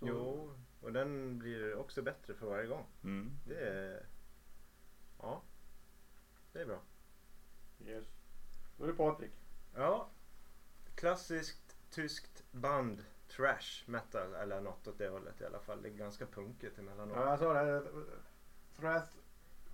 Jo, 0.06 0.54
och 0.80 0.92
den 0.92 1.38
blir 1.38 1.76
också 1.76 2.02
bättre 2.02 2.34
för 2.34 2.46
varje 2.46 2.66
gång. 2.66 2.86
Mm. 3.04 3.30
Det 3.46 3.54
är... 3.68 4.06
Ja, 5.18 5.42
det 6.52 6.60
är 6.60 6.66
bra. 6.66 6.80
Yes. 7.84 8.06
Då 8.76 8.84
är 8.84 8.88
det 8.88 8.94
Patrik. 8.94 9.32
Ja, 9.74 10.08
klassiskt 10.94 11.76
tyskt 11.90 12.44
band. 12.52 13.04
Trash 13.28 13.82
metal 13.86 14.34
eller 14.34 14.60
något 14.60 14.86
åt 14.88 14.98
det 14.98 15.08
hållet 15.08 15.40
i 15.40 15.44
alla 15.44 15.60
fall. 15.60 15.82
Det 15.82 15.88
är 15.88 15.92
ganska 15.92 16.26
punkigt 16.26 16.78
emellanåt. 16.78 17.16
Ja, 17.16 17.30
jag 17.30 17.38
sa 17.38 17.62
det. 17.62 17.82
Thrash, 18.76 19.06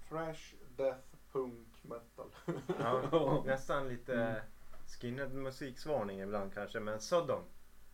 thrash 0.09 0.55
death 0.77 1.14
punk 1.35 1.83
metal. 1.83 2.31
Ja, 2.81 3.43
nästan 3.47 3.89
lite 3.89 4.15
Mm. 4.15 4.41
skinhead 5.01 5.29
musiksvarning 5.29 6.21
ibland 6.21 6.55
kanske. 6.55 6.81
Men 6.81 7.01
Sodom. 7.01 7.43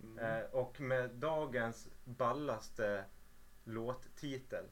Mm. 0.03 0.19
Eh, 0.19 0.45
och 0.51 0.81
med 0.81 1.11
dagens 1.11 1.89
ballaste 2.05 3.05
låttitel. 3.65 4.65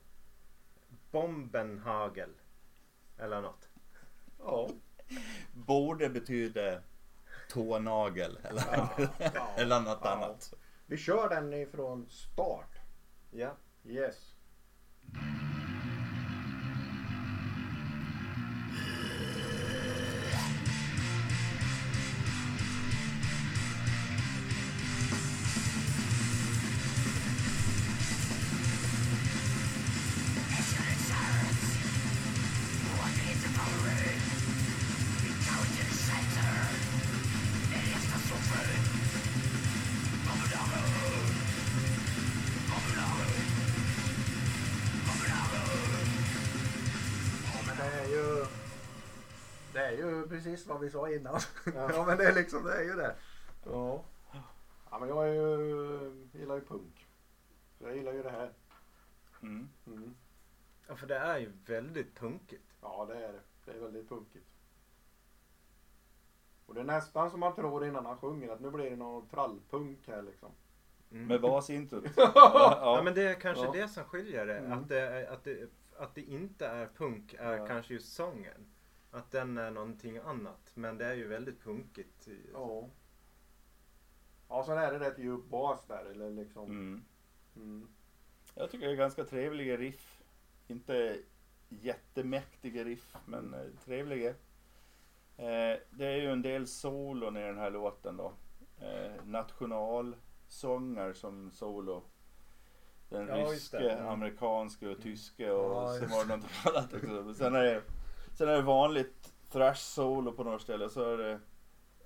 Bombenhagel. 1.10 2.30
Eller 3.18 3.40
något. 3.40 3.68
Ja. 4.38 4.68
Borde 5.52 6.08
betyda 6.08 6.80
tånagel 7.50 8.38
eller, 8.42 8.62
Ja. 8.72 8.90
eller 9.56 9.80
något 9.80 9.98
Ja. 10.02 10.10
annat. 10.10 10.54
Vi 10.86 10.96
kör 10.96 11.28
den 11.28 11.52
ifrån 11.52 12.06
start. 12.08 12.78
Ja. 13.30 13.56
Yes. 13.84 14.34
Precis 50.38 50.66
vad 50.66 50.80
vi 50.80 50.90
sa 50.90 51.10
innan. 51.10 51.40
Ja, 51.74 52.04
men 52.06 52.18
det 52.18 52.24
är 52.24 52.34
liksom 52.34 52.64
det 52.64 52.74
är 52.76 52.82
ju 52.82 52.92
det. 52.94 53.14
Ja. 53.64 54.04
Ja 54.90 54.98
men 54.98 55.08
jag 55.08 55.28
är 55.28 55.32
ju, 55.32 56.28
gillar 56.32 56.54
ju 56.54 56.60
punk. 56.60 57.06
Så 57.78 57.84
jag 57.84 57.96
gillar 57.96 58.12
ju 58.12 58.22
det 58.22 58.30
här. 58.30 58.52
Mm. 59.42 59.68
Mm. 59.86 60.14
Ja, 60.88 60.96
för 60.96 61.06
det 61.06 61.16
är 61.18 61.38
ju 61.38 61.52
väldigt 61.66 62.14
punkigt. 62.14 62.74
Ja, 62.82 63.06
det 63.08 63.14
är 63.24 63.32
det. 63.32 63.40
Det 63.64 63.70
är 63.70 63.80
väldigt 63.80 64.08
punkigt. 64.08 64.46
Och 66.66 66.74
det 66.74 66.80
är 66.80 66.84
nästan 66.84 67.30
som 67.30 67.40
man 67.40 67.54
tror 67.54 67.86
innan 67.86 68.06
han 68.06 68.18
sjunger 68.18 68.48
att 68.48 68.60
nu 68.60 68.70
blir 68.70 68.90
det 68.90 68.96
någon 68.96 69.28
trallpunk 69.28 69.98
här 70.08 70.22
liksom. 70.22 70.50
Mm. 71.10 71.26
Med 71.26 71.40
basintrot. 71.40 72.04
Ja, 72.16 72.32
ja. 72.80 73.00
men 73.04 73.14
det 73.14 73.22
är 73.22 73.40
kanske 73.40 73.64
Ja. 73.64 73.72
det 73.72 73.88
som 73.88 74.04
skiljer 74.04 74.46
det. 74.46 74.58
Mm. 74.58 74.72
Att, 74.72 74.88
det 74.88 75.28
att, 75.28 75.44
det, 75.44 75.70
att 75.98 76.14
det 76.14 76.22
inte 76.22 76.66
är 76.66 76.86
punk 76.96 77.34
är 77.38 77.58
Ja. 77.58 77.66
kanske 77.66 77.94
just 77.94 78.12
sången. 78.12 78.66
Att 79.10 79.30
den 79.30 79.58
är 79.58 79.70
någonting 79.70 80.18
annat. 80.18 80.70
Men 80.74 80.98
det 80.98 81.04
är 81.04 81.14
ju 81.14 81.28
väldigt 81.28 81.60
punkigt. 81.62 82.28
Ja. 82.52 82.88
Ja, 84.48 84.64
sen 84.64 84.78
är 84.78 84.92
det 84.92 84.98
rätt 84.98 85.18
djup 85.18 85.44
bas 85.48 85.84
där 85.88 86.04
eller 86.04 86.30
liksom. 86.30 86.64
Mm. 86.64 87.04
Mm. 87.56 87.88
Jag 88.54 88.70
tycker 88.70 88.86
det 88.86 88.92
är 88.92 88.96
ganska 88.96 89.24
trevliga 89.24 89.76
riff. 89.76 90.22
Inte 90.66 91.18
jättemäktiga 91.68 92.84
riff, 92.84 93.16
men 93.26 93.54
eh, 93.54 93.60
trevliga. 93.84 94.28
Eh, 95.36 95.78
det 95.90 96.06
är 96.06 96.16
ju 96.16 96.30
en 96.32 96.42
del 96.42 96.66
solon 96.66 97.36
i 97.36 97.40
den 97.42 97.58
här 97.58 97.70
låten 97.70 98.16
då. 98.16 98.32
Eh, 98.80 99.24
nationalsånger 99.24 101.12
som 101.12 101.50
solo. 101.50 102.02
Den 103.08 103.28
Ja, 103.28 103.36
just 103.52 103.72
det. 103.72 103.78
ryske, 103.78 103.92
Mm. 103.92 104.08
amerikanska 104.08 104.90
och 104.90 105.02
tyska 105.02 105.54
och 105.54 105.72
Ja, 105.72 105.96
sen 105.98 106.08
var 106.10 106.24
det 106.24 106.36
något 106.36 106.46
annat 106.66 106.94
också. 106.94 107.34
Sen 107.34 107.54
är 107.54 107.62
det, 107.64 107.82
sen 108.38 108.48
är 108.48 108.52
det 108.52 108.62
vanligt 108.62 109.32
thrash-solo 109.52 110.32
på 110.32 110.44
något 110.44 110.62
ställe. 110.62 110.88
Så 110.88 111.12
är 111.12 111.18
det 111.18 111.40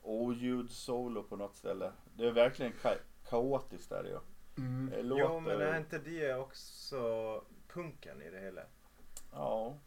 oljud-solo 0.03 1.23
på 1.23 1.37
något 1.37 1.55
ställe. 1.57 1.93
Det 2.17 2.27
är 2.27 2.31
verkligen 2.33 2.73
ka- 2.73 2.99
kaotiskt 3.29 3.89
där 3.91 4.05
ju. 4.05 4.19
Mm. 4.65 4.93
Jo, 4.97 5.03
låter- 5.03 5.41
men 5.41 5.61
är 5.61 5.79
inte 5.79 5.99
det 5.99 6.35
också 6.35 7.01
punken 7.69 8.23
i 8.23 8.31
det 8.31 8.41
hela? 8.41 8.63
Ja. 9.33 9.79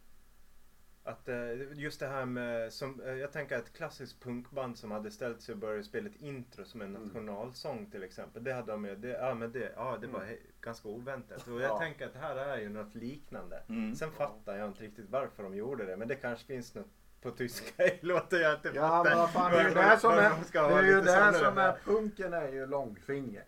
Att 1.07 1.29
eh, 1.29 1.37
just 1.73 1.99
det 1.99 2.07
här 2.07 2.25
med, 2.25 2.73
som, 2.73 3.01
eh, 3.01 3.13
jag 3.13 3.31
tänker 3.31 3.57
ett 3.57 3.73
klassiskt 3.73 4.23
punkband 4.23 4.77
som 4.77 4.91
hade 4.91 5.11
ställt 5.11 5.41
sig 5.41 5.53
och 5.53 5.59
börjat 5.59 5.85
spela 5.85 6.09
ett 6.09 6.15
intro 6.21 6.65
som 6.65 6.81
en 6.81 6.95
Mm. 6.95 7.03
nationalsång 7.03 7.91
till 7.91 8.03
exempel. 8.03 8.43
Det 8.43 8.53
hade 8.53 8.71
de 8.71 8.85
ju, 8.85 8.95
det, 8.95 9.07
ja 9.09 9.33
men 9.33 9.51
det, 9.51 9.71
ja, 9.75 9.97
det 10.01 10.07
var 10.07 10.21
Mm. 10.23 10.35
ganska 10.61 10.87
oväntat. 10.89 11.47
Och 11.47 11.53
jag 11.61 11.61
Ja. 11.61 11.79
tänker 11.79 12.05
att 12.05 12.13
det 12.13 12.19
här 12.19 12.35
är 12.35 12.57
ju 12.57 12.69
något 12.69 12.95
liknande. 12.95 13.63
Mm. 13.69 13.95
Sen 13.95 14.11
fattar 14.11 14.57
jag 14.57 14.67
inte 14.67 14.83
riktigt 14.83 15.09
varför 15.09 15.43
de 15.43 15.55
gjorde 15.55 15.85
det. 15.85 15.97
Men 15.97 16.07
det 16.07 16.15
kanske 16.15 16.45
finns 16.45 16.75
något 16.75 16.87
på 17.21 17.31
tyska 17.31 17.83
i 17.83 17.99
låten 18.05 18.39
jag 18.41 18.53
inte 18.55 18.71
Ja, 18.73 18.81
fattar. 19.03 19.15
men 19.17 19.27
fan, 19.27 19.51
det 19.51 19.57
är 19.59 19.67
ju 19.69 19.73
det 19.75 19.97
som 19.99 20.09
var 20.11 20.17
är, 20.17 20.29
det 20.69 20.75
är 20.79 20.83
ju 20.83 21.01
det 21.01 21.07
sådana 21.07 21.33
som 21.33 21.57
är, 21.57 21.77
punken 21.85 22.33
är 22.33 22.47
ju 22.51 22.65
långfinger. 22.65 23.43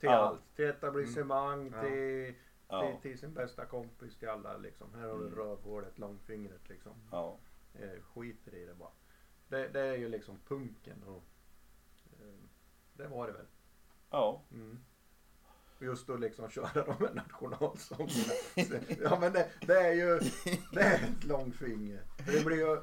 Till 0.00 0.08
Ja. 0.08 0.12
allt. 0.16 0.56
Till 0.56 0.64
etablissemang, 0.68 1.66
Mm. 1.66 1.80
till, 1.80 2.34
Ja. 2.74 2.90
till, 3.00 3.10
till 3.10 3.18
sin 3.18 3.34
bästa 3.34 3.66
kompis, 3.66 4.16
till 4.18 4.28
alla 4.28 4.56
liksom. 4.56 4.94
Här 4.94 5.08
har 5.08 5.18
du 5.18 5.26
Mm. 5.26 5.38
rövhålet, 5.38 5.98
långfingret 5.98 6.68
liksom. 6.68 6.92
Ja. 7.10 7.38
Eh, 7.74 8.02
skiter 8.02 8.54
i 8.54 8.64
det 8.64 8.74
bara. 8.74 8.90
Det, 9.48 9.68
det 9.68 9.80
är 9.80 9.96
ju 9.96 10.08
liksom 10.08 10.38
punken 10.48 11.02
och 11.02 11.24
eh, 12.20 12.34
det 12.94 13.06
var 13.08 13.26
det 13.26 13.32
väl. 13.32 13.46
Ja. 14.10 14.42
Mm. 14.52 14.84
Just 15.80 16.10
att 16.10 16.20
liksom 16.20 16.50
köra 16.50 16.84
de 16.84 16.92
här 17.06 17.14
nationalsångerna. 17.14 18.32
ja 19.02 19.18
men 19.20 19.32
det, 19.32 19.50
det 19.66 19.80
är 19.80 19.92
ju 19.92 20.20
det 20.72 20.80
är 20.80 20.94
ett 20.94 21.24
långfinger. 21.24 22.02
För 22.24 22.32
Det 22.32 22.44
blir 22.44 22.56
ju 22.56 22.82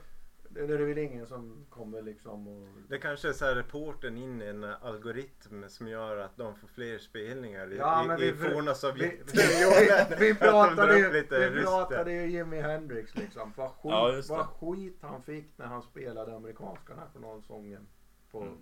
det 0.54 0.62
är 0.62 0.68
det 0.68 0.86
väl 0.86 0.98
ingen 0.98 1.26
som 1.28 1.66
kommer 1.70 2.02
liksom 2.02 2.48
och 2.48 2.68
Det 2.90 2.98
kanske 2.98 3.30
är 3.30 3.34
så 3.34 3.46
här 3.46 3.56
reporten 3.56 4.18
in 4.18 4.42
i 4.42 4.46
en 4.46 4.64
algoritm 4.64 5.70
som 5.70 5.88
gör 5.88 6.18
att 6.18 6.38
de 6.38 6.56
får 6.56 6.68
fler 6.68 6.98
spelningar 6.98 7.74
i, 7.74 7.78
Ja, 7.78 8.04
men 8.08 8.20
i, 8.22 8.24
i 8.26 8.32
vi- 8.32 8.50
forna 8.50 8.72
vi, 8.72 8.76
Sovjetunionen. 8.78 10.08
vi, 10.10 10.16
vi, 10.26 10.34
drar 10.34 10.52
pratade 10.52 11.00
ju, 11.00 11.10
vi 11.10 11.64
pratade 11.64 12.12
ju 12.12 12.26
Jimi 12.32 12.62
Hendrix 12.62 13.16
liksom. 13.16 13.54
Vad 13.58 13.70
skit, 13.72 13.92
Ja, 13.92 14.22
vad 14.30 14.46
skit 14.46 14.98
han 15.02 15.22
fick 15.24 15.58
när 15.58 15.66
han 15.66 15.82
spelade 15.82 16.36
amerikanska 16.36 16.96
nationalsången 16.96 17.88
på, 18.32 18.42
Mm. 18.42 18.58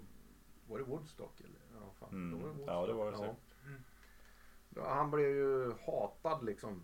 var 0.67 0.77
det 0.77 0.83
Woodstock 0.83 1.39
eller? 1.41 1.59
Ja, 1.81 1.93
fan, 1.99 2.09
Mm. 2.09 2.39
då 2.39 2.47
var 2.47 2.53
det 2.53 2.61
Ja, 2.65 2.85
det 2.87 2.93
var 2.93 3.05
det 3.05 3.17
Woodstock. 3.17 3.37
Då, 4.69 4.81
han 4.83 5.11
blev 5.11 5.29
ju 5.29 5.71
hatad 5.85 6.45
liksom. 6.45 6.81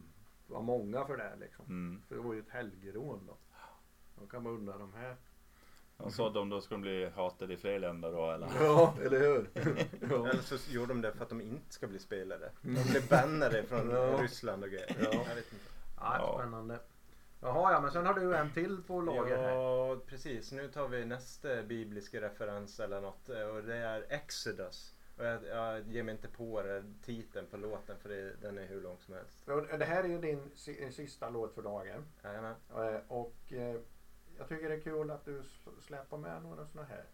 Det 0.48 0.54
var 0.54 0.62
många 0.62 1.06
för 1.06 1.18
det 1.18 1.36
liksom. 1.40 1.66
Mm. 1.66 2.02
För 2.08 2.16
det 2.16 2.22
var 2.22 2.34
ju 2.34 2.40
ett 2.40 2.50
helgerån 2.50 3.24
då. 3.28 3.38
Då 4.20 4.26
kan 4.28 4.44
man 4.44 4.54
undra 4.54 4.78
de 4.78 4.94
här. 4.94 5.16
Och 5.98 6.14
så 6.14 6.30
de 6.30 6.50
då 6.50 6.62
ska 6.62 6.76
de 6.76 6.82
bli 6.82 7.10
hatade 7.16 7.54
i 7.54 7.58
fler 7.58 7.80
länder 7.80 8.12
då 8.12 8.32
eller? 8.32 8.48
Ja, 8.60 8.94
eller 9.04 9.20
hur? 9.20 9.50
ja. 10.10 10.30
Eller 10.30 10.42
så 10.42 10.72
gjorde 10.72 10.88
de 10.94 11.02
det 11.02 11.12
för 11.14 11.24
att 11.24 11.30
de 11.30 11.42
inte 11.42 11.74
ska 11.74 11.88
bli 11.88 12.00
spelade. 12.00 12.52
De 12.62 12.84
blev 12.92 13.08
bannade 13.10 13.64
från 13.64 13.90
Ja. 13.90 14.18
Ryssland 14.22 14.64
och 14.64 14.70
grejer. 14.70 14.96
Ja. 15.00 15.14
Jag 15.28 15.36
vet 15.36 15.54
inte. 15.54 15.66
ja, 15.98 16.36
spännande. 16.40 16.80
Jaha 17.42 17.72
ja, 17.72 17.82
men 17.82 17.92
sen 17.92 18.06
har 18.06 18.14
du 18.14 18.36
en 18.36 18.54
till 18.54 18.84
på 18.88 19.02
lager 19.02 19.38
här. 19.38 19.50
Ja, 19.56 19.98
precis. 20.08 20.52
Nu 20.52 20.68
tar 20.68 20.88
vi 20.88 21.06
nästa 21.06 21.64
bibliska 21.64 22.22
referens 22.22 22.80
eller 22.80 23.02
något 23.02 23.30
eh, 23.30 23.42
och 23.48 23.64
det 23.64 23.76
är 23.76 24.06
Exodus. 24.10 24.96
Och 25.18 25.26
jag, 25.26 25.44
jag 25.46 25.88
ger 25.88 26.04
mig 26.04 26.16
inte 26.16 26.28
på 26.28 26.62
det, 26.62 26.84
titeln 27.06 27.48
på 27.52 27.58
låten 27.58 27.98
för 28.02 28.10
det, 28.10 28.34
den 28.42 28.58
är 28.58 28.66
hur 28.68 28.82
lång 28.82 28.98
som 29.00 29.14
helst. 29.14 29.50
Och 29.50 29.80
Det 29.80 29.86
här 29.86 30.04
är 30.04 30.08
ju 30.08 30.18
din 30.22 30.52
si- 30.56 30.92
sista 30.92 31.30
låt 31.30 31.54
för 31.56 31.62
dagen. 31.62 32.06
Jajamän. 32.24 32.56
Eh, 32.76 33.00
Och 33.08 33.54
eh, 33.54 33.76
jag 34.38 34.50
tycker 34.50 34.70
det 34.70 34.76
är 34.76 34.80
kul 34.82 35.12
att 35.12 35.26
du 35.26 35.42
släpper 35.82 36.18
med 36.18 36.44
några 36.44 36.68
sådana 36.68 36.88
här. 36.88 37.06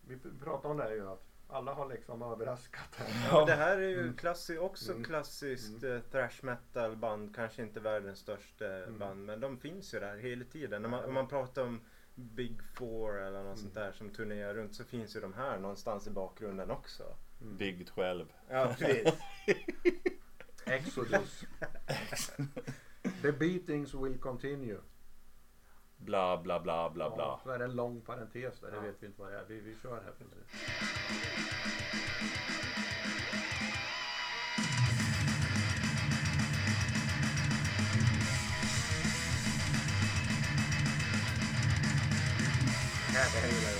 Vi 0.00 0.18
pratade 0.40 0.68
om 0.68 0.76
det 0.76 0.94
ju 0.94 1.08
att 1.08 1.26
alla 1.48 1.74
har 1.74 1.88
liksom 1.88 2.22
överraskat 2.22 2.94
här. 2.96 3.28
Ja. 3.30 3.38
men 3.38 3.46
det 3.46 3.54
här 3.54 3.76
är 3.78 3.88
ju 3.88 4.00
Mm. 4.00 4.14
klassi- 4.16 4.58
också 4.58 4.92
Mm. 4.92 5.04
klassiskt 5.04 5.82
eh, 5.84 5.98
thrash 6.00 6.42
metal 6.44 6.96
band. 6.96 7.34
Kanske 7.36 7.62
inte 7.62 7.80
världens 7.80 8.18
största 8.18 8.66
Mm. 8.66 8.98
band 8.98 9.24
men 9.24 9.40
de 9.40 9.58
finns 9.58 9.94
ju 9.94 10.00
där 10.00 10.16
hela 10.16 10.44
tiden. 10.44 10.82
När 10.82 10.88
man, 10.88 11.04
om 11.04 11.14
man 11.14 11.28
pratar 11.28 11.62
om 11.62 11.80
Big 12.14 12.62
Four 12.74 13.18
eller 13.20 13.38
något 13.38 13.44
Mm. 13.46 13.56
sånt 13.56 13.74
där 13.74 13.92
som 13.92 14.10
turnerar 14.10 14.54
runt 14.54 14.74
så 14.74 14.84
finns 14.84 15.16
ju 15.16 15.20
de 15.20 15.32
här 15.32 15.58
någonstans 15.58 16.06
i 16.06 16.10
bakgrunden 16.10 16.70
också. 16.70 17.02
Mm. 17.42 17.56
Big 17.56 17.86
12. 17.86 18.26
Ja, 18.48 18.74
precis. 18.78 19.14
Exodus. 20.66 21.44
The 23.22 23.32
beatings 23.32 23.94
will 23.94 24.18
continue. 24.18 24.78
Bla 26.00 26.36
bla 26.36 26.60
bla 26.60 26.90
bla 26.90 27.10
bla. 27.10 27.24
Ja, 27.24 27.40
så 27.44 27.50
är 27.50 27.58
det 27.58 27.64
en 27.64 27.74
lång 27.76 28.00
parentes 28.00 28.60
där, 28.60 28.70
det 28.70 28.76
Ja. 28.76 28.82
vet 28.82 28.96
vi 29.02 29.06
inte 29.06 29.20
vad 29.22 29.32
det 29.32 29.38
är. 29.38 29.44
Vi, 29.48 29.60
vi 29.60 29.76
kör 29.82 29.90
här. 29.94 30.12
Här, 43.14 43.28
det 43.34 43.40
här 43.40 43.48
gillar 43.48 43.70
jag. 43.70 43.79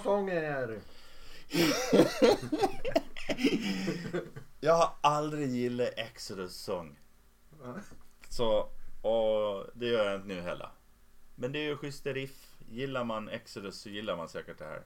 sången? 0.00 0.80
Jag 4.60 4.74
har 4.74 4.90
aldrig 5.00 5.48
gillat 5.50 5.88
Exodus 5.96 6.56
sång. 6.56 6.98
Så, 8.28 8.60
och 9.02 9.66
det 9.74 9.86
gör 9.86 10.04
jag 10.04 10.14
inte 10.14 10.28
nu 10.28 10.40
heller. 10.40 10.70
Men 11.34 11.52
det 11.52 11.58
är 11.58 11.62
ju 11.62 11.76
schyssta 11.76 12.12
riff. 12.12 12.56
Gillar 12.68 13.04
man 13.04 13.28
Exodus 13.28 13.80
så 13.80 13.88
gillar 13.88 14.16
man 14.16 14.28
säkert 14.28 14.58
det 14.58 14.64
här. 14.64 14.82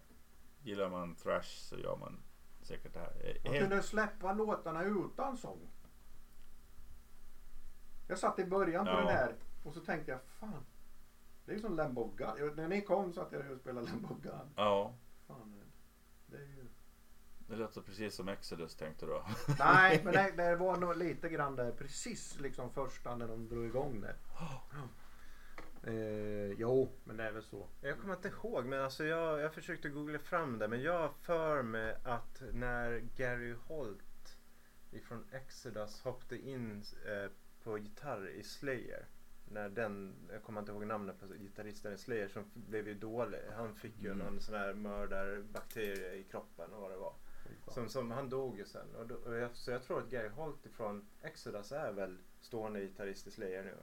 Gillar 0.62 0.88
man 0.88 1.14
thrash 1.14 1.58
så 1.58 1.78
gör 1.78 1.96
man 1.96 2.18
säkert 2.62 2.92
det 2.94 3.00
här. 3.00 3.40
Man 3.44 3.52
Helt, 3.52 3.68
kunde 3.68 3.82
släppa 3.82 4.32
låtarna 4.32 4.84
utan 4.84 5.36
sång. 5.36 5.68
Jag 8.08 8.18
satt 8.18 8.38
i 8.38 8.44
början 8.44 8.84
på 8.84 8.90
Ja. 8.90 8.96
den 8.96 9.06
här 9.08 9.34
och 9.64 9.74
så 9.74 9.80
tänkte 9.80 10.10
jag 10.10 10.20
fan. 10.40 10.64
Det 11.48 11.52
är 11.52 11.56
ju 11.56 11.62
som 11.62 11.76
Lamb 11.76 11.98
of 11.98 12.16
God. 12.16 12.56
När 12.56 12.68
ni 12.68 12.80
kom 12.80 13.12
så 13.12 13.20
att 13.20 13.32
jag 13.32 13.50
och 13.50 13.58
spelade 13.58 13.86
Lamb 13.86 14.04
of 14.04 14.22
God. 14.22 14.48
ja, 14.56 14.94
Fan, 15.26 15.62
det 16.26 16.36
är 16.36 16.40
ju... 16.40 16.66
det 17.46 17.56
låter 17.56 17.80
precis 17.80 18.14
som 18.14 18.28
Exodus 18.28 18.76
tänkte 18.76 19.06
du. 19.06 19.22
Nej, 19.58 20.00
men 20.04 20.12
det, 20.12 20.32
det 20.36 20.56
var 20.56 20.76
nog 20.76 20.96
lite 20.96 21.28
grann 21.28 21.56
där 21.56 21.72
precis 21.72 22.40
liksom 22.40 22.70
första 22.70 23.16
när 23.16 23.28
de 23.28 23.48
drog 23.48 23.66
igång 23.66 24.00
det. 24.00 24.14
Eh, 25.82 26.52
jo, 26.58 26.88
men 27.04 27.16
det 27.16 27.24
är 27.24 27.32
väl 27.32 27.42
så. 27.42 27.66
Jag 27.80 28.00
kommer 28.00 28.14
inte 28.14 28.28
ihåg 28.28 28.64
men 28.64 28.80
alltså 28.80 29.04
jag, 29.04 29.40
jag 29.40 29.54
försökte 29.54 29.88
googla 29.88 30.18
fram 30.18 30.58
det 30.58 30.68
men 30.68 30.82
jag 30.82 31.14
för 31.14 31.62
mig 31.62 31.96
att 32.04 32.42
när 32.52 32.98
Gary 33.16 33.54
Holt 33.66 34.38
ifrån 34.90 35.24
Exodus 35.32 36.02
hoppade 36.02 36.38
in 36.38 36.84
eh, 37.06 37.30
på 37.62 37.78
gitarr 37.78 38.28
i 38.28 38.42
Slayer. 38.42 39.06
När 39.50 39.68
den, 39.68 40.14
jag 40.32 40.42
kommer 40.42 40.60
inte 40.60 40.72
ihåg 40.72 40.86
namnet 40.86 41.20
på 41.20 41.26
gitarristen 41.26 41.92
i 41.92 41.98
Slayer 41.98 42.28
som 42.28 42.44
blev 42.54 42.88
ju 42.88 42.94
dålig. 42.94 43.40
Han 43.56 43.74
fick 43.74 44.02
ju 44.02 44.10
Mm. 44.12 44.18
någon 44.26 44.40
sån 44.40 44.54
här 44.54 44.74
mördarbakterie 44.74 46.14
i 46.14 46.24
kroppen 46.24 46.72
och 46.72 46.80
vad 46.80 46.90
det 46.90 46.96
var. 46.96 47.14
Som, 47.68 47.88
som, 47.88 48.10
han 48.10 48.28
dog 48.28 48.58
ju 48.58 48.64
sen. 48.64 48.94
Och 48.94 49.06
då, 49.06 49.14
och 49.14 49.34
jag, 49.34 49.56
så 49.56 49.70
jag 49.70 49.82
tror 49.82 49.98
att 49.98 50.10
Gary 50.10 50.28
Holt 50.28 50.66
ifrån 50.66 51.08
Exodus 51.22 51.72
är 51.72 51.92
väl 51.92 52.18
stående 52.40 52.80
gitarrist 52.80 53.26
i 53.26 53.30
Slayer 53.30 53.64
nu. 53.64 53.74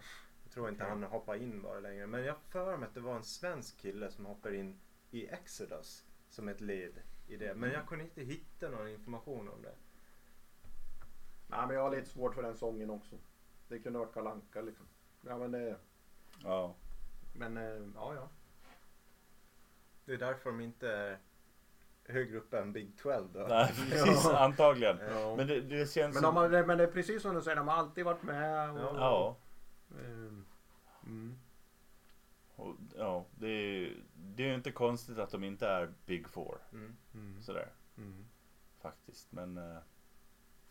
Jag 0.44 0.52
tror 0.52 0.70
inte 0.70 0.84
Okej. 0.84 0.90
han 0.90 1.04
hoppar 1.04 1.36
in 1.36 1.62
bara 1.62 1.80
längre. 1.80 2.08
Men 2.08 2.24
jag 2.24 2.38
för 2.40 2.78
mig 2.78 2.88
att 2.88 2.94
det 2.94 3.00
var 3.00 3.16
en 3.16 3.24
svensk 3.24 3.78
kille 3.78 4.12
som 4.12 4.26
hoppar 4.26 4.54
in 4.54 4.80
i 5.12 5.28
Exodus 5.28 6.06
som 6.30 6.48
ett 6.50 6.62
led 6.62 7.02
i 7.28 7.38
det. 7.38 7.56
Men 7.56 7.72
jag 7.72 7.88
kunde 7.88 8.04
inte 8.04 8.22
hitta 8.22 8.70
någon 8.70 8.90
information 8.90 9.50
om 9.50 9.62
det. 9.62 9.76
Nej 11.48 11.68
men 11.68 11.76
jag 11.76 11.84
har 11.84 11.92
lite 11.96 12.10
svårt 12.10 12.36
för 12.36 12.42
den 12.44 12.56
sången 12.58 12.90
också. 12.90 13.16
Det 13.68 13.80
kunde 13.80 14.00
varit 14.00 14.14
Kalle 14.14 14.30
Anka 14.30 14.62
liksom. 14.62 14.86
Ja 15.28 15.38
men 15.38 15.52
det, 15.52 15.76
Ja. 16.44 16.74
men 17.34 17.58
eh, 17.58 17.64
ja 17.96 18.16
ja. 18.16 18.30
Det 20.06 20.14
är 20.14 20.18
därför 20.18 20.50
de 20.50 20.62
inte 20.62 20.90
är 20.92 21.18
högre 22.08 22.38
upp 22.38 22.54
än 22.54 22.74
Big 22.74 22.98
12 22.98 23.30
då. 23.34 23.40
Nej, 23.40 23.74
precis. 23.90 24.26
Antagligen. 24.26 24.98
ja. 25.12 25.36
Men 25.36 25.48
det, 25.48 25.62
det 25.62 25.92
känns 25.92 26.14
Men, 26.14 26.24
som... 26.24 26.36
de 26.36 26.36
har, 26.36 26.66
men 26.66 26.78
det 26.78 26.84
är 26.84 26.92
precis 26.92 27.22
som 27.22 27.36
du 27.36 27.42
säger, 27.42 27.58
de 27.58 27.68
har 27.68 27.76
alltid 27.76 28.06
varit 28.06 28.24
med. 28.24 28.70
Och, 28.72 28.96
Ja. 28.98 29.36
ehm, 30.00 30.46
mm. 31.06 31.38
Och, 32.56 32.76
ja, 32.98 33.26
det 33.36 33.48
är, 33.48 33.94
det 34.16 34.44
är 34.44 34.48
ju 34.48 34.56
inte 34.56 34.72
konstigt 34.72 35.18
att 35.20 35.30
de 35.32 35.44
inte 35.44 35.68
är 35.68 35.94
Big 36.06 36.28
Four. 36.30 36.58
Mm. 36.74 36.96
Mm. 37.14 37.42
Sådär, 37.42 37.70
Mm. 37.98 38.26
faktiskt. 38.82 39.32
Men, 39.32 39.58
eh, 39.58 39.78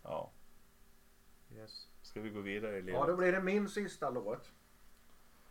ja. 0.02 0.30
Yes. 1.56 1.88
Ska 2.02 2.20
vi 2.20 2.30
gå 2.30 2.40
vidare 2.40 2.78
i 2.78 2.82
livet? 2.82 3.00
Ja, 3.00 3.06
då 3.06 3.16
blir 3.16 3.32
det 3.32 3.42
min 3.42 3.68
sista 3.68 4.10
låt. 4.10 4.50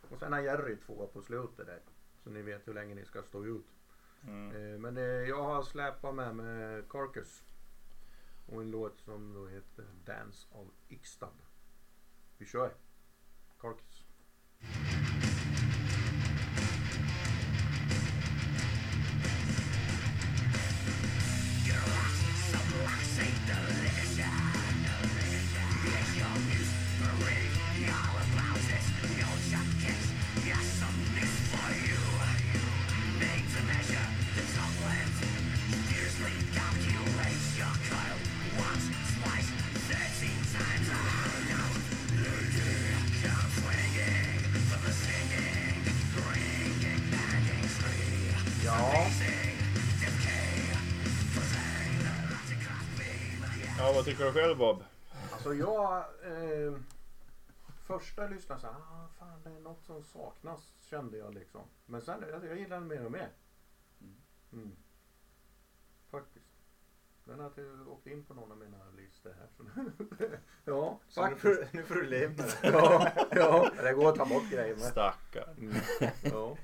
Och 0.09 0.19
sen 0.19 0.33
har 0.33 0.39
Jerry 0.39 0.77
två 0.77 1.07
på 1.07 1.21
slutet 1.21 1.65
där. 1.65 1.81
Så 2.23 2.29
ni 2.29 2.41
vet 2.41 2.67
hur 2.67 2.73
länge 2.73 2.95
ni 2.95 3.05
ska 3.05 3.23
stå 3.23 3.45
ut. 3.45 3.65
Mm. 4.23 4.51
Eh, 4.73 4.79
Men 4.79 4.97
eh, 4.97 5.03
jag 5.03 5.43
har 5.43 5.63
släpat 5.63 6.15
med 6.15 6.35
mig 6.35 6.83
Carcass. 6.89 7.43
Och 8.47 8.61
en 8.61 8.71
låt 8.71 8.99
som 8.99 9.33
då 9.33 9.47
heter 9.47 9.85
Dance 10.05 10.47
of 10.51 10.67
Ixtab. 10.87 11.41
Vi 12.37 12.45
kör. 12.45 12.73
Carcass. 13.59 14.03
Vad 54.03 54.11
tycker 54.11 54.25
du 54.25 54.31
själv 54.33 54.57
Bob? 54.57 54.83
alltså 55.31 55.53
jag... 55.53 55.97
Eh, 56.23 56.73
första 57.87 58.27
lyssnade 58.27 58.61
så 58.61 58.67
här, 58.67 58.75
ah, 58.75 59.07
fan 59.19 59.41
det 59.43 59.49
är 59.49 59.59
något 59.59 59.83
som 59.83 60.03
saknas 60.03 60.73
kände 60.81 61.17
jag 61.17 61.33
liksom. 61.33 61.61
Men 61.85 62.01
sen, 62.01 62.23
jag, 62.31 62.45
jag 62.45 62.57
gillar 62.59 62.79
den 62.79 62.87
mer 62.87 63.05
och 63.05 63.11
mer. 63.11 63.29
Mm. 64.53 64.75
Faktiskt. 66.11 66.45
Den 67.23 67.39
har 67.39 67.45
inte 67.47 67.61
åkt 67.87 68.07
in 68.07 68.23
på 68.25 68.33
någon 68.33 68.51
av 68.51 68.57
mina 68.57 68.77
listor 68.97 69.35
här. 69.39 69.47
Så 69.57 69.63
ja, 70.71 70.99
Så 71.07 71.29
nu 71.29 71.35
får, 71.35 71.49
du- 71.49 71.67
nu 71.71 71.83
får 71.83 71.95
du 71.95 72.09
med 72.09 72.37
det. 72.37 72.57
ja, 72.63 73.11
ja, 73.31 73.71
det 73.83 73.93
går 73.93 74.09
att 74.09 74.15
ta 74.15 74.25
bort 74.25 74.49
grejer 74.51 74.75
med. 74.75 74.83
Stackar. 74.83 75.55
Mm. 75.57 75.75
Ja. 76.23 76.57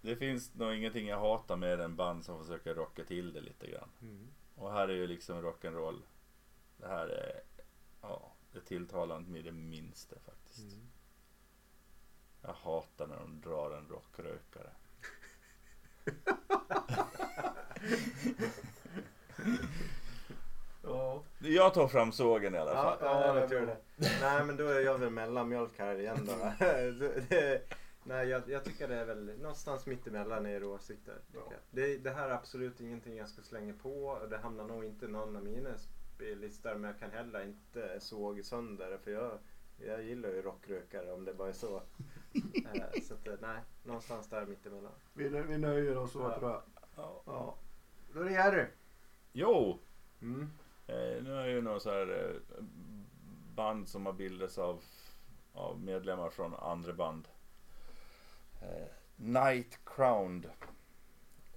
Det 0.00 0.16
finns 0.16 0.54
nog 0.54 0.74
ingenting 0.74 1.06
jag 1.08 1.18
hatar 1.20 1.56
mer 1.56 1.78
än 1.78 1.96
band 1.96 2.24
som 2.24 2.38
försöker 2.44 2.74
rocka 2.74 3.04
till 3.04 3.32
det 3.32 3.40
lite 3.40 3.70
grann. 3.70 3.88
Mm. 4.02 4.28
Och 4.54 4.72
här 4.72 4.88
är 4.88 4.92
ju 4.94 5.06
liksom 5.06 5.42
rock'n'roll. 5.42 6.02
Det 6.76 6.88
här 6.88 7.06
är, 7.06 7.40
ja, 8.02 8.32
det 8.52 8.60
tilltalar 8.60 9.16
inte 9.16 9.30
mig 9.30 9.42
det 9.42 9.52
minsta 9.52 10.16
faktiskt. 10.26 10.72
Mm. 10.74 10.86
Jag 12.42 12.52
hatar 12.52 13.06
när 13.06 13.16
de 13.16 13.40
drar 13.40 13.70
en 13.70 13.88
rockrökare. 13.88 14.70
Ja. 20.82 21.22
Jag 21.38 21.74
tar 21.74 21.88
fram 21.88 22.12
sågen 22.12 22.54
i 22.54 22.58
alla 22.58 22.70
Ja, 22.74 22.82
fall. 22.82 22.98
ja, 23.00 23.38
jag 23.40 23.48
tror 23.48 23.60
det. 23.66 23.76
Nej 24.20 24.44
men 24.44 24.56
då 24.56 24.68
är 24.68 24.80
jag 24.80 24.98
väl 24.98 25.10
mellanmjölk 25.10 25.78
här 25.78 25.98
igen 26.00 26.26
då. 26.30 26.32
Nej 28.04 28.28
jag, 28.28 28.42
jag 28.48 28.64
tycker 28.64 28.88
det 28.88 28.94
är 28.94 29.04
väl 29.04 29.38
någonstans 29.38 29.86
mitt 29.86 30.06
emellan 30.06 30.46
er 30.46 30.64
åsikter. 30.64 31.18
Ja. 31.34 31.40
Det, 31.70 31.96
det 31.98 32.10
här 32.10 32.28
är 32.28 32.34
absolut 32.34 32.80
ingenting 32.80 33.16
jag 33.16 33.28
ska 33.28 33.42
slänga 33.42 33.74
på 33.74 34.06
och 34.06 34.28
det 34.28 34.38
hamnar 34.38 34.64
nog 34.64 34.84
inte 34.84 35.04
i 35.04 35.08
någon 35.08 35.36
av 35.36 35.44
mina 35.44 35.70
spellistor 36.14 36.74
men 36.74 36.84
jag 36.90 36.98
kan 36.98 37.10
heller 37.10 37.44
inte 37.44 38.00
såga 38.00 38.42
sönder 38.42 38.98
för 38.98 39.10
jag, 39.10 39.38
jag 39.78 40.02
gillar 40.02 40.28
ju 40.28 40.42
rockrökare 40.42 41.12
om 41.12 41.24
det 41.24 41.34
bara 41.34 41.48
är 41.48 41.52
så. 41.52 41.82
Eh, 42.74 43.02
så 43.02 43.14
att, 43.14 43.26
eh, 43.28 43.34
nej, 43.40 43.60
någonstans 43.84 44.28
där 44.28 44.46
mitt 44.46 44.66
emellan. 44.66 44.92
Vi, 45.12 45.28
vi 45.28 45.58
nöjer 45.58 45.96
oss 45.96 46.12
så 46.12 46.20
Ja. 46.20 46.38
tror 46.38 46.50
jag. 46.50 46.62
Ja. 46.96 47.22
Ja. 47.26 47.56
Då 48.12 48.20
är 48.20 48.24
det 48.24 48.32
Jerry. 48.32 48.66
Jo, 49.32 49.78
Mm. 50.22 50.50
eh, 50.86 51.22
nu 51.22 51.34
är 51.36 51.46
ju 51.46 51.60
någon 51.60 51.80
så 51.80 51.90
här 51.90 52.34
eh, 52.58 52.64
band 53.54 53.88
som 53.88 54.06
har 54.06 54.12
bildats 54.12 54.58
av, 54.58 54.82
av 55.52 55.80
medlemmar 55.80 56.30
från 56.30 56.54
andra 56.54 56.92
band. 56.92 57.28
Eh, 58.60 58.86
Night 59.16 59.78
Crowned. 59.84 60.50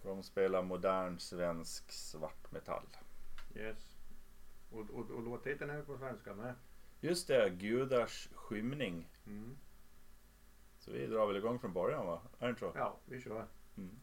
De 0.04 0.24
spelar 0.24 0.64
modern 0.64 1.20
svensk 1.20 1.92
svartmetall. 1.92 2.86
Yes. 3.56 3.98
Och, 4.72 4.90
och, 4.90 5.12
och 5.12 5.24
låttiteln 5.24 5.70
är 5.70 5.82
på 5.82 5.98
svenska 5.98 6.34
med. 6.34 6.56
Just 7.00 7.28
det, 7.28 7.50
Gudars 7.50 8.30
skymning. 8.34 9.10
Mm. 9.26 9.58
Så 10.80 10.92
vi 10.92 11.08
drar 11.08 11.28
väl 11.28 11.36
igång 11.36 11.60
från 11.60 11.74
början 11.74 12.06
va? 12.06 12.22
Är 12.40 12.46
det 12.46 12.50
inte 12.50 12.60
så? 12.60 12.72
Ja, 12.76 13.00
vi 13.06 13.22
kör. 13.22 13.48
Mm. 13.78 14.00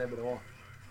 Det 0.00 0.06
bra. 0.06 0.38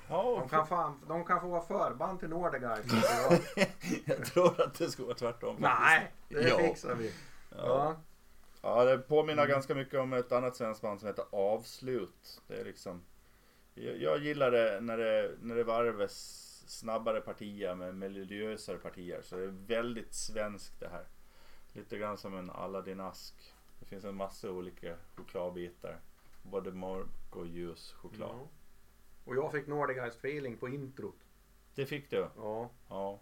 Ja, 0.10 0.38
De 0.40 0.50
kan, 0.50 0.68
fan, 0.68 1.00
de 1.08 1.26
kan 1.26 1.42
få 1.42 1.48
vara 1.48 1.62
förband 1.62 2.20
till 2.20 2.30
Nordeguys. 2.30 2.86
jag. 3.56 3.68
jag 4.06 4.26
tror 4.26 4.62
att 4.62 4.74
det 4.74 4.92
ska 4.92 5.04
vara 5.04 5.16
tvärtom. 5.16 5.56
Nej, 5.60 6.12
det 6.30 6.48
Ja. 6.50 6.58
fixar 6.58 6.96
vi. 6.96 7.14
Ja. 7.50 7.58
Ja. 7.58 7.96
Ja, 8.62 8.84
det 8.86 8.98
påminner 8.98 9.44
Mm. 9.44 9.52
ganska 9.54 9.76
mycket 9.76 10.00
om 10.00 10.14
ett 10.14 10.32
annat 10.32 10.56
svenskt 10.56 10.82
band 10.82 11.00
som 11.00 11.08
heter 11.08 11.26
Avslut. 11.32 12.42
Det 12.48 12.60
är 12.60 12.66
liksom... 12.66 13.02
Jag, 13.74 13.98
jag 14.02 14.20
gillar 14.20 14.52
det 14.52 14.80
när 14.82 14.98
det, 14.98 15.32
när 15.42 15.56
det 15.56 15.64
varvas 15.64 16.14
snabbare 16.68 17.22
partier 17.22 17.76
med 17.76 17.96
melodiösare 17.96 18.78
partier. 18.78 19.22
Så 19.22 19.36
det 19.36 19.44
är 19.44 19.56
väldigt 19.68 20.14
svenskt 20.14 20.80
det 20.80 20.90
här. 20.90 21.06
Lite 21.74 21.98
grann 21.98 22.18
som 22.18 22.38
en 22.38 22.52
Aladdin-ask. 22.52 23.34
Det 23.80 23.86
finns 23.86 24.04
en 24.06 24.16
massa 24.16 24.50
olika 24.52 24.96
chokladbitar. 25.16 26.00
Både 26.44 26.72
mörk 26.72 27.36
och 27.36 27.48
ljus 27.48 27.94
choklad. 27.98 28.32
Mm. 28.34 28.48
Och 29.30 29.36
jag 29.36 29.52
fick 29.52 29.68
Nordeguys 29.68 30.16
feeling 30.16 30.58
på 30.58 30.70
introt. 30.70 31.20
Det 31.76 31.86
fick 31.86 32.10
du? 32.10 32.28
Ja, 32.38 32.70
Ja. 32.90 33.20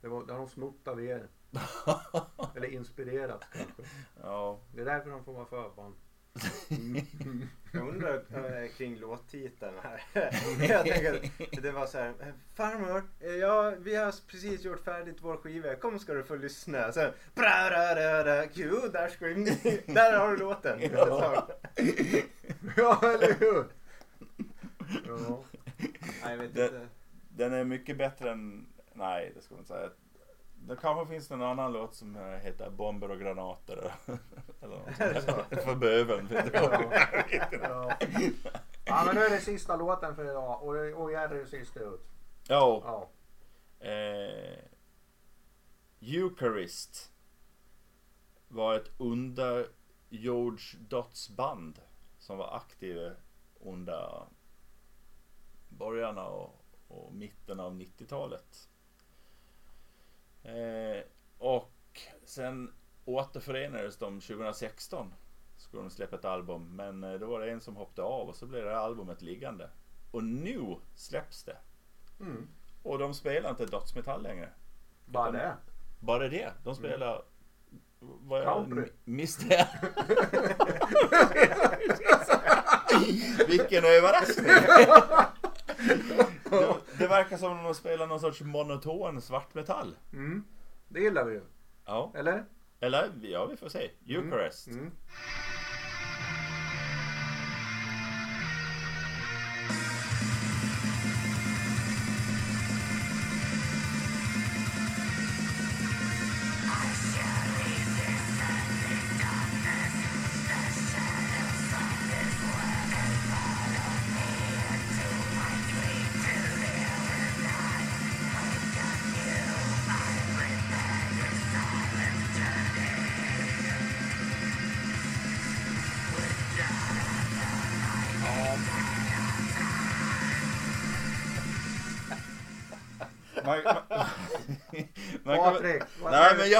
det, 0.00 0.08
var, 0.08 0.26
det 0.26 0.32
har 0.32 0.38
de 0.38 0.48
snott 0.48 0.88
av 0.88 1.04
er. 1.04 1.28
Eller 2.56 2.68
inspirerat 2.72 3.44
kanske. 3.52 3.82
ja. 4.22 4.60
Det 4.74 4.80
är 4.80 4.84
därför 4.84 5.10
de 5.10 5.24
får 5.24 5.32
vara 5.32 5.46
förband. 5.46 5.94
Jag 7.72 7.88
undrar 7.88 8.14
äh, 8.62 8.68
kring 8.68 8.96
låttiteln 8.98 9.74
här. 9.82 10.02
jag 10.68 10.86
tänker 10.86 11.30
det 11.62 11.70
var 11.72 11.86
så 11.86 11.98
här. 11.98 12.08
"Eh, 12.20 12.26
Farmor, 12.54 13.02
eh, 13.20 13.30
ja, 13.30 13.74
vi 13.78 13.96
har 13.96 14.26
precis 14.28 14.64
gjort 14.64 14.84
färdigt 14.84 15.16
vår 15.20 15.36
skiva. 15.36 15.74
Kom 15.74 15.98
ska 15.98 16.14
du 16.14 16.24
få 16.24 16.34
lyssna. 16.36 16.92
Sen, 16.92 17.12
bra, 17.34 17.68
bra, 17.70 17.94
bra, 17.94 18.24
bra, 18.24 18.44
Gud, 18.54 18.92
där, 18.92 19.92
där 19.94 20.18
har 20.18 20.30
du 20.30 20.36
låten. 20.36 20.80
Ja. 20.92 21.48
ja, 22.76 23.00
eller 23.14 23.34
hur? 23.40 23.64
Ja. 25.06 25.44
Nej, 26.22 26.30
jag 26.30 26.38
vet 26.38 26.54
Det- 26.54 26.64
inte. 26.64 26.88
Den 27.28 27.52
är 27.52 27.64
mycket 27.64 27.98
bättre 27.98 28.30
än... 28.30 28.66
Nej, 28.94 29.32
det 29.34 29.42
ska 29.42 29.54
man 29.54 29.60
inte 29.60 29.72
säga. 29.74 29.90
Det 30.66 30.76
kanske 30.76 31.06
finns 31.14 31.30
någon 31.30 31.42
annan 31.42 31.72
låt 31.72 31.94
som 31.94 32.16
heter 32.16 32.70
Bomber 32.70 33.10
och 33.10 33.18
granater. 33.20 33.94
Eller 34.60 34.76
något. 34.80 34.94
För 35.64 35.74
du. 35.74 36.06
Ja. 37.62 37.96
ja, 38.84 39.02
men 39.06 39.14
nu 39.14 39.20
är 39.20 39.30
det 39.30 39.40
sista 39.40 39.76
låten 39.76 40.16
för 40.16 40.24
idag 40.24 40.62
och, 40.62 41.02
och 41.02 41.12
Jerry 41.12 41.40
är 41.40 41.44
sist 41.46 41.76
ut. 41.76 42.00
Ja. 42.48 42.82
Ja. 42.84 43.08
Eh, 43.86 44.58
Eucharist 46.00 47.12
var 48.48 48.74
ett 48.74 48.90
underjordsdödsband 48.98 51.78
som 52.18 52.38
var 52.38 52.56
aktiva 52.56 53.10
under 53.60 54.22
början 55.82 56.18
och, 56.18 56.64
och 56.88 57.14
mitten 57.14 57.60
av 57.60 57.74
90-talet. 57.74 58.68
Eh, 60.42 61.04
och 61.38 62.00
sen 62.24 62.72
återförenades 63.04 63.96
de 63.98 64.20
2016. 64.20 65.14
Skulle 65.56 65.82
de 65.82 65.90
släppa 65.90 66.16
ett 66.16 66.24
album 66.24 66.76
men 66.76 67.04
eh, 67.04 67.12
då 67.12 67.26
var 67.26 67.40
det 67.40 67.50
en 67.52 67.60
som 67.60 67.76
hoppade 67.76 68.08
av 68.08 68.28
och 68.28 68.36
så 68.36 68.46
blev 68.46 68.64
det 68.64 68.70
här 68.70 68.76
albumet 68.76 69.22
liggande. 69.22 69.70
Och 70.10 70.24
nu 70.24 70.76
släpps 70.94 71.44
det. 71.44 71.56
Mm. 72.20 72.48
Och 72.82 72.98
de 72.98 73.14
spelar 73.14 73.50
inte 73.50 73.66
dödsmetall 73.66 74.22
längre. 74.22 74.48
Bara 75.06 75.28
Utan- 75.28 75.40
det. 75.40 75.56
Bara 76.00 76.28
det. 76.28 76.52
De 76.64 76.74
spelar... 76.74 77.24
Vad 78.00 78.44
Country. 78.44 78.80
jag 78.80 78.88
miste. 79.04 79.68
Vilken 83.48 83.84
överraskning! 83.84 84.46
det, 86.50 86.74
det 86.98 87.06
verkar 87.06 87.36
som 87.36 87.58
om 87.58 87.64
de 87.64 87.74
spelar 87.74 88.06
någon 88.06 88.20
sorts 88.20 88.40
monoton 88.40 89.20
svartmetall. 89.20 89.96
Mm. 90.12 90.44
Det 90.88 91.00
gillar 91.00 91.24
vi 91.24 91.34
ju. 91.34 91.42
Ja. 91.86 92.12
Eller? 92.14 92.44
Eller, 92.80 93.10
ja 93.22 93.46
vi 93.46 93.56
får 93.56 93.68
se. 93.68 93.90
Eucharist. 94.08 94.66
Mm. 94.66 94.80
Man, 94.80 94.92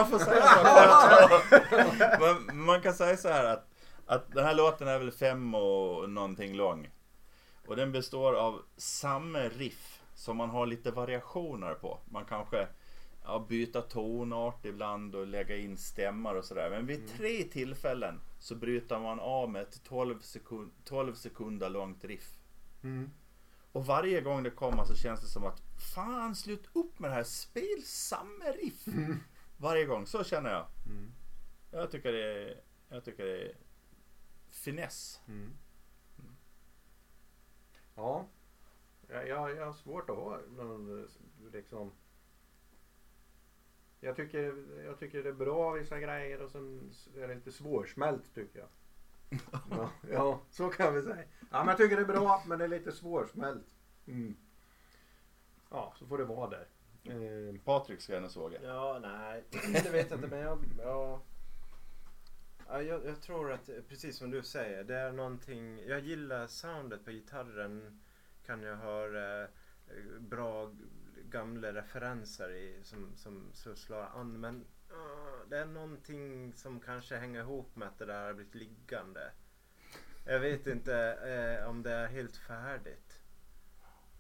jag 0.03 0.11
får 0.11 0.19
säga 0.19 0.43
så. 2.19 2.21
man, 2.21 2.65
man 2.65 2.83
kan 2.83 2.95
säga 2.95 3.17
så 3.17 3.29
här 3.29 3.45
att, 3.45 3.69
att 4.07 4.33
den 4.33 4.45
här 4.45 4.55
låten 4.55 4.89
är 4.89 4.99
väl 4.99 5.13
fem 5.13 5.55
och 5.55 6.11
någonting 6.11 6.57
lång. 6.57 6.91
Och 7.67 7.77
den 7.77 7.93
består 7.93 8.35
av 8.35 8.63
samma 8.77 9.39
riff 9.39 10.01
som 10.15 10.37
man 10.37 10.51
har 10.51 10.67
lite 10.67 10.91
variationer 10.91 11.75
på. 11.75 11.99
Man 12.11 12.25
kanske 12.25 12.69
ja, 13.25 13.47
byta 13.49 13.83
tonart 13.83 14.65
ibland 14.65 15.15
och 15.15 15.27
lägga 15.27 15.57
in 15.57 15.77
stämmar 15.77 16.35
och 16.35 16.45
sådär. 16.45 16.71
Men 16.71 16.87
vid 16.87 17.09
tre 17.09 17.43
tillfällen 17.43 18.21
så 18.39 18.55
bryter 18.55 18.99
man 18.99 19.21
av 19.21 19.51
med 19.51 19.63
ett 19.63 19.85
12, 19.85 20.21
sekund, 20.21 20.71
12 20.85 21.15
sekunder 21.15 21.71
långt 21.71 22.05
riff. 22.05 22.39
Mm. 22.83 23.11
Och 23.73 23.87
varje 23.87 24.21
gång 24.21 24.43
det 24.43 24.51
kommer 24.51 24.85
så 24.85 24.95
känns 24.95 25.21
det 25.21 25.27
som 25.27 25.45
att 25.47 25.63
fan 25.95 26.37
slut 26.37 26.69
upp 26.73 26.99
med 26.99 27.11
det 27.11 27.15
här, 27.15 27.25
spel 27.25 27.83
samma 27.85 28.45
riff. 28.45 28.87
Varje 29.63 29.87
gång, 29.87 30.07
så 30.07 30.25
känner 30.25 30.51
jag. 30.51 30.67
Mm. 30.87 31.13
Jag 31.71 31.91
tycker 31.91 32.13
det 32.13 32.25
är, 32.25 32.61
jag 32.89 33.05
tycker 33.05 33.25
det 33.25 33.43
är 33.43 33.57
finess. 34.49 35.21
Mm. 35.29 35.53
Ja. 37.95 38.27
Jag, 39.09 39.29
jag, 39.29 39.57
jag 39.57 39.67
har 39.67 39.73
svårt 39.73 40.11
att 40.11 40.17
ha 40.17 40.39
någon 40.57 41.09
liksom. 41.53 41.93
Jag 44.01 44.17
tycker, 44.17 44.65
jag 44.85 44.99
tycker 44.99 45.23
det 45.23 45.29
är 45.29 45.33
bra 45.33 45.71
vissa 45.73 45.99
grejer 46.01 46.43
och 46.43 46.51
sen 46.51 46.93
är 47.17 47.29
det 47.29 47.35
lite 47.35 47.53
svårsmält 47.53 48.35
tycker 48.35 48.59
jag. 48.59 48.69
Ja, 49.71 49.91
ja 50.11 50.41
så 50.51 50.69
kan 50.69 50.95
vi 50.95 51.03
säga. 51.03 51.25
Ja, 51.41 51.59
men 51.59 51.69
jag 51.69 51.77
tycker 51.77 51.97
det 51.97 52.03
är 52.03 52.07
bra 52.07 52.43
men 52.47 52.59
det 52.59 52.65
är 52.65 52.69
lite 52.69 52.93
svårsmält. 52.93 53.67
Mm. 54.07 54.37
Ja, 55.71 55.95
så 55.99 56.07
får 56.07 56.19
det 56.19 56.25
vara 56.25 56.51
där. 56.51 56.69
Eh, 57.05 57.61
Patrik 57.65 58.01
ska 58.01 58.13
gärna 58.13 58.29
såga. 58.29 58.63
Ja, 58.63 58.99
nej, 59.03 59.45
det 59.83 59.91
vet 59.91 60.11
jag 60.11 60.19
inte 60.19 60.29
men 60.29 60.39
jag, 60.39 60.65
ja, 60.79 61.23
ja, 62.69 62.83
jag, 62.83 63.07
jag 63.07 63.23
tror 63.23 63.53
att 63.53 63.71
precis 63.89 64.17
som 64.17 64.31
du 64.31 64.43
säger, 64.43 64.85
det 64.85 64.97
är 64.97 65.13
någonting, 65.13 65.79
jag 65.87 66.01
gillar 66.01 66.47
soundet 66.47 67.05
på 67.05 67.11
gitarren, 67.11 68.01
kan 68.47 68.63
jag 68.63 68.77
höra 68.77 69.43
eh, 69.43 69.49
bra 70.19 70.71
gamla 71.31 71.73
referenser 71.73 72.51
i 72.51 72.79
som, 72.83 73.17
som 73.17 73.51
så 73.53 73.75
slår 73.75 74.03
an 74.03 74.41
men 74.41 74.65
det 75.49 75.59
är 75.59 75.67
någonting 75.67 76.53
som 76.53 76.81
kanske 76.81 77.17
hänger 77.17 77.41
ihop 77.41 77.77
med 77.77 77.89
att 77.89 77.99
det 77.99 78.07
där 78.07 78.27
har 78.27 78.35
blivit 78.35 78.55
liggande. 78.55 79.31
Jag 80.27 80.41
vet 80.41 80.67
inte 80.67 80.95
eh, 80.97 81.69
om 81.69 81.83
det 81.83 81.93
är 81.93 82.07
helt 82.07 82.37
färdigt. 82.37 83.12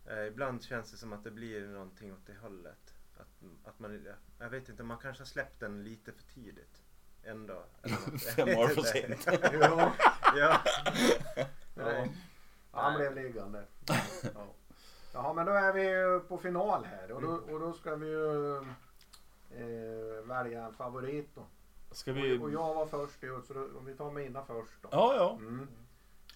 Eh, 0.07 0.27
ibland 0.27 0.63
känns 0.63 0.91
det 0.91 0.97
som 0.97 1.13
att 1.13 1.25
det 1.25 1.31
blir 1.31 1.67
någonting 1.67 2.13
åt 2.13 2.27
det 2.27 2.37
hållet. 2.43 2.95
Att, 3.17 3.43
att 3.65 3.79
man, 3.79 4.07
jag 4.39 4.51
vet 4.51 4.69
inte, 4.69 4.83
man 4.83 4.99
kanske 4.99 5.21
har 5.21 5.27
släppt 5.27 5.61
den 5.61 5.85
lite 5.85 6.13
för 6.13 6.23
tidigt. 6.23 6.83
Något. 7.25 7.71
Jag 7.83 8.21
Fem 8.37 8.49
år 8.49 8.69
för 8.69 8.83
sent. 8.83 9.27
ja, 9.53 9.93
ja. 10.37 10.61
ja. 11.75 12.07
Han 12.71 12.95
blev 12.95 13.15
liggande. 13.15 13.65
Ja. 14.35 14.55
Jaha, 15.13 15.33
men 15.33 15.47
då 15.47 15.53
är 15.53 15.73
vi 15.73 15.83
ju 15.83 16.21
på 16.21 16.39
final 16.39 16.85
här 16.85 17.13
och 17.13 17.23
då, 17.23 17.29
och 17.29 17.61
då 17.61 17.73
ska 17.73 17.97
vi 17.97 18.07
ju 18.07 18.57
eh, 19.51 20.25
välja 20.25 20.67
en 20.67 20.73
favorit 20.73 21.35
då. 21.35 21.47
Ska 21.91 22.13
vi... 22.13 22.39
Och, 22.39 22.43
och 22.43 22.53
jag 22.53 22.75
var 22.75 22.87
först 22.87 23.25
ut 23.25 23.47
så 23.47 23.55
då, 23.55 23.79
om 23.79 23.85
vi 23.85 23.95
tar 23.95 24.11
mina 24.11 24.45
först 24.45 24.83
då. 24.83 24.89
Ja, 24.93 25.15
ja. 25.17 25.37
Mm. 25.41 25.69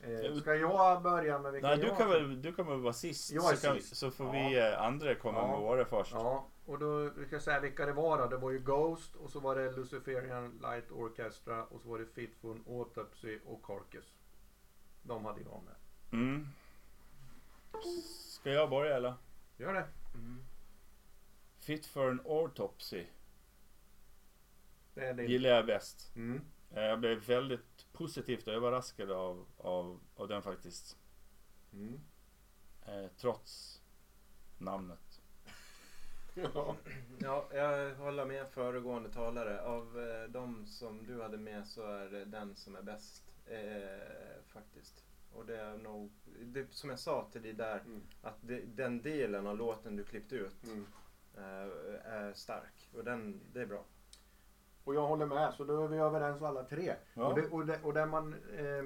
Eh, 0.01 0.34
ska 0.34 0.55
jag 0.55 1.03
börja 1.03 1.38
med 1.38 1.53
vilken 1.53 1.70
Nej, 1.70 1.78
du 1.78 1.86
jag 1.86 1.99
kan 1.99 2.09
väl, 2.09 2.42
du 2.42 2.53
kan 2.55 2.66
väl 2.66 2.80
vara 2.80 2.92
sist? 2.92 3.32
Jag 3.32 3.53
är 3.53 3.57
så, 3.57 3.66
kan, 3.66 3.76
sist. 3.76 3.97
så 3.97 4.11
får 4.11 4.26
Ja. 4.26 4.32
vi 4.49 4.59
eh, 4.59 4.82
andra 4.82 5.14
komma 5.14 5.38
Ja. 5.38 5.47
med 5.51 5.61
våra 5.61 5.84
först. 5.84 6.12
Ja, 6.12 6.47
och 6.66 6.78
då 6.78 7.11
vi 7.16 7.26
ska 7.26 7.40
säga 7.40 7.61
vilka 7.61 7.86
det 7.86 7.92
var 7.92 8.18
då. 8.18 8.26
Det 8.26 8.36
var 8.36 8.51
ju 8.51 8.59
Ghost 8.59 9.16
och 9.16 9.30
så 9.30 9.40
var 9.40 9.57
det 9.57 9.72
Luciferian 9.72 10.59
Light 10.62 10.90
Orchestra 10.90 11.64
och 11.64 11.80
så 11.80 11.88
var 11.88 11.99
det 11.99 12.07
Fitful 12.07 12.61
Autopsy 12.68 13.38
och 13.47 13.62
Carcass. 13.64 14.14
De 15.03 15.24
hade 15.24 15.40
jag 15.40 15.62
med. 15.64 15.74
Mm. 16.20 16.47
Ska 18.40 18.51
jag 18.51 18.70
börja 18.70 18.97
eller? 18.97 19.14
Gör 19.57 19.74
det. 19.74 19.86
Fit 21.61 21.86
for 21.86 22.11
an 22.11 22.20
autopsy 22.26 23.05
Det 24.94 25.01
är 25.07 25.14
din. 25.14 25.30
gillar 25.30 25.51
jag 25.51 25.66
bäst. 25.66 26.12
Mm. 26.16 26.40
Eh, 26.74 26.82
Jag 26.82 27.01
blev 27.01 27.26
väldigt 27.26 27.75
positivt 27.97 28.49
överraskad 28.49 29.11
av, 29.11 29.47
av, 29.59 30.01
av 30.16 30.28
den 30.28 30.42
faktiskt. 30.42 30.97
Mm. 31.72 32.01
Eh, 32.86 33.11
trots 33.16 33.82
namnet. 34.59 35.20
Ja. 36.55 36.76
ja, 37.18 37.49
jag 37.53 37.94
håller 37.94 38.24
med 38.24 38.49
föregående 38.51 39.12
talare. 39.12 39.62
Av 39.62 40.01
eh, 40.01 40.28
de 40.30 40.66
som 40.66 41.07
du 41.07 41.22
hade 41.22 41.38
med 41.38 41.66
så 41.66 41.82
är 41.86 42.11
det 42.11 42.24
den 42.24 42.57
som 42.57 42.76
är 42.76 42.82
bäst. 42.82 43.24
Eh, 43.47 44.42
faktiskt. 44.47 45.05
Och 45.32 45.47
det 45.47 45.57
är 45.61 45.76
nog, 45.78 46.11
det, 46.42 46.66
som 46.74 46.90
jag 46.90 46.99
sa 46.99 47.28
till 47.32 47.42
dig 47.42 47.53
där, 47.53 47.78
Mm. 47.80 48.03
att 48.22 48.36
det, 48.40 48.61
den 48.61 49.03
delen 49.03 49.47
av 49.47 49.57
låten 49.57 49.97
du 49.97 50.05
klippt 50.05 50.32
ut 50.32 50.64
Mm. 50.64 50.86
eh, 51.36 52.12
är 52.12 52.32
stark. 52.34 52.90
Och 52.94 53.05
den, 53.05 53.40
det 53.53 53.61
är 53.61 53.66
bra. 53.66 53.84
Och 54.87 54.95
jag 54.95 55.07
håller 55.07 55.26
med, 55.26 55.55
så 55.55 55.64
då 55.64 55.84
är 55.84 55.89
vi 55.89 55.97
överens 55.99 56.43
alla 56.43 56.64
tre. 56.64 56.95
Ja. 57.14 57.26
Och, 57.26 57.34
det, 57.34 57.49
och, 57.49 57.66
det, 57.66 57.82
och 57.82 57.95
där 57.95 58.07
man... 58.07 58.32
Eh, 58.34 58.84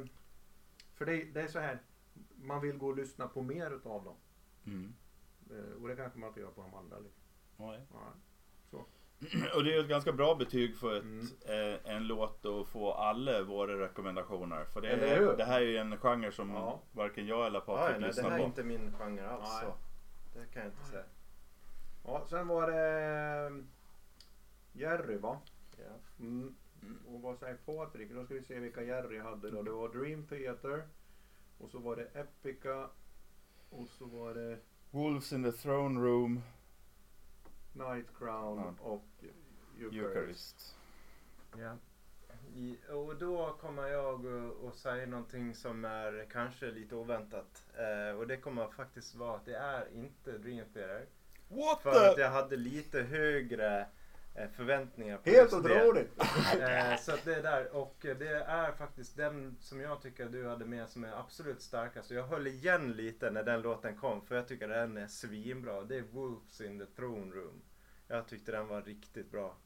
för 0.95 1.07
det, 1.07 1.25
det 1.25 1.41
är 1.43 1.49
så 1.49 1.59
här, 1.59 1.79
man 2.37 2.61
vill 2.61 2.79
gå 2.79 2.87
och 2.87 2.97
lyssna 2.97 3.29
på 3.29 3.43
mer 3.43 3.71
utav 3.71 4.05
dem. 4.05 4.15
Mm. 4.67 4.95
Eh, 5.51 5.83
och 5.83 5.89
det 5.89 5.97
kanske 5.97 6.19
man 6.19 6.29
inte 6.29 6.41
gör 6.41 6.51
på 6.51 6.63
de 6.63 6.75
andra. 6.75 6.99
Liksom. 6.99 7.23
Nej. 7.57 7.81
Ja. 7.93 8.85
Och 9.57 9.65
det 9.65 9.75
är 9.75 9.81
ett 9.81 9.89
ganska 9.89 10.13
bra 10.13 10.35
betyg 10.35 10.77
för 10.77 10.97
ett, 10.97 11.03
Mm. 11.03 11.27
eh, 11.75 11.95
en 11.97 12.07
låt 12.07 12.47
att 12.47 12.67
få 12.69 12.93
alla 12.93 13.43
våra 13.43 13.79
rekommendationer. 13.81 14.65
För 14.65 14.81
det, 14.81 14.89
är, 14.89 15.37
det 15.37 15.45
här 15.45 15.61
är 15.61 15.65
ju 15.67 15.77
en 15.77 15.97
genre 15.97 16.33
som 16.33 16.51
Ja. 16.51 16.81
varken 16.93 17.27
jag 17.27 17.47
eller 17.47 17.59
Ja, 17.59 17.65
Patrik 17.67 17.91
nej, 17.91 18.01
det 18.01 18.07
lyssnar 18.07 18.31
här 18.31 18.37
är 18.39 18.43
på. 18.43 18.47
inte 18.47 18.63
min 18.65 18.93
genre 18.93 19.29
alls. 19.29 19.61
Så. 19.61 19.75
Det 20.39 20.47
kan 20.53 20.63
jag 20.63 20.73
inte 20.73 20.85
säga. 20.85 21.05
Ja, 22.05 22.25
sen 22.29 22.49
var 22.49 22.71
det 22.71 23.47
eh, 23.47 23.65
Jerry 24.73 25.17
va? 25.19 25.39
Ja. 25.87 26.24
Mm. 26.24 26.55
Och 27.07 27.20
vad 27.22 27.39
säger 27.39 27.57
Patrik? 27.57 28.11
Då 28.12 28.24
ska 28.24 28.35
vi 28.35 28.43
se 28.43 28.59
vilka 28.59 28.83
Jerry 28.83 29.18
hade 29.18 29.51
då. 29.51 29.62
Det 29.62 29.70
var 29.70 29.89
Dream 29.89 30.26
Theater. 30.26 30.83
Och 31.59 31.70
så 31.70 31.78
var 31.78 31.97
det 31.97 32.05
Epica. 32.14 32.89
Och 33.70 33.89
så 33.89 34.05
var 34.05 34.35
det 34.35 34.59
Wolves 34.91 35.33
in 35.33 35.45
the 35.45 35.53
throne 35.53 36.01
room, 36.01 36.43
Night 37.72 38.07
Crown 38.18 38.59
Ja. 38.59 38.74
och 38.85 39.07
Eucharist. 39.78 39.95
Eucharist. 39.95 40.76
Ja. 41.59 41.76
I, 42.55 42.76
och 42.93 43.16
då 43.16 43.57
kommer 43.61 43.87
jag 43.87 44.26
att- 44.66 44.74
säga 44.74 45.07
någonting 45.07 45.55
som 45.55 45.85
är 45.85 46.26
kanske 46.33 46.70
lite 46.70 46.95
oväntat. 46.95 47.64
Eh, 47.76 48.18
och 48.18 48.26
det 48.26 48.37
kommer 48.37 48.66
faktiskt 48.68 49.14
vara 49.14 49.37
att 49.37 49.45
det 49.45 49.57
är 49.57 49.89
inte 49.95 50.39
Dream 50.39 50.64
Theater. 50.74 51.07
What 51.49 51.83
För 51.83 52.11
att 52.11 52.18
jag 52.18 52.31
hade 52.31 52.57
lite 52.57 53.03
högre 53.03 53.87
förväntningar 54.57 55.16
på 55.18 55.31
Helt 55.31 55.53
just 55.53 55.64
det. 55.64 55.83
otroligt! 55.83 56.18
Eh, 56.20 56.97
så 57.01 57.12
det 57.24 57.35
är 57.35 57.43
där 57.43 57.76
och 57.76 57.97
det 58.01 58.45
är 58.47 58.72
faktiskt 58.72 59.16
den 59.16 59.57
som 59.61 59.81
jag 59.81 60.03
tycker 60.03 60.28
du 60.28 60.49
hade 60.49 60.64
med 60.64 60.89
som 60.89 61.05
är 61.05 61.12
absolut 61.20 61.62
starkast. 61.62 62.11
Och 62.11 62.16
Jag 62.16 62.26
höll 62.26 62.47
igen 62.47 62.93
lite 62.93 63.31
när 63.31 63.43
den 63.45 63.62
låten 63.62 63.97
kom 63.97 64.22
för 64.26 64.35
jag 64.37 64.49
tycker 64.49 64.68
den 64.68 64.97
är 64.97 65.07
svinbra. 65.07 65.83
Det 65.83 65.97
är 65.97 66.03
Wolves 66.03 66.61
in 66.61 66.78
the 66.78 66.87
Throne 66.87 67.35
Room. 67.35 67.62
Jag 68.09 68.28
tyckte 68.28 68.53
den 68.53 68.66
var 68.68 68.83
riktigt 68.83 69.31
bra. 69.31 69.57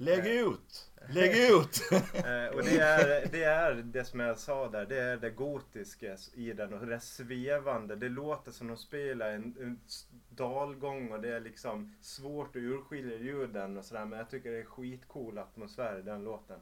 Lägg 0.00 0.26
ut! 0.26 0.90
Lägg 1.08 1.50
ut! 1.50 1.80
Eh, 2.14 2.56
och 2.56 2.62
det 2.62 2.78
är, 2.78 3.28
det 3.32 3.44
är 3.44 3.74
det 3.74 4.04
som 4.04 4.20
jag 4.20 4.38
sa 4.38 4.68
där, 4.68 4.86
det 4.86 5.00
är 5.00 5.16
det 5.16 5.30
gotiska 5.30 6.16
i 6.34 6.52
den 6.52 6.74
och 6.74 6.86
det 6.86 7.00
svevande. 7.00 7.96
Det 7.96 8.08
låter 8.08 8.52
som 8.52 8.68
de 8.68 8.76
spelar 8.76 9.30
en, 9.30 9.56
en 9.60 9.80
dalgång 10.28 11.12
och 11.12 11.20
det 11.20 11.34
är 11.34 11.40
liksom 11.40 11.94
svårt 12.00 12.56
att 12.56 12.62
urskilja 12.62 13.18
ljuden 13.18 13.76
och 13.76 13.84
sådär. 13.84 14.04
Men 14.04 14.18
jag 14.18 14.30
tycker 14.30 14.50
det 14.50 14.58
är 14.58 14.64
skitcool 14.64 15.38
atmosfär 15.38 15.98
i 15.98 16.02
den 16.02 16.24
låten. 16.24 16.60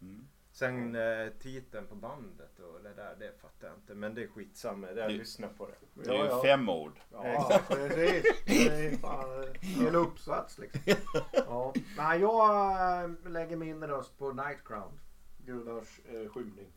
Mm. 0.00 0.28
Sen 0.56 0.94
eh, 0.94 1.28
titeln 1.38 1.86
på 1.86 1.94
bandet 1.94 2.58
och 2.58 2.82
det 2.82 2.94
där, 2.94 3.16
det 3.18 3.32
fattar 3.40 3.66
jag 3.66 3.76
inte. 3.76 3.94
Men 3.94 4.14
det 4.14 4.22
är 4.22 4.28
skitsamma, 4.28 4.86
det 4.86 5.00
jag 5.00 5.12
lyssnar 5.12 5.48
på 5.48 5.66
det. 5.66 5.74
Det 5.94 6.10
är 6.10 6.14
ju 6.14 6.18
Ja, 6.18 6.26
ja. 6.26 6.42
fem 6.42 6.68
ord. 6.68 7.00
Ja, 7.12 7.60
precis. 7.68 8.24
Det 8.46 8.86
är 8.86 8.96
fan 8.96 9.54
en 9.88 9.94
uppsats 9.94 10.58
liksom. 10.58 10.80
Ja. 11.32 11.74
Nej, 11.96 12.20
jag 12.20 13.04
äh, 13.04 13.30
lägger 13.30 13.56
min 13.56 13.84
röst 13.84 14.18
på 14.18 14.32
Night 14.32 14.64
Crown. 14.64 15.00
Gudars 15.38 16.00
äh, 16.04 16.28
skymning. 16.28 16.72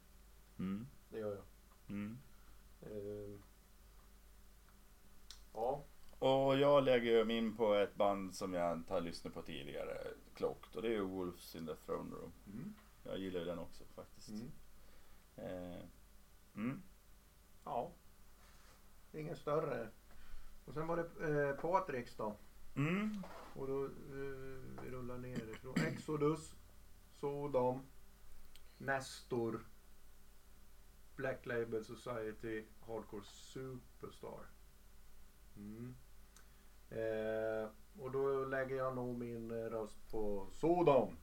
Mm. 0.59 0.87
Det 1.09 1.19
gör 1.19 1.35
jag. 1.35 1.45
Mm. 1.89 2.17
Eh, 2.81 3.39
ja. 5.53 5.83
Och 6.19 6.57
jag 6.57 6.83
lägger 6.83 7.11
ju 7.11 7.25
min 7.25 7.57
på 7.57 7.73
ett 7.73 7.95
band 7.95 8.35
som 8.35 8.53
jag 8.53 8.73
inte 8.73 8.93
har 8.93 9.01
lyssnat 9.01 9.33
på 9.33 9.41
tidigare 9.41 10.07
klokt. 10.35 10.75
Och 10.75 10.81
det 10.81 10.87
är 10.87 10.91
ju 10.91 11.01
Wolves 11.01 11.55
in 11.55 11.67
the 11.67 11.75
throne 11.75 12.15
room. 12.15 12.31
Mm. 12.47 12.73
Jag 13.03 13.19
gillar 13.19 13.39
ju 13.39 13.45
den 13.45 13.59
också 13.59 13.83
faktiskt. 13.95 14.29
Mm. 14.29 14.51
Eh, 15.35 15.85
mm. 16.55 16.81
Ja. 17.63 17.91
Ingen 19.11 19.35
större. 19.35 19.89
Och 20.65 20.73
sen 20.73 20.87
var 20.87 20.97
det 20.97 21.49
eh, 21.49 21.55
Patriks 21.55 22.15
då. 22.15 22.35
Mm. 22.75 23.23
Och 23.55 23.67
då 23.67 23.85
eh, 23.85 24.81
vi 24.83 24.89
rullar 24.89 25.17
nerifrån. 25.17 25.75
Exodus. 25.87 26.55
Sodom. 27.19 27.81
Nestor. 28.77 29.59
Black 31.15 31.45
Label 31.45 31.85
Society. 31.85 32.65
Hardcore 32.79 33.23
Superstar. 33.23 34.45
Mm. 35.57 35.95
Eh, 36.89 37.69
och 37.99 38.11
då 38.11 38.45
lägger 38.45 38.75
jag 38.75 38.95
nog 38.95 39.17
min 39.17 39.51
eh, 39.51 39.55
röst 39.55 40.11
på 40.11 40.47
Sodom. 40.51 41.17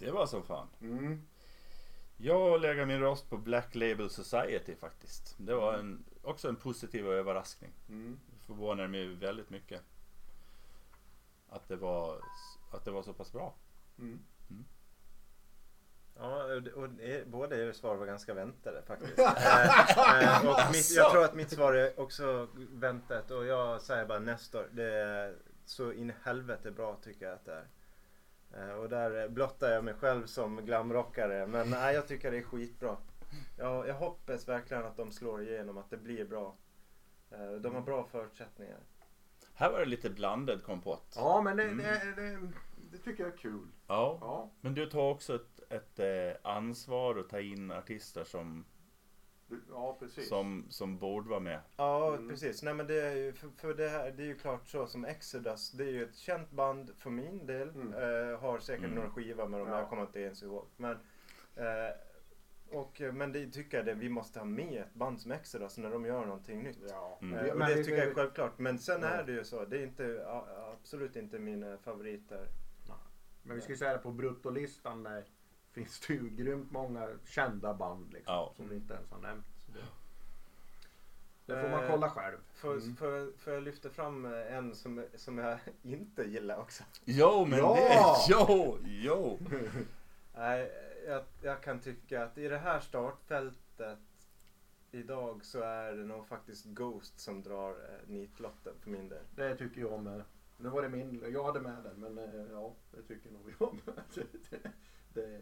Det 0.00 0.10
var 0.10 0.26
så 0.26 0.42
fan. 0.42 0.68
Mm. 0.80 1.22
Jag 2.16 2.60
lägger 2.60 2.86
min 2.86 3.00
röst 3.00 3.30
på 3.30 3.36
Black 3.36 3.74
Label 3.74 4.10
Society 4.10 4.76
faktiskt. 4.76 5.34
Det 5.38 5.54
var 5.54 5.74
en, 5.74 6.04
också 6.22 6.48
en 6.48 6.56
positiv 6.56 7.06
överraskning. 7.06 7.72
Mm. 7.88 8.20
Det 8.26 8.46
förvånade 8.46 8.88
mig 8.88 9.06
väldigt 9.14 9.50
mycket. 9.50 9.82
Att 11.48 11.68
det 11.68 11.76
var, 11.76 12.20
att 12.72 12.84
det 12.84 12.90
var 12.90 13.02
så 13.02 13.12
pass 13.12 13.32
bra. 13.32 13.54
Mm. 13.98 14.18
Ja, 16.16 16.44
och 16.74 16.88
det- 16.88 17.26
båda 17.26 17.56
era 17.56 17.72
svar 17.72 17.96
var 17.96 18.06
ganska 18.06 18.34
väntade 18.34 18.82
faktiskt. 18.82 19.18
eh, 19.18 20.36
eh, 20.42 20.48
och 20.50 20.72
mitt, 20.72 20.90
jag 20.96 21.10
tror 21.10 21.24
att 21.24 21.34
mitt 21.34 21.50
svar 21.50 21.72
är 21.72 22.00
också 22.00 22.48
väntat 22.54 23.30
och 23.30 23.46
jag 23.46 23.82
säger 23.82 24.06
bara 24.06 24.18
Nestor. 24.18 24.68
Det 24.72 24.92
är 24.94 25.36
så 25.64 25.92
in 25.92 26.10
i 26.10 26.14
helvete 26.22 26.70
bra 26.70 26.96
tycker 27.02 27.26
jag 27.26 27.34
att 27.34 27.44
det 27.44 27.54
är. 27.54 27.66
Eh, 28.56 28.70
och 28.74 28.88
där 28.88 29.28
blottar 29.28 29.70
jag 29.70 29.84
mig 29.84 29.94
själv 29.94 30.26
som 30.26 30.56
glamrockare 30.56 31.46
men 31.46 31.70
nej, 31.70 31.94
jag 31.94 32.08
tycker 32.08 32.30
det 32.30 32.38
är 32.38 32.42
skitbra. 32.42 32.96
Jag, 33.58 33.88
jag 33.88 33.94
hoppas 33.94 34.48
verkligen 34.48 34.84
att 34.84 34.96
de 34.96 35.12
slår 35.12 35.42
igenom, 35.42 35.78
att 35.78 35.90
det 35.90 35.96
blir 35.96 36.24
bra. 36.24 36.56
Eh, 37.30 37.52
de 37.52 37.74
har 37.74 37.82
bra 37.82 38.04
förutsättningar. 38.04 38.78
Här 39.54 39.70
var 39.72 39.78
det 39.78 39.84
lite 39.86 40.10
blandad 40.10 40.62
kompott. 40.64 41.12
Ja 41.16 41.42
men 41.42 41.56
det, 41.56 41.62
Mm. 41.64 41.78
det, 41.78 42.22
det, 42.22 42.38
det 42.90 42.98
tycker 42.98 43.24
jag 43.24 43.32
är 43.32 43.36
kul. 43.36 43.66
Ja. 43.86 44.18
Ja. 44.20 44.50
Men 44.60 44.74
du 44.74 44.86
tar 44.86 45.10
också 45.10 45.34
ett, 45.34 45.60
ett 45.72 45.98
eh, 45.98 46.50
ansvar 46.52 47.16
att 47.18 47.28
ta 47.28 47.40
in 47.40 47.70
artister 47.70 48.24
som, 48.24 48.64
Ja 49.70 49.96
precis. 50.00 50.28
som, 50.28 50.66
som 50.68 50.98
borde 50.98 51.28
vara 51.30 51.40
med. 51.40 51.60
Ja, 51.76 52.14
Mm. 52.14 52.28
precis. 52.28 52.62
Nej 52.62 52.74
men 52.74 52.86
det 52.86 53.00
är 53.00 53.16
ju, 53.16 53.32
för, 53.32 53.48
för 53.56 53.74
det 53.74 53.88
här, 53.88 54.10
det 54.16 54.22
är 54.22 54.26
ju 54.26 54.38
klart 54.38 54.68
så 54.68 54.86
som 54.86 55.04
Exodus, 55.04 55.70
det 55.70 55.84
är 55.84 55.90
ju 55.90 56.04
ett 56.04 56.16
känt 56.16 56.50
band 56.50 56.90
för 56.98 57.10
min 57.10 57.46
del. 57.46 57.68
Mm. 57.68 57.92
Eh, 57.94 58.40
har 58.40 58.58
säkert 58.58 58.84
Mm. 58.84 58.94
några 58.96 59.10
skivor 59.10 59.46
med 59.48 59.60
dem, 59.60 59.68
Ja. 59.68 59.78
jag 59.78 59.88
kommer 59.88 60.02
inte 60.02 60.20
ens 60.20 60.42
ihåg. 60.42 60.64
Men, 60.76 60.92
eh, 61.56 61.90
och, 62.72 63.00
men 63.12 63.32
det 63.32 63.46
tycker 63.46 63.76
jag 63.76 63.86
det, 63.86 63.94
vi 63.94 64.08
måste 64.08 64.38
ha 64.38 64.46
med 64.46 64.80
ett 64.82 64.94
band 64.94 65.20
som 65.20 65.32
Exodus 65.32 65.78
när 65.78 65.90
de 65.90 66.04
gör 66.04 66.24
någonting 66.26 66.62
nytt. 66.62 66.78
Ja. 66.88 67.18
Mm. 67.22 67.38
Eh, 67.38 67.52
och 67.52 67.58
men 67.58 67.68
det 67.68 67.84
tycker 67.84 67.98
jag 67.98 68.08
är 68.08 68.14
självklart. 68.14 68.58
Men 68.58 68.78
sen 68.78 69.02
är 69.04 69.22
det 69.24 69.32
ju 69.32 69.44
så, 69.44 69.64
det 69.64 69.78
är 69.78 69.82
inte, 69.82 70.24
absolut 70.72 71.16
inte 71.16 71.38
mina 71.38 71.76
favoriter. 71.78 72.46
Men 73.42 73.56
vi 73.56 73.62
ska 73.62 73.72
ju 73.72 73.76
säga 73.78 73.92
det 73.92 73.98
på 73.98 74.10
bruttolistan 74.12 75.02
där 75.02 75.24
finns 75.72 76.00
det 76.00 76.14
ju 76.14 76.28
grymt 76.30 76.70
många 76.70 77.08
kända 77.24 77.74
band 77.74 78.12
liksom. 78.12 78.34
Ja. 78.34 78.52
Som 78.56 78.68
vi 78.68 78.76
inte 78.76 78.94
ens 78.94 79.10
har 79.10 79.18
nämnt. 79.18 79.46
Så 79.66 79.72
det, 81.52 81.54
det 81.56 81.62
får 81.62 81.68
man 81.68 81.84
Eh, 81.84 81.90
kolla 81.90 82.10
själv. 82.10 82.36
För, 82.52 82.72
Mm. 82.76 82.96
för, 82.96 83.32
för 83.38 83.52
jag 83.54 83.62
lyfter 83.62 83.90
fram 83.90 84.24
eh, 84.24 84.56
en 84.56 84.74
som, 84.74 85.04
som 85.14 85.38
jag 85.38 85.58
inte 85.82 86.22
gillar 86.22 86.56
också. 86.58 86.82
Jo 87.04 87.44
men 87.46 87.58
Ja! 87.58 87.74
det, 87.74 88.34
jo, 88.48 88.78
jo. 88.84 89.38
Nej, 90.34 90.72
jag, 91.06 91.24
jag 91.42 91.62
kan 91.62 91.80
tycka 91.80 92.24
att 92.24 92.38
i 92.38 92.48
det 92.48 92.58
här 92.58 92.80
startfältet 92.80 93.98
idag 94.92 95.44
så 95.44 95.60
är 95.60 95.92
det 95.92 96.04
nog 96.04 96.26
faktiskt 96.26 96.64
Ghost 96.64 97.20
som 97.20 97.42
drar 97.42 97.70
eh, 97.70 98.08
nitlotten 98.08 98.74
för 98.80 98.90
min 98.90 99.08
del. 99.08 99.24
Det 99.36 99.56
tycker 99.56 99.80
jag 99.80 100.02
med. 100.02 100.22
Nu 100.56 100.68
var 100.68 100.82
det 100.82 100.88
min, 100.88 101.24
jag 101.32 101.44
hade 101.44 101.60
med 101.60 101.82
den 101.84 102.00
men 102.00 102.18
eh, 102.18 102.52
ja 102.52 102.72
det 102.90 103.02
tycker 103.02 103.30
nog 103.30 103.54
jag 103.58 103.74
med. 103.86 104.02
det, 104.50 104.70
det, 105.14 105.34
eh, 105.34 105.40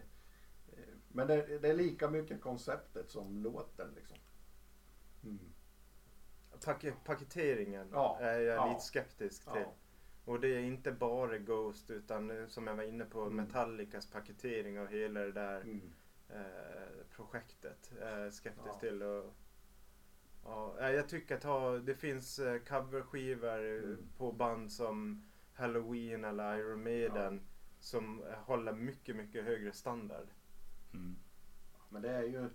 men 1.08 1.26
det, 1.28 1.58
det 1.58 1.68
är 1.68 1.74
lika 1.74 2.10
mycket 2.10 2.40
konceptet 2.40 3.10
som 3.10 3.42
låten 3.42 3.88
liksom. 3.96 4.16
Mm. 5.24 5.38
Pak- 6.64 7.04
paketeringen 7.04 7.88
Ja, 7.92 8.18
är 8.20 8.40
jag 8.40 8.56
ja. 8.56 8.68
lite 8.68 8.80
skeptisk 8.84 9.42
till. 9.52 9.62
Ja. 9.62 9.74
Och 10.24 10.40
det 10.40 10.48
är 10.48 10.60
inte 10.60 10.92
bara 10.92 11.38
Ghost 11.38 11.90
utan 11.90 12.30
eh, 12.30 12.46
som 12.46 12.66
jag 12.66 12.74
var 12.74 12.82
inne 12.84 13.04
på 13.04 13.22
Mm. 13.22 13.36
Metallicas 13.36 14.10
paketering 14.10 14.80
av 14.80 14.86
hela 14.86 15.20
det 15.20 15.32
där 15.32 15.60
Mm. 15.60 15.80
eh, 16.28 17.06
projektet. 17.16 17.92
Eh, 18.00 18.30
skeptisk 18.30 18.66
Ja. 18.74 18.78
till. 18.80 19.02
Och, 19.02 19.34
ja, 20.44 20.76
eh, 20.80 20.90
jag 20.90 21.08
tycker 21.08 21.36
att 21.36 21.44
ha, 21.44 21.70
det 21.78 21.94
finns 21.94 22.38
eh, 22.38 22.58
coverskivor 22.58 23.58
Mm. 23.84 24.08
på 24.16 24.32
band 24.32 24.72
som 24.72 25.24
Halloween 25.54 26.24
eller 26.24 26.56
Iron 26.58 26.82
Maiden 26.82 27.40
som 27.80 28.24
håller 28.36 28.72
mycket, 28.72 29.16
mycket 29.16 29.44
högre 29.44 29.72
standard. 29.72 30.26
Mm. 30.98 31.16
Men 31.88 32.02
det 32.02 32.10
är 32.10 32.22
ju 32.22 32.48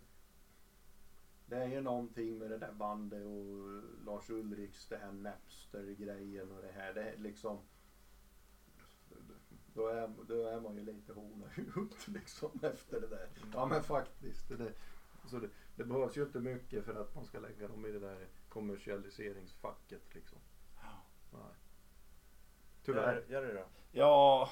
det 1.45 1.55
är 1.55 1.67
ju 1.67 1.81
någonting 1.81 2.37
med 2.37 2.51
det 2.51 2.57
där 2.57 2.71
bandet 2.71 3.25
och 3.25 3.83
Lars 4.05 4.29
Ulriks 4.29 4.87
det 4.87 4.97
här 4.97 5.11
Napster 5.11 5.95
grejen 5.99 6.51
och 6.51 6.61
det 6.61 6.71
här. 6.71 6.93
Det 6.93 7.03
är 7.03 7.17
liksom 7.17 7.59
Då 9.73 9.87
är, 9.87 10.13
då 10.27 10.47
är 10.47 10.59
man 10.59 10.75
ju 10.75 10.83
lite 10.83 11.13
hona 11.13 11.45
ut 11.55 12.07
liksom 12.07 12.59
efter 12.61 13.01
det 13.01 13.07
där. 13.07 13.29
Ja 13.53 13.65
men 13.65 13.83
faktiskt. 13.83 14.49
Det, 14.49 14.73
så 15.25 15.39
det, 15.39 15.49
det 15.75 15.83
behövs 15.83 16.17
ju 16.17 16.23
inte 16.23 16.39
mycket 16.39 16.85
för 16.85 16.95
att 16.95 17.15
man 17.15 17.25
ska 17.25 17.39
lägga 17.39 17.67
dem 17.67 17.85
i 17.85 17.91
det 17.91 17.99
där 17.99 18.27
kommersialiseringsfacket 18.49 20.15
liksom. 20.15 20.39
Nej. 21.31 21.41
Tyvärr. 22.83 23.13
Gör, 23.13 23.41
gör 23.41 23.41
det 23.41 23.53
då. 23.53 23.65
Ja, 23.91 24.49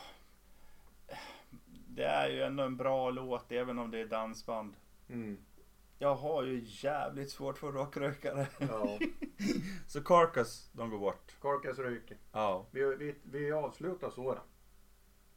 det 1.95 2.03
är 2.05 2.29
ju 2.29 2.41
ändå 2.41 2.63
en 2.63 2.77
bra 2.77 3.09
låt 3.09 3.51
även 3.51 3.79
om 3.79 3.91
det 3.91 3.99
är 3.99 4.05
dansband. 4.05 4.75
Mm. 5.09 5.37
Jag 5.99 6.15
har 6.15 6.43
ju 6.43 6.61
jävligt 6.65 7.31
svårt 7.31 7.57
för 7.57 7.71
rockrökare. 7.71 8.47
Ja. 8.59 8.99
Så 9.87 10.01
Carcass, 10.03 10.69
de 10.73 10.89
går 10.89 10.99
bort. 10.99 11.35
Carcass 11.41 11.79
ryker. 11.79 12.17
Ja, 12.31 12.65
Vi, 12.71 12.95
vi, 12.95 13.15
vi 13.23 13.51
avslutar 13.51 14.09
så 14.09 14.33
då. 14.33 14.41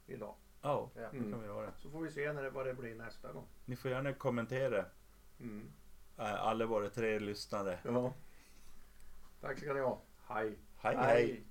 Idag. 0.07 0.35
ja 0.63 0.91
Ja. 0.95 1.01
det 1.11 1.17
Mm. 1.19 1.31
kan 1.33 1.41
vi 1.41 1.47
göra. 1.47 1.71
Så 1.79 1.91
får 1.91 2.01
vi 2.01 2.11
se 2.11 2.33
när 2.33 2.43
det, 2.43 2.51
vad 2.51 2.67
det 2.67 2.75
blir 2.75 2.95
nästa 2.95 3.33
gång. 3.33 3.47
Ni 3.65 3.77
får 3.77 3.91
gärna 3.91 4.13
kommentera, 4.13 4.85
Mm. 5.41 5.71
eh, 6.19 6.35
alla 6.45 6.67
våra 6.67 6.91
tre 6.91 7.19
lyssnare. 7.19 7.79
Ja. 7.85 8.13
Tack 9.41 9.59
ska 9.59 9.73
ni 9.75 9.81
ha. 9.81 10.01
Hej. 10.29 10.59
Hej 10.79 10.97
hej! 10.97 11.07
Hej. 11.27 11.45